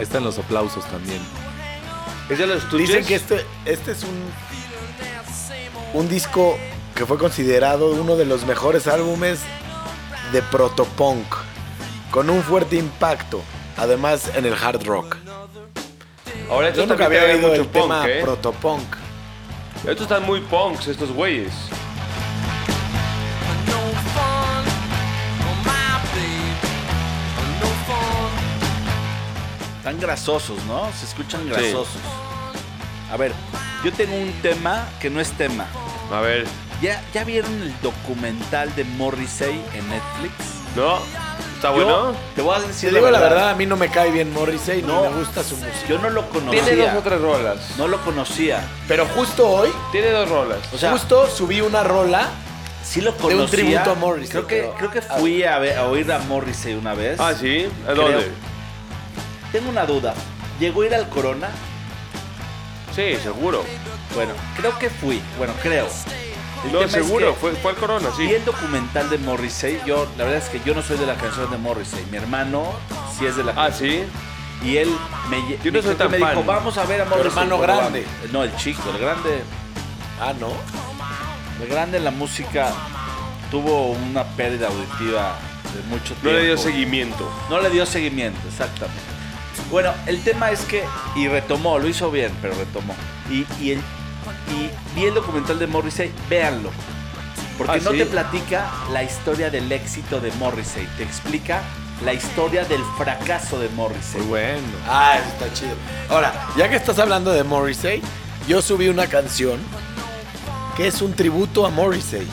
Ahí 0.07 0.11
están 0.11 0.23
los 0.23 0.39
aplausos 0.39 0.85
también. 0.85 1.19
¿Es 2.29 2.37
de 2.39 2.47
los 2.47 2.63
tuyos? 2.69 2.87
Dicen 2.87 3.05
que 3.05 3.15
este, 3.15 3.45
este 3.65 3.91
es 3.91 4.03
un, 4.03 4.23
un 5.99 6.07
disco 6.07 6.57
que 6.95 7.05
fue 7.05 7.17
considerado 7.17 7.91
uno 7.91 8.15
de 8.15 8.23
los 8.23 8.45
mejores 8.45 8.87
álbumes 8.87 9.41
de 10.31 10.41
protopunk, 10.43 11.25
con 12.09 12.29
un 12.29 12.41
fuerte 12.41 12.77
impacto, 12.77 13.41
además 13.75 14.31
en 14.33 14.45
el 14.45 14.53
hard 14.53 14.85
rock. 14.85 15.17
Ahora 16.49 16.69
estos 16.69 16.85
Yo 16.85 16.89
nunca 16.89 17.03
también 17.03 17.23
había 17.23 17.35
oído 17.35 17.49
mucho 17.49 17.61
el 17.63 17.67
punk, 17.67 17.83
tema 17.83 18.07
¿eh? 18.07 18.21
protopunk. 18.21 18.95
Estos 19.79 20.03
están 20.03 20.23
muy 20.23 20.39
punks, 20.39 20.87
estos 20.87 21.11
güeyes. 21.11 21.51
Están 29.87 30.01
grasosos, 30.01 30.57
¿no? 30.65 30.91
Se 30.99 31.05
escuchan 31.05 31.47
grasosos. 31.47 31.87
A 33.09 33.15
ver, 33.15 33.31
yo 33.85 33.93
tengo 33.93 34.17
un 34.17 34.33
tema 34.41 34.85
que 34.99 35.09
no 35.09 35.21
es 35.21 35.31
tema. 35.31 35.65
A 36.11 36.19
ver, 36.19 36.45
¿Ya, 36.81 37.01
¿Ya 37.13 37.23
vieron 37.23 37.53
el 37.61 37.73
documental 37.81 38.75
de 38.75 38.83
Morrissey 38.83 39.63
en 39.73 39.89
Netflix? 39.89 40.33
¿no? 40.75 40.97
¿Está 41.55 41.69
Yo 41.69 41.73
bueno? 41.75 42.13
te 42.35 42.41
voy 42.41 42.57
a 42.57 42.59
decir 42.59 42.93
digo 42.93 43.09
la 43.09 43.21
verdad, 43.21 43.51
a 43.51 43.55
mí 43.55 43.65
no 43.65 43.77
me 43.77 43.87
cae 43.87 44.11
bien 44.11 44.33
Morrissey, 44.33 44.81
No. 44.81 45.03
ni 45.05 45.09
me 45.09 45.19
gusta 45.19 45.41
su 45.41 45.55
música. 45.55 45.87
Yo 45.87 45.99
no 45.99 46.09
lo 46.09 46.27
conocía. 46.31 46.63
Tiene 46.65 46.81
dos 46.85 46.93
o 46.95 47.01
tres 47.01 47.21
rolas. 47.21 47.57
No 47.77 47.87
lo 47.87 47.97
conocía. 48.01 48.67
Pero 48.89 49.05
justo 49.15 49.47
hoy, 49.49 49.69
Tiene 49.93 50.09
dos 50.11 50.27
rolas. 50.27 50.59
O 50.73 50.77
sea, 50.77 50.91
justo 50.91 51.29
subí 51.29 51.61
una 51.61 51.83
rola. 51.83 52.27
sí 52.83 52.99
lo 52.99 53.13
de 53.13 53.17
conocía. 53.19 53.43
un 53.45 53.49
tributo 53.51 53.91
a 53.91 53.95
Morrissey, 53.95 54.31
Creo 54.31 54.47
que, 54.47 54.69
creo 54.77 54.91
que 54.91 55.01
fui 55.01 55.43
a, 55.45 55.57
ver- 55.59 55.77
a 55.77 55.85
oír 55.85 56.11
a 56.11 56.19
Morrissey 56.19 56.73
una 56.75 56.93
vez. 56.93 57.17
Ah, 57.21 57.33
¿sí? 57.33 57.69
¿A 57.87 57.93
Creo. 57.93 58.19
Tengo 59.51 59.69
una 59.69 59.85
duda. 59.85 60.13
¿Llegó 60.59 60.81
a 60.81 60.85
ir 60.87 60.95
al 60.95 61.09
Corona? 61.09 61.49
Sí, 62.95 63.15
seguro. 63.21 63.63
Bueno, 64.15 64.33
creo 64.57 64.77
que 64.79 64.89
fui. 64.89 65.21
Bueno, 65.37 65.53
creo. 65.61 65.87
El 66.65 66.71
No, 66.73 66.81
es 66.81 66.91
seguro. 66.91 67.33
que 67.33 67.39
Fue, 67.39 67.51
fue 67.53 67.71
al 67.71 67.77
Corona, 67.77 68.09
sí. 68.17 68.23
Vi 68.25 68.33
el 68.33 68.43
documental 68.45 69.09
de 69.09 69.17
Morrissey. 69.19 69.79
Yo, 69.85 70.07
la 70.17 70.23
verdad 70.25 70.41
es 70.43 70.49
que 70.49 70.59
yo 70.65 70.73
no 70.73 70.81
soy 70.81 70.97
de 70.97 71.05
la 71.05 71.15
canción 71.15 71.49
de 71.51 71.57
Morrissey. 71.57 72.03
Mi 72.11 72.17
hermano 72.17 72.73
sí 73.17 73.25
es 73.25 73.35
de 73.35 73.43
la 73.43 73.53
Ah, 73.55 73.71
¿sí? 73.71 74.03
Y 74.65 74.77
él 74.77 74.89
me, 75.29 75.37
Yo 75.63 75.71
no 75.71 75.81
soy 75.83 75.93
tan 75.95 76.09
me 76.09 76.17
dijo, 76.17 76.29
fan. 76.29 76.45
vamos 76.47 76.77
a 76.79 76.85
ver 76.85 77.01
a 77.01 77.05
Morrissey. 77.05 77.29
hermano 77.29 77.59
grande. 77.59 78.05
No, 78.31 78.43
el 78.43 78.55
chico, 78.55 78.89
el 78.89 78.97
grande. 78.97 79.43
Ah, 80.19 80.33
¿no? 80.39 80.49
El 81.61 81.69
grande 81.69 81.97
en 81.99 82.03
la 82.03 82.11
música 82.11 82.71
tuvo 83.51 83.91
una 83.91 84.23
pérdida 84.23 84.67
auditiva 84.67 85.35
de 85.75 85.83
mucho 85.89 86.15
tiempo. 86.15 86.23
No 86.23 86.31
le 86.31 86.45
dio 86.45 86.57
seguimiento. 86.57 87.31
No 87.51 87.61
le 87.61 87.69
dio 87.69 87.85
seguimiento, 87.85 88.39
exactamente. 88.47 88.99
Bueno, 89.71 89.91
el 90.05 90.23
tema 90.23 90.51
es 90.51 90.61
que, 90.61 90.83
y 91.15 91.27
retomó, 91.27 91.77
lo 91.79 91.87
hizo 91.87 92.09
bien, 92.09 92.31
pero 92.41 92.53
retomó. 92.55 92.95
Y, 93.29 93.45
y, 93.61 93.71
el, 93.71 93.79
y 93.79 94.69
vi 94.95 95.05
el 95.05 95.13
documental 95.13 95.59
de 95.59 95.67
Morrissey, 95.67 96.11
véanlo. 96.29 96.69
Porque 97.57 97.73
Ah, 97.73 97.79
no 97.83 97.91
¿sí? 97.91 97.97
te 97.97 98.05
platica 98.05 98.69
la 98.93 99.03
historia 99.03 99.49
del 99.49 99.69
éxito 99.71 100.19
de 100.21 100.31
Morrissey, 100.33 100.87
te 100.97 101.03
explica 101.03 101.61
la 102.05 102.13
historia 102.13 102.63
del 102.65 102.81
fracaso 102.97 103.59
de 103.59 103.67
Morrissey. 103.69 104.21
Muy 104.21 104.29
bueno. 104.29 104.61
Ah, 104.87 105.17
eso 105.19 105.27
está 105.29 105.53
chido. 105.53 105.73
Ahora, 106.09 106.31
ya 106.55 106.69
que 106.69 106.75
estás 106.75 106.99
hablando 106.99 107.31
de 107.33 107.43
Morrissey, 107.43 108.01
yo 108.47 108.61
subí 108.61 108.87
una 108.87 109.07
canción 109.07 109.59
que 110.77 110.87
es 110.87 111.01
un 111.01 111.13
tributo 111.13 111.65
a 111.65 111.69
Morrissey. 111.71 112.25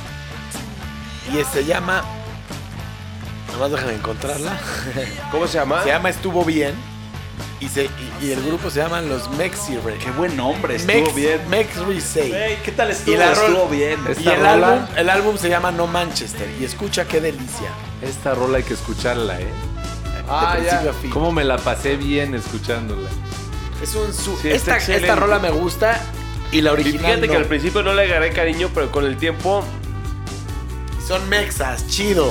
Y 1.33 1.43
se 1.53 1.65
llama. 1.65 2.05
Nomás 3.53 3.71
déjame 3.71 3.95
encontrarla. 3.95 4.59
¿Cómo 5.31 5.47
se 5.47 5.55
llama? 5.59 5.83
se 5.83 5.89
llama 5.89 6.11
Estuvo 6.11 6.45
Bien. 6.45 6.75
Y, 7.65 7.69
se, 7.69 7.85
y, 7.85 8.27
y 8.27 8.33
el 8.33 8.43
grupo 8.45 8.69
se 8.69 8.81
llaman 8.81 9.09
los 9.09 9.31
Mexi 9.31 9.79
Qué 10.03 10.11
buen 10.11 10.37
nombre, 10.37 10.77
estuvo 10.77 10.93
Mex, 11.01 11.15
bien. 11.15 11.41
Mexrisey. 11.49 12.29
Güey, 12.29 12.63
¿qué 12.63 12.73
tal 12.73 12.91
estuvo? 12.91 13.15
Y 13.15 13.19
la 13.19 13.35
rol- 13.35 13.45
estuvo 13.49 13.69
bien. 13.69 14.01
Y 14.23 14.29
el 14.29 14.37
rola- 14.37 14.53
álbum, 14.53 14.87
el 14.97 15.11
álbum 15.11 15.39
se 15.39 15.49
llama 15.49 15.73
No 15.73 15.87
Manchester. 15.87 16.47
Y 16.61 16.65
escucha 16.65 17.07
qué 17.07 17.23
delicia. 17.23 17.71
Esta 18.03 18.35
rola 18.35 18.59
hay 18.59 18.65
que 18.65 18.75
escucharla, 18.75 19.41
¿eh? 19.41 19.49
Ah, 20.29 20.55
de 20.57 20.59
principio 20.61 20.85
ya. 20.85 20.91
a 20.91 21.01
fin. 21.01 21.11
¿Cómo 21.11 21.33
me 21.33 21.45
la 21.45 21.57
pasé 21.57 21.97
bien 21.97 22.35
escuchándola? 22.35 23.09
Es 23.83 23.95
un 23.95 24.13
su- 24.13 24.37
Sí, 24.37 24.51
esta, 24.51 25.15
rola 25.17 25.39
me 25.39 25.51
gusta 25.51 25.99
y 26.53 26.61
la 26.61 26.71
Y 26.71 26.73
original 26.75 27.01
fíjate 27.07 27.29
que 27.29 27.37
al 27.37 27.47
principio 27.47 27.83
no 27.83 27.95
le 27.95 28.03
agarré 28.05 28.31
cariño, 28.33 28.69
pero 28.75 28.91
con 28.93 29.07
el 29.07 29.17
tiempo 29.17 29.65
Son 31.07 31.27
mexas, 31.31 31.87
chido. 31.89 32.31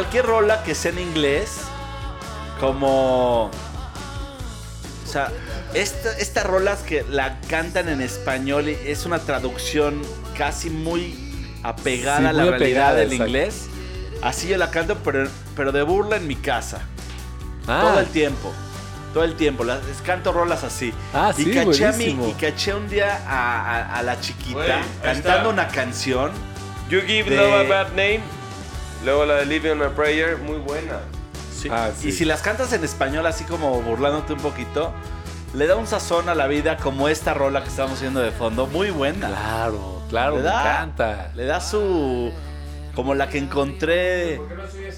Cualquier 0.00 0.24
rola 0.24 0.62
que 0.62 0.74
sea 0.74 0.92
en 0.92 0.98
inglés, 0.98 1.58
como. 2.58 3.44
O 3.46 5.06
sea, 5.06 5.30
esta- 5.74 6.16
estas 6.18 6.44
rolas 6.46 6.78
que 6.78 7.04
la 7.10 7.38
cantan 7.50 7.88
en 7.90 8.00
español 8.00 8.70
y 8.70 8.78
es 8.86 9.04
una 9.04 9.18
traducción 9.18 10.00
casi 10.38 10.70
muy 10.70 11.58
apegada 11.62 12.20
Sí, 12.20 12.24
a 12.26 12.32
la 12.32 12.42
muy 12.44 12.50
realidad 12.52 12.68
apegada, 12.84 12.94
del 12.94 13.12
exacto. 13.12 13.26
inglés. 13.26 13.66
Así 14.22 14.48
yo 14.48 14.56
la 14.56 14.70
canto, 14.70 14.96
pero, 15.04 15.28
pero 15.54 15.70
de 15.70 15.82
burla 15.82 16.16
en 16.16 16.26
mi 16.26 16.36
casa. 16.36 16.80
Ah, 17.68 17.80
Todo 17.90 18.00
el 18.00 18.06
tiempo. 18.06 18.52
Todo 19.12 19.24
el 19.24 19.34
tiempo. 19.34 19.64
Las, 19.64 19.80
canto 20.06 20.32
rolas 20.32 20.64
así. 20.64 20.94
Ah, 21.12 21.32
y 21.36 21.42
sí, 21.44 21.50
caché 21.52 21.86
a 21.86 21.92
mí, 21.92 22.04
y 22.26 22.32
caché 22.40 22.72
un 22.72 22.88
día 22.88 23.20
a, 23.28 23.60
a- 23.76 23.98
a 23.98 24.02
la 24.02 24.18
chiquita 24.18 24.60
ahí 24.62 24.82
cantando 25.02 25.36
está. 25.36 25.48
una 25.50 25.68
canción. 25.68 26.30
You 26.88 27.00
Give 27.02 27.28
De- 27.28 27.36
Love 27.36 27.52
a 27.54 27.62
Bad 27.68 27.88
Name. 27.90 28.20
Luego 29.04 29.24
la 29.24 29.34
de 29.36 29.46
Living 29.46 29.70
on 29.70 29.82
a 29.82 29.90
Prayer, 29.90 30.36
muy 30.38 30.58
buena. 30.58 30.98
Sí. 31.56 31.68
Ah, 31.70 31.90
sí. 31.96 32.08
Y 32.08 32.12
si 32.12 32.24
las 32.24 32.42
cantas 32.42 32.72
en 32.72 32.84
español, 32.84 33.26
así 33.26 33.44
como 33.44 33.80
burlándote 33.82 34.32
un 34.34 34.40
poquito, 34.40 34.92
le 35.54 35.66
da 35.66 35.76
un 35.76 35.86
sazón 35.86 36.28
a 36.28 36.34
la 36.34 36.46
vida 36.46 36.76
como 36.76 37.08
esta 37.08 37.34
rola 37.34 37.62
que 37.62 37.68
estamos 37.68 37.92
haciendo 37.94 38.20
de 38.20 38.30
fondo. 38.30 38.66
Muy 38.66 38.90
buena. 38.90 39.28
Claro, 39.28 40.02
claro, 40.08 40.36
Le 40.36 40.42
me 40.42 40.48
da- 40.48 40.60
encanta. 40.62 41.32
Le 41.34 41.44
da 41.46 41.60
su. 41.60 42.32
Como 42.94 43.14
la 43.14 43.28
que 43.28 43.38
encontré 43.38 44.40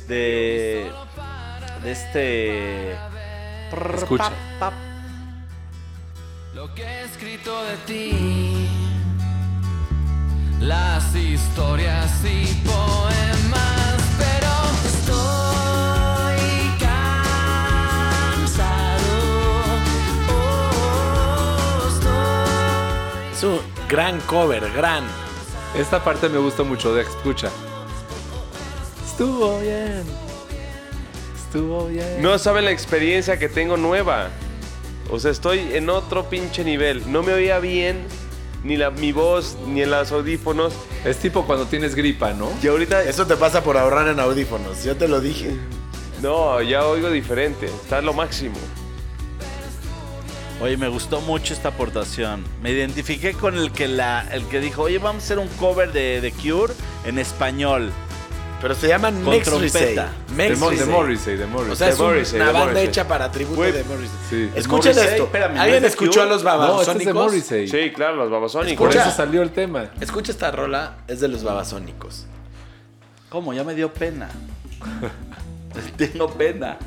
de. 0.09 0.91
De 1.83 1.91
este. 1.93 2.93
Escucha. 3.97 4.31
Pa, 4.59 4.71
pa. 4.71 4.73
Lo 6.55 6.73
que 6.75 6.83
he 6.83 7.03
escrito 7.05 7.63
de 7.65 7.77
ti, 7.87 8.69
las 10.61 11.15
historias 11.15 12.11
y 12.25 12.55
poemas, 12.67 13.32
gran 23.93 24.19
cover, 24.21 24.73
gran. 24.73 25.05
Esta 25.77 26.03
parte 26.03 26.31
me 26.31 26.39
gusta 26.39 26.63
mucho, 26.63 26.95
de 26.95 27.03
escucha. 27.03 27.51
Estuvo 29.05 29.61
bien. 29.61 30.03
Estuvo 31.37 31.89
bien. 31.89 32.23
No 32.23 32.39
saben 32.39 32.65
la 32.65 32.71
experiencia 32.71 33.39
que 33.39 33.51
tengo 33.51 33.77
nueva. 33.77 34.31
O 35.11 35.21
sea, 35.21 35.31
estoy 35.31 35.75
en 35.75 35.91
otro 35.91 36.31
pinche 36.31 36.65
nivel. 36.65 37.13
No 37.13 37.23
me 37.23 37.35
oía 37.35 37.59
bien 37.59 38.07
ni 38.65 38.79
la, 38.79 38.89
mi 38.91 39.13
voz 39.13 39.59
ni 39.67 39.83
en 39.83 39.91
los 39.91 40.11
audífonos. 40.11 40.73
Es 41.05 41.19
tipo 41.19 41.45
cuando 41.45 41.67
tienes 41.67 41.95
gripa, 41.95 42.33
¿no? 42.33 42.49
Y 42.63 42.69
ahorita, 42.69 43.03
Eso 43.05 43.27
te 43.27 43.37
pasa 43.37 43.63
por 43.63 43.77
ahorrar 43.77 44.09
en 44.09 44.21
audífonos. 44.21 44.85
Yo 44.85 44.97
te 44.97 45.07
lo 45.07 45.21
dije. 45.21 45.55
no, 46.23 46.63
ya 46.63 46.87
oigo 46.87 47.11
diferente. 47.11 47.67
Está 47.67 48.01
lo 48.01 48.15
máximo. 48.15 48.57
Oye, 50.63 50.77
me 50.77 50.87
gustó 50.87 51.21
mucho 51.21 51.55
esta 51.55 51.71
aportación. 51.71 52.45
Me 52.63 52.71
identifiqué 52.71 53.33
con 53.33 53.57
el 53.57 53.73
que 53.73 53.89
la, 53.89 54.25
el 54.31 54.45
que 54.45 54.61
dijo, 54.61 54.83
oye, 54.83 54.99
vamos 54.99 55.25
a 55.25 55.27
hacer 55.27 55.41
un 55.41 55.49
cover 55.49 55.93
de 55.93 56.21
The 56.21 56.31
Cure 56.31 56.73
en 57.05 57.19
español. 57.19 57.91
Pero 58.61 58.77
se 58.77 58.87
llama 58.87 59.11
Con 59.11 59.43
trompeta. 59.43 60.13
Resay. 60.29 60.51
De. 60.51 60.87
Morrissey, 60.87 61.37
de 61.37 61.47
Morrissey. 61.47 61.73
O 61.73 61.75
sea, 61.75 61.89
es 61.89 61.99
Morrissey, 61.99 62.37
una 62.37 62.47
de 62.47 62.53
banda 62.53 62.67
Morrissey. 62.69 62.89
hecha 62.89 63.09
para 63.09 63.33
tributo 63.33 63.61
de 63.61 63.83
Morrissey. 63.83 64.19
Sí. 64.31 64.51
Escuchen 64.55 64.93
Morrissey, 64.95 65.13
esto. 65.15 65.25
espérame, 65.25 65.55
¿no 65.57 65.63
¿Alguien 65.63 65.85
es 65.85 65.91
escuchó 65.91 66.23
a 66.23 66.27
los 66.27 66.45
no, 66.45 66.81
este 66.81 66.93
es 66.93 66.99
de 66.99 67.13
babasónicos? 67.13 67.15
Morrissey. 67.15 67.67
Sí, 67.67 67.93
claro, 67.93 68.15
los 68.15 68.31
babasónicos. 68.31 68.87
Por 68.87 68.97
eso 68.97 69.11
salió 69.11 69.43
el 69.43 69.51
tema. 69.51 69.91
Escucha 70.01 70.31
esta 70.31 70.53
rola, 70.53 70.99
es 71.09 71.19
de 71.19 71.27
los 71.27 71.43
babasónicos. 71.43 72.27
¿Cómo? 73.31 73.53
Ya 73.53 73.65
me 73.65 73.75
dio 73.75 73.93
pena. 73.93 74.29
Tengo 75.97 76.33
pena. 76.33 76.79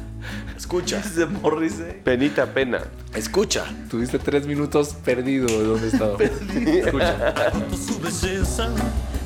Escucha, 0.55 0.99
Es 0.99 1.15
de 1.17 1.25
Morrissey. 1.25 2.01
Penita 2.03 2.45
pena. 2.45 2.79
escucha. 3.13 3.65
Tuviste 3.89 4.19
tres 4.19 4.45
minutos 4.45 4.95
perdido 5.05 5.47
de 5.47 5.63
dónde 5.63 5.87
estaba. 5.87 6.17
Escucha. 6.23 7.51
Con 7.51 7.77
su 7.77 7.99
belleza, 7.99 8.69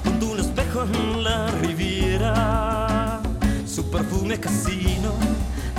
con 0.03 0.29
un 0.29 0.39
espejo 0.39 0.83
en 0.83 1.23
la 1.23 1.51
riviera. 1.61 3.21
Su 3.65 3.89
perfume 3.89 4.39
casino 4.39 5.13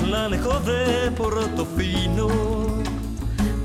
la 0.09 0.27
alejó 0.27 0.59
de 0.61 1.11
Portofino. 1.13 2.29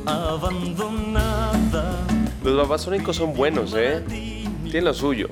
Abandonada. 0.06 1.98
Los 2.44 2.56
babasónicos 2.58 3.16
son 3.16 3.34
buenos, 3.34 3.74
¿eh? 3.76 4.04
Tienen 4.08 4.86
lo 4.86 4.94
suyo. 4.94 5.30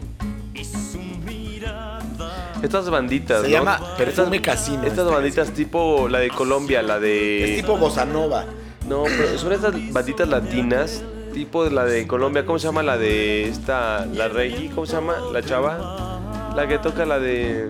Estas 2.64 2.89
banditas, 2.89 3.41
Se 3.41 3.47
¿no? 3.47 3.51
llama 3.51 3.80
Perfume 3.97 4.41
Casino. 4.41 4.84
Estas 4.84 5.05
banditas 5.05 5.51
tipo 5.51 6.07
la 6.07 6.20
de 6.20 6.30
Colombia, 6.30 6.82
la 6.82 6.97
de... 6.97 7.57
Es 7.57 7.61
tipo 7.61 7.78
bossa 7.78 8.05
nova. 8.05 8.45
No, 8.88 9.03
pero 9.03 9.38
son 9.38 9.51
estas 9.51 9.74
banditas 9.91 10.28
latinas, 10.30 11.03
tipo 11.34 11.66
de 11.66 11.72
la 11.72 11.84
de 11.84 12.07
Colombia. 12.07 12.45
¿Cómo 12.45 12.59
se 12.59 12.68
llama 12.68 12.82
la 12.82 12.97
de 12.97 13.49
esta, 13.49 14.05
la 14.05 14.30
Reggie? 14.30 14.70
¿Cómo 14.70 14.86
se 14.86 14.93
llama? 14.93 15.16
La 15.34 15.43
chava. 15.43 16.51
La 16.55 16.68
que 16.68 16.78
toca 16.80 17.05
la 17.05 17.20
de... 17.20 17.70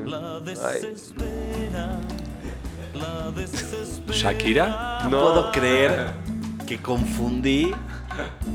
Ay, 0.63 0.93
¿Shakira? 4.11 4.99
No 5.09 5.21
puedo 5.21 5.51
creer 5.51 6.11
que 6.67 6.79
confundí. 6.81 7.73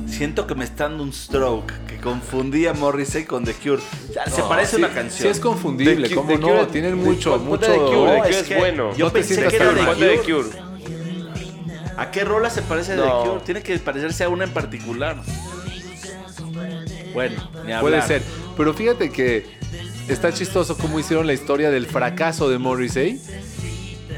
Siento 0.06 0.46
que 0.46 0.54
me 0.54 0.64
está 0.64 0.84
dando 0.88 1.02
un 1.02 1.12
stroke. 1.12 1.72
Que 1.86 1.96
confundí 1.98 2.66
a 2.66 2.72
Morrissey 2.74 3.24
con 3.24 3.44
The 3.44 3.54
Cure. 3.54 3.82
Ya, 4.14 4.26
se 4.26 4.42
parece 4.42 4.76
sí, 4.76 4.82
una 4.82 4.88
canción. 4.92 5.22
Sí 5.22 5.28
es 5.28 5.40
confundible, 5.40 6.08
The 6.08 6.14
¿cómo 6.14 6.28
The 6.32 6.38
no? 6.38 6.46
Cure- 6.48 6.66
Tienen 6.70 6.98
The- 6.98 7.04
mucho, 7.04 7.38
mucho... 7.38 7.66
The 7.66 7.76
Cure, 7.76 7.88
The 8.12 8.16
Cure 8.18 8.30
es 8.30 8.36
es 8.36 8.46
que 8.48 8.56
bueno. 8.56 8.96
Yo 8.96 9.06
No 9.06 9.12
te 9.12 9.18
pensé 9.20 9.46
que 9.48 9.56
era 9.56 9.72
de 9.72 10.18
Cure. 10.24 10.48
¿A 11.96 12.10
qué 12.12 12.24
rola 12.24 12.48
se 12.50 12.62
parece 12.62 12.94
No. 12.96 13.02
The 13.02 13.28
Cure? 13.28 13.40
Tiene 13.44 13.62
que 13.62 13.76
parecerse 13.78 14.24
a 14.24 14.28
una 14.28 14.44
en 14.44 14.50
particular. 14.52 15.16
Bueno, 17.12 17.36
ni 17.64 17.72
hablar. 17.72 17.80
Puede 17.80 18.02
ser. 18.02 18.22
Pero 18.56 18.74
fíjate 18.74 19.10
que 19.10 19.46
está 20.08 20.32
chistoso 20.32 20.76
cómo 20.76 20.98
hicieron 21.00 21.26
la 21.26 21.32
historia 21.32 21.70
del 21.70 21.86
fracaso 21.86 22.48
de 22.48 22.58
Morrissey. 22.58 23.20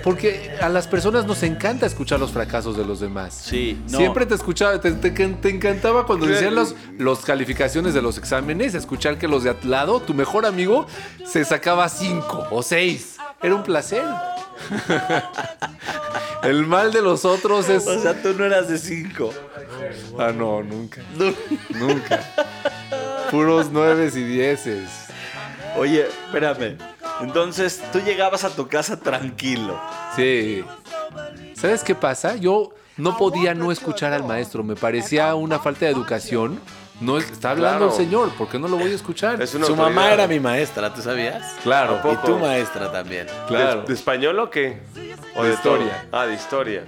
Porque 0.04 0.56
a 0.60 0.68
las 0.68 0.86
personas 0.86 1.26
nos 1.26 1.42
encanta 1.42 1.86
escuchar 1.86 2.20
los 2.20 2.30
fracasos 2.32 2.76
de 2.76 2.84
los 2.84 3.00
demás. 3.00 3.34
Sí, 3.44 3.80
no. 3.88 3.98
Siempre 3.98 4.26
te 4.26 4.34
escuchaba, 4.34 4.80
te, 4.80 4.92
te- 4.92 5.10
te 5.10 5.48
encantaba 5.50 6.06
cuando 6.06 6.26
Claro. 6.26 6.40
decían 6.40 6.54
los, 6.54 6.74
los 6.98 7.20
calificaciones 7.20 7.94
de 7.94 8.02
los 8.02 8.18
exámenes, 8.18 8.74
escuchar 8.74 9.18
que 9.18 9.28
los 9.28 9.44
de 9.44 9.50
al 9.50 9.56
lado, 9.64 10.00
tu 10.00 10.14
mejor 10.14 10.46
amigo, 10.46 10.86
se 11.26 11.44
sacaba 11.44 11.88
cinco 11.88 12.46
o 12.50 12.62
seis. 12.62 13.16
Era 13.42 13.54
un 13.54 13.62
placer. 13.62 14.04
El 16.42 16.66
mal 16.66 16.92
de 16.92 17.02
los 17.02 17.24
otros 17.24 17.68
es. 17.68 17.86
O 17.86 18.00
sea, 18.00 18.20
tú 18.22 18.34
no 18.36 18.44
eras 18.44 18.68
de 18.68 18.78
cinco. 18.78 19.32
Ah, 20.18 20.32
no, 20.34 20.62
nunca. 20.62 21.02
Nunca. 21.70 22.20
Puros 23.30 23.70
nueves 23.70 24.16
y 24.16 24.24
dieces. 24.24 24.88
Oye, 25.76 26.06
espérame. 26.26 26.76
Entonces, 27.22 27.82
tú 27.92 28.00
llegabas 28.00 28.44
a 28.44 28.50
tu 28.50 28.66
casa 28.68 28.98
tranquilo. 28.98 29.78
Sí. 30.16 30.64
¿Sabes 31.54 31.82
qué 31.84 31.94
pasa? 31.94 32.36
Yo 32.36 32.70
no 32.96 33.16
podía 33.16 33.54
no 33.54 33.70
escuchar 33.72 34.12
al 34.12 34.24
maestro. 34.24 34.62
Me 34.62 34.76
parecía 34.76 35.34
una 35.34 35.58
falta 35.58 35.86
de 35.86 35.92
educación. 35.92 36.60
No 37.00 37.16
está 37.16 37.52
hablando 37.52 37.86
Claro. 37.86 37.92
el 37.92 37.96
señor, 37.96 38.28
¿por 38.34 38.48
qué 38.48 38.58
no 38.58 38.68
lo 38.68 38.76
voy 38.76 38.92
a 38.92 38.94
escuchar? 38.94 39.40
Es 39.40 39.50
Su 39.50 39.74
mamá 39.74 40.12
era 40.12 40.26
mi 40.26 40.38
maestra, 40.38 40.92
¿tú 40.92 41.00
sabías? 41.00 41.42
Claro. 41.62 41.98
Y 42.12 42.16
tu 42.26 42.38
maestra 42.38 42.92
también. 42.92 43.26
claro. 43.48 43.80
¿De, 43.82 43.86
de 43.88 43.94
español 43.94 44.38
o 44.38 44.50
qué? 44.50 44.80
¿O 45.34 45.42
De 45.42 45.48
de, 45.48 45.54
historia. 45.54 46.06
todo? 46.10 46.20
Ah, 46.20 46.26
de 46.26 46.34
historia. 46.34 46.84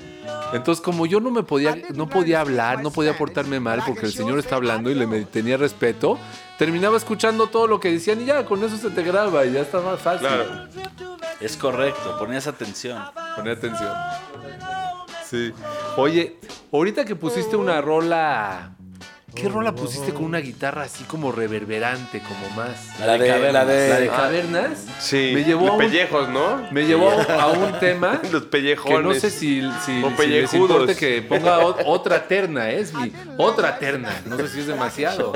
Entonces, 0.53 0.83
como 0.83 1.07
yo 1.07 1.21
no 1.21 1.31
me 1.31 1.43
podía, 1.43 1.77
no 1.95 2.09
podía 2.09 2.41
hablar, 2.41 2.83
no 2.83 2.91
podía 2.91 3.17
portarme 3.17 3.61
mal 3.61 3.83
porque 3.87 4.07
el 4.07 4.13
señor 4.13 4.39
está 4.39 4.57
hablando 4.57 4.91
y 4.91 4.95
le 4.95 5.07
tenía 5.25 5.57
respeto, 5.57 6.19
terminaba 6.59 6.97
escuchando 6.97 7.47
todo 7.47 7.67
lo 7.67 7.81
que 7.81 7.91
decían 7.91 8.21
y 8.21 8.27
ya, 8.27 8.45
con 8.45 8.63
eso 8.63 8.77
se 8.77 8.91
te 8.91 9.03
graba 9.03 9.45
y 9.47 9.53
ya 9.53 9.61
está 9.61 9.81
más 9.81 10.01
fácil. 10.01 10.27
Claro. 10.27 10.69
Es 11.41 11.57
correcto, 11.57 12.19
ponías 12.19 12.47
atención. 12.47 13.03
Poné 13.37 13.51
atención. 13.51 13.93
Sí. 15.29 15.53
Oye, 15.97 16.39
ahorita 16.71 17.05
que 17.05 17.17
pusiste 17.17 17.57
una 17.57 17.81
rola. 17.81 18.77
¿Qué 19.35 19.49
rola 19.49 19.73
pusiste 19.75 20.13
con 20.13 20.25
una 20.25 20.39
guitarra 20.39 20.83
así 20.83 21.05
como 21.05 21.33
reverberante, 21.33 22.21
como 22.21 22.51
más? 22.55 22.99
La 23.01 23.17
de, 23.17 23.29
la 23.53 23.65
de, 23.65 23.89
La 23.89 23.99
de 24.01 24.09
Ah. 24.11 24.17
cavernas. 24.17 24.85
Sí. 25.01 25.33
Me 25.35 25.43
llevó 25.45 25.69
a 25.69 25.73
un- 25.73 25.79
pellejos, 25.79 26.29
¿no? 26.29 26.69
Me 26.71 26.85
llevó 26.85 27.11
a 27.11 27.47
un 27.49 27.79
tema 27.81 28.21
Los 28.31 28.43
pellejones. 28.45 28.99
que 28.99 29.03
no 29.03 29.15
sé 29.15 29.31
si, 29.31 29.63
si, 29.87 30.03
O 30.05 30.13
si 30.21 30.27
les 30.27 30.53
importe 30.53 30.95
que 30.97 31.23
ponga 31.23 31.59
otra 31.87 32.29
terna, 32.29 32.71
¿eh? 32.71 32.81
es 32.81 32.93
mi 32.93 33.11
otra 33.39 33.79
terna. 33.79 34.11
No 34.27 34.37
sé 34.37 34.49
si 34.49 34.61
es 34.61 34.67
demasiado. 34.67 35.33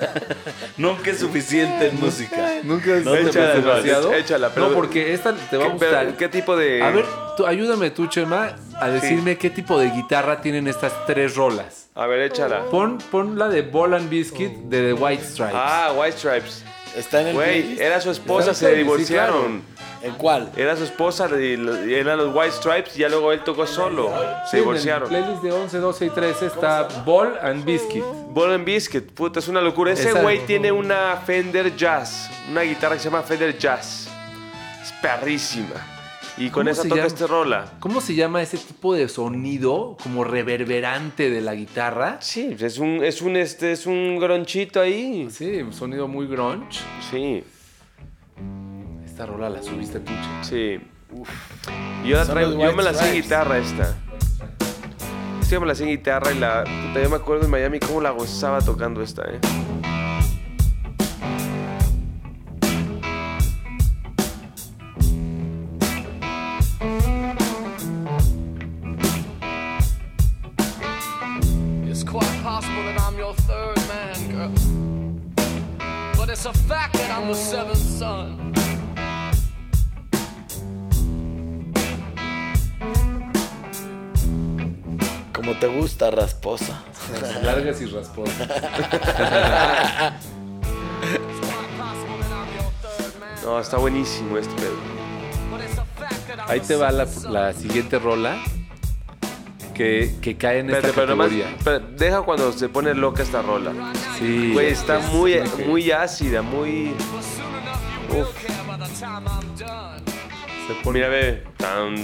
Nunca 0.76 1.10
es 1.10 1.18
suficiente 1.20 1.88
en 1.88 2.00
música. 2.00 2.36
Nunca 2.64 2.96
es 2.96 3.04
No 3.04 3.14
Échala, 3.14 3.54
demasiado. 3.54 4.12
échala, 4.12 4.48
pero- 4.50 4.68
no, 4.70 4.74
porque 4.74 5.14
esta 5.14 5.34
te 5.34 5.56
va 5.56 5.66
a 5.66 5.68
¿Qué, 5.68 5.76
pero, 5.78 5.90
gustar. 5.92 6.16
¿Qué 6.16 6.28
tipo 6.28 6.56
de...? 6.56 6.82
A 6.82 6.90
ver, 6.90 7.04
tú- 7.36 7.46
ayúdame 7.46 7.90
tú, 7.90 8.06
Chema, 8.08 8.56
a 8.78 8.88
decirme 8.88 9.38
qué 9.38 9.50
tipo 9.50 9.78
de 9.78 9.90
guitarra 9.90 10.40
tienen 10.40 10.66
estas 10.66 10.92
tres 11.06 11.36
rolas. 11.36 11.79
A 12.00 12.06
ver, 12.06 12.20
échala. 12.22 12.62
Pon, 12.70 12.96
pon 13.10 13.38
la 13.38 13.48
de 13.48 13.60
Ball 13.60 13.92
and 13.94 14.08
Biscuit 14.08 14.52
de 14.70 14.88
The 14.88 14.92
White 14.94 15.22
Stripes. 15.22 15.54
Ah, 15.54 15.92
White 15.94 16.16
Stripes. 16.16 16.64
Está 16.96 17.20
en 17.20 17.26
el 17.28 17.34
Güey, 17.34 17.60
playlist. 17.60 17.80
era 17.82 18.00
su 18.00 18.10
esposa, 18.10 18.54
se 18.54 18.70
el 18.72 18.78
divorciaron. 18.78 19.62
¿En 20.02 20.14
cuál? 20.14 20.50
Era 20.56 20.74
su 20.76 20.84
esposa, 20.84 21.28
de, 21.28 21.84
y 21.86 21.92
eran 21.94 22.16
los 22.16 22.34
White 22.34 22.52
Stripes, 22.52 22.96
y 22.96 23.00
ya 23.00 23.10
luego 23.10 23.32
él 23.32 23.44
tocó 23.44 23.66
solo. 23.66 24.08
Se 24.08 24.16
Sí, 24.16 24.22
en 24.22 24.56
el 24.56 24.60
divorciaron. 24.62 25.08
playlist 25.10 25.42
de 25.42 25.52
11, 25.52 25.78
12 25.78 26.06
y 26.06 26.10
13 26.10 26.46
está 26.46 26.88
Ball 27.04 27.38
and 27.42 27.64
Biscuit. 27.66 28.02
Ball 28.30 28.54
and 28.54 28.64
Biscuit, 28.64 29.04
puta, 29.12 29.38
es 29.40 29.48
una 29.48 29.60
locura. 29.60 29.92
Ese 29.92 30.08
Esa- 30.08 30.22
güey 30.22 30.38
tiene 30.46 30.72
una 30.72 31.16
Fender 31.26 31.76
Jazz, 31.76 32.30
una 32.50 32.62
guitarra 32.62 32.94
que 32.94 33.00
se 33.02 33.10
llama 33.10 33.22
Fender 33.22 33.58
Jazz. 33.58 34.08
Es 34.82 34.90
perrísima. 35.02 35.74
Y 36.40 36.48
con 36.48 36.62
¿Cómo 36.64 36.70
esa 36.70 36.88
toca 36.88 37.04
este 37.04 37.26
rola. 37.26 37.72
¿Cómo 37.80 38.00
se 38.00 38.14
llama 38.14 38.40
ese 38.40 38.56
tipo 38.56 38.94
de 38.94 39.08
sonido 39.10 39.98
como 40.02 40.24
reverberante 40.24 41.28
de 41.28 41.42
la 41.42 41.54
guitarra? 41.54 42.16
Sí, 42.22 42.56
es 42.58 42.78
un, 42.78 43.04
es 43.04 43.20
un, 43.20 43.36
este, 43.36 43.72
es 43.72 43.84
un 43.84 44.18
gronchito 44.18 44.80
ahí. 44.80 45.28
Sí, 45.30 45.56
un 45.60 45.74
sonido 45.74 46.08
muy 46.08 46.26
grunge. 46.26 46.80
Sí, 47.10 47.44
Esta 49.04 49.26
rola 49.26 49.50
la 49.50 49.62
subiste 49.62 50.00
tú, 50.00 50.12
sí. 50.40 50.80
Yo, 52.06 52.16
la 52.16 52.24
traigo- 52.24 52.52
yo 52.58 52.72
me 52.74 52.82
la 52.84 52.94
sé 52.94 53.08
en 53.10 53.22
guitarra 53.22 53.58
esta. 53.58 53.94
Sí, 55.42 55.50
yo 55.50 55.60
me 55.60 55.66
la 55.66 55.74
sé 55.74 55.82
en 55.82 55.90
guitarra 55.90 56.32
y 56.32 56.38
la... 56.38 56.64
Puta, 56.64 57.02
yo 57.02 57.10
me 57.10 57.16
acuerdo 57.16 57.44
en 57.44 57.50
Miami 57.50 57.80
cómo 57.80 58.00
la 58.00 58.10
gozaba 58.12 58.62
tocando 58.62 59.02
esta, 59.02 59.24
eh. 59.30 59.38
Te 85.60 85.66
gusta, 85.68 86.10
rasposa. 86.10 86.82
Largas 87.42 87.80
y 87.80 87.86
rasposas. 87.86 88.48
No, 93.44 93.58
está 93.58 93.78
buenísimo 93.78 94.36
este 94.38 94.54
pedo. 94.54 94.76
Ahí 96.46 96.60
te 96.60 96.76
va 96.76 96.92
la, 96.92 97.06
la 97.30 97.52
siguiente 97.54 97.98
rola 97.98 98.36
que, 99.74 100.14
que 100.20 100.36
cae 100.36 100.58
en 100.60 100.66
esta 100.70 100.88
Espérate, 100.88 100.94
pero 101.00 101.06
nomás, 101.16 101.28
categoría. 101.28 101.56
espera, 101.56 101.78
deja 101.96 102.22
cuando 102.22 102.52
se 102.52 102.68
pone 102.68 102.94
loca 102.94 103.22
esta 103.22 103.40
rola. 103.42 103.72
Sí, 104.18 104.50
Güey, 104.52 104.68
está 104.68 104.98
es- 104.98 105.06
muy, 105.12 105.32
que- 105.32 105.64
muy 105.66 105.90
ácida, 105.90 106.42
muy... 106.42 106.94
se. 110.74 111.42
Tan. 111.58 112.02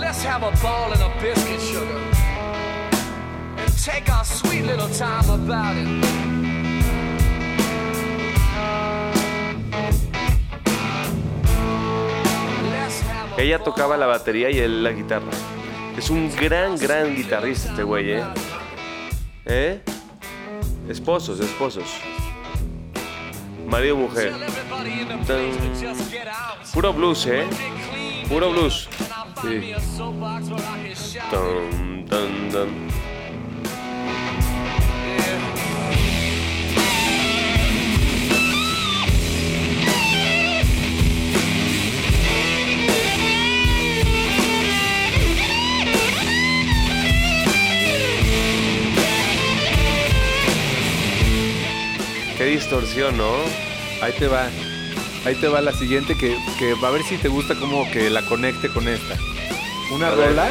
Let's 0.00 0.24
have 0.24 0.42
a 0.42 0.50
ball 0.62 0.92
and 0.92 1.02
a 1.02 1.10
biscuit, 1.20 1.60
sugar. 1.60 2.00
And 3.56 3.84
take 3.84 4.10
our 4.10 4.24
sweet 4.24 4.64
little 4.64 4.88
time 4.88 5.30
about 5.30 5.76
it. 5.76 5.88
Ella 13.38 13.58
tocaba 13.58 13.96
la 13.96 14.06
batería 14.06 14.50
y 14.50 14.58
él 14.58 14.82
la 14.84 14.92
guitarra. 14.92 15.30
Es 15.96 16.10
un 16.10 16.30
gran, 16.36 16.76
gran 16.76 17.16
guitarrista 17.16 17.70
este 17.70 17.82
güey, 17.84 18.12
¿eh? 18.12 18.24
¿Eh? 19.46 19.80
Esposos, 20.88 21.40
esposos 21.40 21.86
marido 23.70 23.94
y 23.94 23.98
mujer. 23.98 24.34
Puro 26.74 26.92
blues, 26.92 27.26
¿eh? 27.26 27.44
Puro 28.28 28.50
blues. 28.50 28.88
Sí. 29.42 29.72
Tan, 31.30 32.50
tan. 32.50 33.09
Qué 52.40 52.46
distorsión, 52.46 53.18
¿no? 53.18 53.30
Ahí 54.00 54.12
te 54.18 54.26
va. 54.26 54.48
Ahí 55.26 55.34
te 55.34 55.46
va 55.48 55.60
la 55.60 55.72
siguiente 55.74 56.16
que, 56.16 56.38
que 56.58 56.72
va 56.82 56.88
a 56.88 56.90
ver 56.92 57.02
si 57.02 57.18
te 57.18 57.28
gusta 57.28 57.54
como 57.54 57.84
que 57.90 58.08
la 58.08 58.22
conecte 58.22 58.70
con 58.70 58.88
esta. 58.88 59.14
Una 59.94 60.06
A 60.08 60.14
ver. 60.14 60.28
rola 60.30 60.48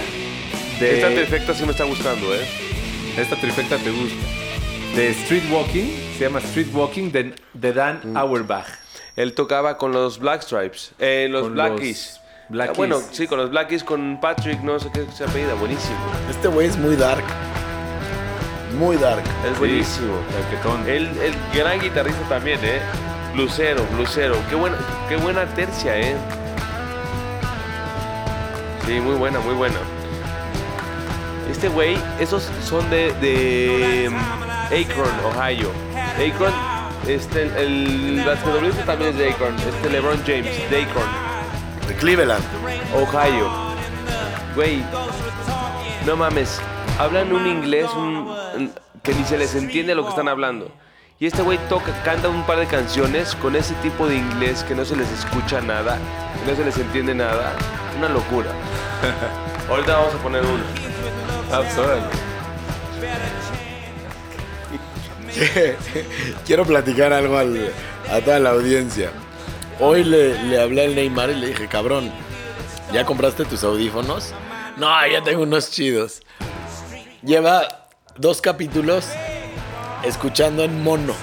de... 0.80 0.96
Esta 0.98 1.08
perfecta 1.10 1.56
sí 1.56 1.66
me 1.66 1.72
está 1.72 1.86
gustando, 1.86 2.32
¿eh? 2.36 2.46
Esta 3.18 3.36
trifecta 3.38 3.78
te 3.78 3.90
gusta. 3.90 4.16
De 4.96 5.10
Street 5.10 5.44
Walking, 5.52 5.88
se 6.20 6.26
llama 6.26 6.38
Street 6.40 6.68
Walking 6.72 7.12
de, 7.12 7.34
de 7.54 7.74
Dan 7.74 8.02
Mm. 8.04 8.18
Auerbach. 8.18 8.68
Él 9.16 9.34
tocaba 9.34 9.78
con 9.80 9.92
los 9.92 10.20
Black 10.20 10.44
Stripes, 10.44 10.92
eh, 11.00 11.28
los 11.32 11.42
Con 11.46 11.54
Blackies. 11.56 12.14
los 12.14 12.50
Black 12.50 12.70
Ah, 12.70 12.74
bueno, 12.78 13.02
sí, 13.12 13.26
con 13.26 13.40
los 13.40 13.50
Blackies, 13.50 13.84
con 13.84 14.20
Patrick, 14.22 14.62
no 14.62 14.80
sé 14.80 14.90
qué 14.94 15.06
se 15.16 15.24
apellida, 15.24 15.56
buenísimo. 15.56 15.98
Este 16.30 16.48
güey 16.50 16.68
es 16.68 16.78
muy 16.78 16.96
dark. 16.96 17.24
Muy 18.78 18.98
dark. 18.98 19.24
Es 19.52 19.58
buenísimo. 19.58 20.14
El, 20.88 21.08
el 21.18 21.34
gran 21.54 21.80
guitarrista 21.80 22.22
también, 22.30 22.60
¿eh? 22.64 22.80
Blusero, 23.34 23.84
blusero. 23.96 24.36
Qué 24.50 24.56
buena, 24.56 24.78
qué 25.08 25.16
buena 25.18 25.46
tercia, 25.48 25.98
¿eh? 25.98 26.16
Sí, 28.86 29.00
muy 29.00 29.16
buena, 29.16 29.40
muy 29.40 29.54
buena. 29.54 29.76
Este 31.52 31.68
güey, 31.68 31.98
esos 32.20 32.50
son 32.64 32.88
de, 32.90 33.12
de 33.22 34.10
mm, 34.10 34.16
Akron, 34.66 35.12
Ohio. 35.26 35.72
Akron, 36.16 36.54
este, 37.08 37.44
el, 37.44 38.20
el 38.20 38.24
basquetbolista 38.26 38.84
también 38.86 39.12
es 39.12 39.18
de 39.18 39.30
Akron. 39.32 39.56
Este 39.58 39.90
LeBron 39.90 40.20
James, 40.26 40.70
de 40.70 40.84
Akron, 40.84 41.08
De 41.88 41.96
Cleveland. 41.96 42.44
Ohio. 42.96 43.50
Güey, 44.56 44.84
no 46.06 46.16
mames. 46.16 46.60
Hablan 46.98 47.32
un 47.32 47.48
inglés 47.48 47.88
un- 47.96 48.28
que 49.03 49.14
ni 49.14 49.24
se 49.24 49.38
les 49.38 49.55
entiende 49.55 49.95
lo 49.95 50.03
que 50.03 50.10
están 50.10 50.28
hablando. 50.28 50.72
Y 51.20 51.26
este 51.28 51.41
güey 51.41 51.57
toca, 51.68 51.91
canta 52.03 52.30
un 52.30 52.45
par 52.45 52.60
de 52.60 52.66
canciones 52.68 53.36
con 53.36 53.55
ese 53.55 53.74
tipo 53.76 54.07
de 54.07 54.16
inglés 54.16 54.64
que 54.64 54.74
no 54.76 54.86
se 54.86 54.95
les 54.95 55.10
escucha 55.12 55.60
nada, 55.62 55.97
que 56.45 56.51
no 56.51 56.57
se 56.57 56.64
les 56.64 56.78
entiende 56.78 57.14
nada. 57.14 57.53
Una 57.97 58.07
locura. 58.10 58.51
Ahorita 59.70 59.97
vamos 59.97 60.14
a 60.16 60.18
poner 60.20 60.41
uno. 60.45 60.64
Ah, 61.51 61.62
pues. 61.64 61.76
Quiero 66.45 66.66
platicar 66.66 67.14
algo 67.14 67.38
al- 67.38 67.72
a 68.12 68.20
toda 68.22 68.39
la 68.39 68.51
audiencia. 68.51 69.12
Hoy 69.80 70.03
le, 70.03 70.41
le 70.43 70.62
hablé 70.62 70.86
al 70.86 70.95
Neymar 70.95 71.30
y 71.30 71.36
le 71.36 71.47
dije, 71.47 71.68
cabrón, 71.68 72.12
¿ya 72.91 73.05
compraste 73.05 73.45
tus 73.45 73.64
audífonos? 73.64 74.34
No, 74.78 74.89
ya 75.07 75.22
tengo 75.24 75.43
unos 75.43 75.72
chidos. 75.72 76.22
Lleva 77.22 77.79
dos 78.20 78.42
capítulos 78.42 79.06
escuchando 80.04 80.64
en 80.64 80.84
mono, 80.84 81.14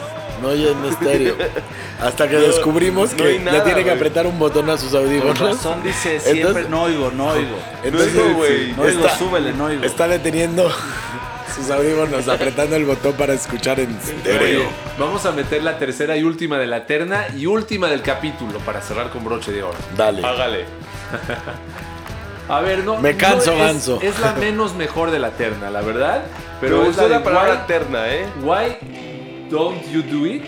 no 0.43 0.49
oye 0.49 0.71
en 0.73 0.85
estéreo. 0.87 1.37
Hasta 2.03 2.29
que 2.29 2.37
descubrimos 2.37 3.13
no 3.13 3.25
que 3.25 3.39
nada, 3.39 3.59
le 3.59 3.65
tiene 3.65 3.85
que 3.85 3.91
apretar 3.91 4.27
un 4.27 4.39
botón 4.39 4.69
a 4.69 4.77
sus 4.77 4.91
Con 4.91 5.01
audífonos. 5.01 5.39
razón 5.39 5.83
dice 5.83 6.21
siempre, 6.21 6.41
Entonces- 6.43 6.69
no 6.69 6.83
oigo, 6.83 7.11
no 7.15 7.29
oigo. 7.29 7.57
Entonces, 7.83 8.15
No 8.15 8.23
oigo, 8.23 8.35
güey. 8.37 8.73
No 8.73 8.83
oigo, 8.83 9.09
súbele, 9.19 9.53
no 9.55 9.65
oigo. 9.67 9.83
Está 9.85 10.07
deteniendo 10.09 10.71
sus 11.57 11.71
audífonos, 11.71 12.29
apretando 12.29 12.77
el 12.77 12.85
botón 12.85 13.15
para 13.15 13.33
escuchar 13.33 13.81
en 13.81 13.91
estéreo. 13.97 14.61
Oye, 14.61 14.69
vamos 14.99 15.25
a 15.25 15.33
meter 15.33 15.63
la 15.63 15.79
tercera 15.79 16.17
y 16.19 16.23
última 16.23 16.59
de 16.59 16.67
la 16.67 16.85
terna 16.85 17.27
y 17.35 17.47
última 17.47 17.89
del 17.89 18.03
capítulo 18.03 18.59
para 18.61 18.83
cerrar 18.83 19.09
con 19.11 19.25
broche 19.25 19.53
de 19.53 19.63
oro. 19.63 19.79
Dale. 19.97 20.23
Hágale. 20.27 20.65
A 22.49 22.61
ver, 22.61 22.85
no. 22.85 22.97
Me 22.99 23.17
canso, 23.17 23.51
no 23.53 23.57
es- 23.59 23.63
ganso. 23.67 23.99
Es, 24.03 24.19
la 24.21 24.33
menos 24.35 24.75
mejor 24.75 25.11
de 25.11 25.19
la 25.19 25.31
terna, 25.33 25.71
la 25.71 25.81
verdad. 25.81 26.25
Pero 26.61 26.85
es 26.89 26.97
la 26.97 27.09
de 27.09 27.21
palabra 27.21 27.53
why, 27.55 27.59
eterna, 27.75 28.09
¿eh? 28.15 28.27
Why 28.43 29.49
Don't 29.51 29.83
You 29.93 30.03
Do 30.03 30.27
It? 30.27 30.45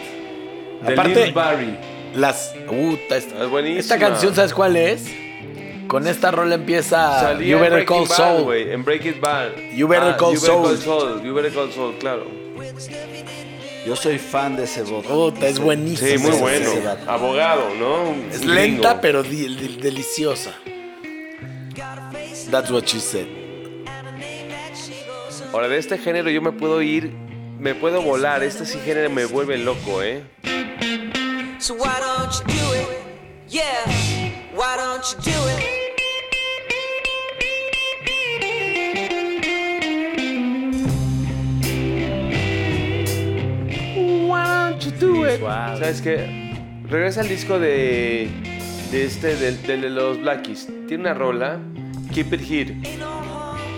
De 0.87 0.93
Aparte- 0.93 1.25
Lil 1.27 1.33
Barry. 1.35 1.79
Las. 2.15 2.55
Puta, 2.67 3.17
esta, 3.17 3.43
Es 3.45 3.51
buenísima. 3.51 3.81
esta 3.81 3.99
canción, 3.99 4.35
¿sabes 4.35 4.55
cuál 4.55 4.77
es? 4.77 5.05
Con 5.89 6.07
esta 6.07 6.31
rola 6.31 6.55
empieza 6.55 7.21
Salía 7.21 7.49
You 7.57 7.59
Better 7.63 7.85
Call 7.85 8.07
Bad, 8.07 8.17
Saul. 8.17 8.43
güey, 8.45 8.71
en 8.73 8.85
Breaking 8.85 9.21
Bad. 9.21 9.49
You 9.75 9.89
Better 9.89 10.17
Call 10.17 10.35
you 10.35 10.41
Saul. 10.41 10.63
Better 10.71 10.85
Call 10.87 11.01
Saul. 11.01 11.23
You 11.23 11.35
Better 11.35 11.53
Call 11.53 11.73
Saul, 11.73 11.95
claro. 11.99 12.27
Yo 13.87 13.97
soy 13.97 14.19
fan 14.19 14.57
de 14.57 14.65
ese 14.65 14.83
voto. 14.83 15.09
Puta, 15.09 15.47
es 15.49 15.59
buenísima. 15.59 16.11
Sí, 16.11 16.19
muy 16.19 16.37
bueno. 16.39 16.71
Abogado, 17.07 17.71
¿no? 17.79 18.15
Es 18.31 18.45
lenta, 18.45 19.01
pero 19.01 19.23
di- 19.23 19.55
di- 19.57 19.79
deliciosa. 19.81 20.53
That's 22.51 22.71
what 22.71 22.89
she 22.89 22.99
said. 22.99 23.27
Ahora, 25.53 25.69
de 25.69 25.79
este 25.79 25.99
género 25.99 26.31
yo 26.31 26.41
me 26.41 26.53
puedo 26.53 26.83
ir 26.83 27.13
me 27.59 27.75
puedo 27.75 28.03
volar. 28.03 28.43
Este 28.43 28.65
sí 28.65 28.79
género 28.79 29.11
me 29.11 29.25
vuelve 29.27 29.59
loco, 29.59 30.03
¿eh? 30.03 30.23
So 31.59 31.75
why 31.75 31.99
don't 32.01 32.33
you 32.33 32.45
do 32.47 32.75
it? 32.75 32.89
Yeah, 33.49 33.85
why 34.55 34.77
don't 34.77 35.03
you 35.11 35.19
do 35.23 35.49
it? 35.49 35.79
¿Sabes 45.79 46.01
qué? 46.03 46.55
Regresa 46.89 47.21
al 47.21 47.29
disco 47.29 47.59
de, 47.59 48.29
de 48.91 49.05
este, 49.05 49.37
del 49.37 49.63
del 49.63 49.81
de 49.83 49.91
los 49.91 50.21
Blackies. 50.21 50.67
Tiene 50.87 51.05
una 51.05 51.15
rola, 51.15 51.61
Keep 52.13 52.33
It 52.35 52.51
Here. 52.51 52.75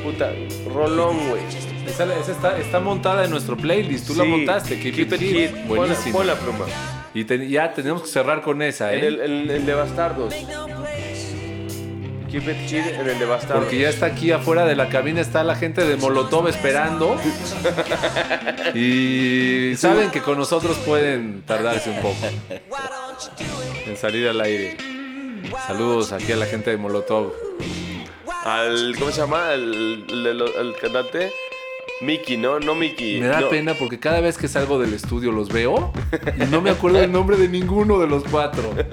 Puta, 0.05 0.33
rolón, 0.73 1.29
güey. 1.29 1.43
Esa, 1.87 2.05
esa 2.19 2.33
está, 2.33 2.59
está 2.59 2.81
montada 2.81 3.25
en 3.25 3.31
nuestro 3.31 3.57
playlist. 3.57 4.07
Tú 4.07 4.15
la 4.15 4.25
montaste. 4.25 4.79
Keep, 4.81 5.13
It 5.13 5.21
Here. 5.21 5.49
Pon 5.49 5.61
la- 5.61 5.67
Buenísimo. 5.77 6.19
Pon 6.19 6.27
la 6.27 6.35
pluma. 6.37 6.65
Y 7.15 7.25
te- 7.25 7.49
ya 7.49 7.73
tenemos 7.75 8.03
que 8.03 8.09
cerrar 8.09 8.41
con 8.43 8.63
esa, 8.63 8.93
En 8.95 9.05
¿eh? 9.05 9.07
el, 9.09 9.21
en 9.21 9.51
el 9.51 9.67
de 9.67 9.75
Bastardos. 9.75 10.33
Keep 12.31 12.43
It 12.49 12.73
Here 12.73 12.95
en 13.01 13.09
el 13.09 13.19
de 13.19 13.25
Bastardos. 13.27 13.65
Porque 13.65 13.81
ya 13.81 13.89
está 13.89 14.07
aquí 14.07 14.31
afuera 14.31 14.65
de 14.65 14.77
la 14.77 14.89
cabina, 14.89 15.21
está 15.21 15.43
la 15.43 15.57
gente 15.57 15.85
de 15.85 15.97
Molotov 15.97 16.47
esperando. 16.49 17.17
Y 18.75 19.75
saben 19.77 20.11
que 20.11 20.21
con 20.21 20.39
nosotros 20.39 20.77
pueden 20.79 21.43
tardarse 21.43 21.91
un 21.91 21.97
poco 22.01 22.17
en 23.87 23.97
salir 23.97 24.29
al 24.29 24.41
aire. 24.41 24.77
Saludos 25.67 26.13
aquí 26.13 26.31
a 26.33 26.37
la 26.37 26.47
gente 26.47 26.71
de 26.71 26.77
Molotov. 26.77 27.33
Al, 28.45 28.95
¿Cómo 28.99 29.11
se 29.11 29.21
llama? 29.21 29.53
El, 29.53 30.05
el, 30.11 30.27
el- 30.27 30.43
el 30.43 30.75
cantante. 30.81 31.33
Mickey, 32.01 32.39
¿no? 32.39 32.59
No 32.61 32.75
Mickey. 32.75 33.21
Me 33.21 33.27
da 33.27 33.41
no. 33.43 33.51
pena 33.51 33.75
porque 33.75 33.99
cada 33.99 34.21
vez 34.21 34.39
que 34.39 34.49
salgo 34.49 34.79
del 34.79 34.95
estudio 34.95 35.33
los 35.33 35.51
veo 35.51 35.93
y 36.39 36.47
no 36.47 36.63
me 36.63 36.71
acuerdo 36.71 36.99
el 37.01 37.13
nombre 37.13 37.37
de 37.37 37.49
ninguno 37.49 37.99
de 37.99 38.07
los 38.07 38.25
cuatro. 38.25 38.75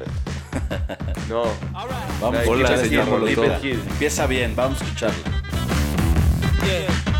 No. 1.29 1.43
Vamos 2.21 2.39
a 2.39 2.49
Hola. 2.49 2.81
Empieza 3.61 4.27
bien, 4.27 4.55
vamos 4.55 4.81
a 4.81 4.85
escucharla. 4.85 5.17
Well, 6.61 7.16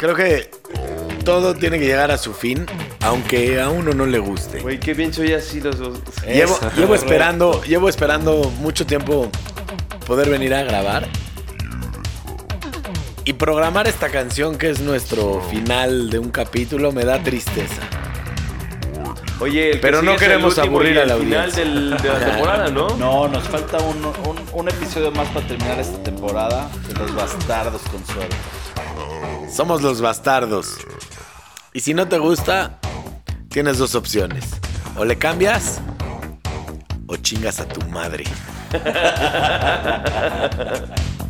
Creo 0.00 0.14
que 0.14 0.50
todo 1.26 1.54
tiene 1.54 1.78
que 1.78 1.84
llegar 1.84 2.10
a 2.10 2.16
su 2.16 2.32
fin, 2.32 2.64
aunque 3.00 3.60
a 3.60 3.68
uno 3.68 3.92
no 3.92 4.06
le 4.06 4.18
guste. 4.18 4.60
Güey, 4.60 4.80
qué 4.80 4.94
bien 4.94 5.12
soy 5.12 5.34
así 5.34 5.60
los 5.60 5.78
dos. 5.78 5.98
Llevo, 6.26 6.58
llevo 6.74 6.94
esperando, 6.94 7.62
llevo 7.64 7.88
esperando 7.90 8.50
mucho 8.60 8.86
tiempo 8.86 9.30
poder 10.06 10.30
venir 10.30 10.54
a 10.54 10.62
grabar 10.62 11.06
y 13.26 13.34
programar 13.34 13.88
esta 13.88 14.08
canción 14.08 14.56
que 14.56 14.70
es 14.70 14.80
nuestro 14.80 15.42
final 15.50 16.08
de 16.08 16.18
un 16.18 16.30
capítulo 16.30 16.92
me 16.92 17.04
da 17.04 17.22
tristeza. 17.22 17.99
Oye, 19.40 19.68
el 19.70 19.76
que 19.76 19.80
Pero 19.80 20.02
no 20.02 20.12
el 20.12 20.18
queremos 20.18 20.56
último 20.58 20.76
aburrir 20.76 20.98
a 20.98 21.02
el 21.02 21.08
la 21.08 21.16
final 21.16 21.38
audiencia. 21.50 21.64
del- 21.64 21.96
de 21.96 22.08
la 22.08 22.18
temporada, 22.18 22.70
¿no? 22.70 22.88
No, 22.98 23.28
nos 23.28 23.44
falta 23.48 23.78
un, 23.78 24.04
un- 24.04 24.40
un 24.52 24.68
episodio 24.68 25.10
más 25.12 25.28
para 25.28 25.46
terminar 25.46 25.78
esta 25.80 26.02
temporada 26.02 26.68
de 26.86 26.94
Los 26.94 27.14
Bastardos 27.14 27.82
con 27.90 28.04
suerte. 28.06 28.36
Somos 29.50 29.82
los 29.82 30.00
bastardos. 30.00 30.76
Y 31.72 31.80
si 31.80 31.94
no 31.94 32.06
te 32.06 32.18
gusta, 32.18 32.78
tienes 33.48 33.78
dos 33.78 33.94
opciones. 33.94 34.44
O 34.96 35.04
le 35.04 35.16
cambias 35.18 35.80
o 37.06 37.16
chingas 37.16 37.60
a 37.60 37.66
tu 37.66 37.80
madre. 37.88 38.24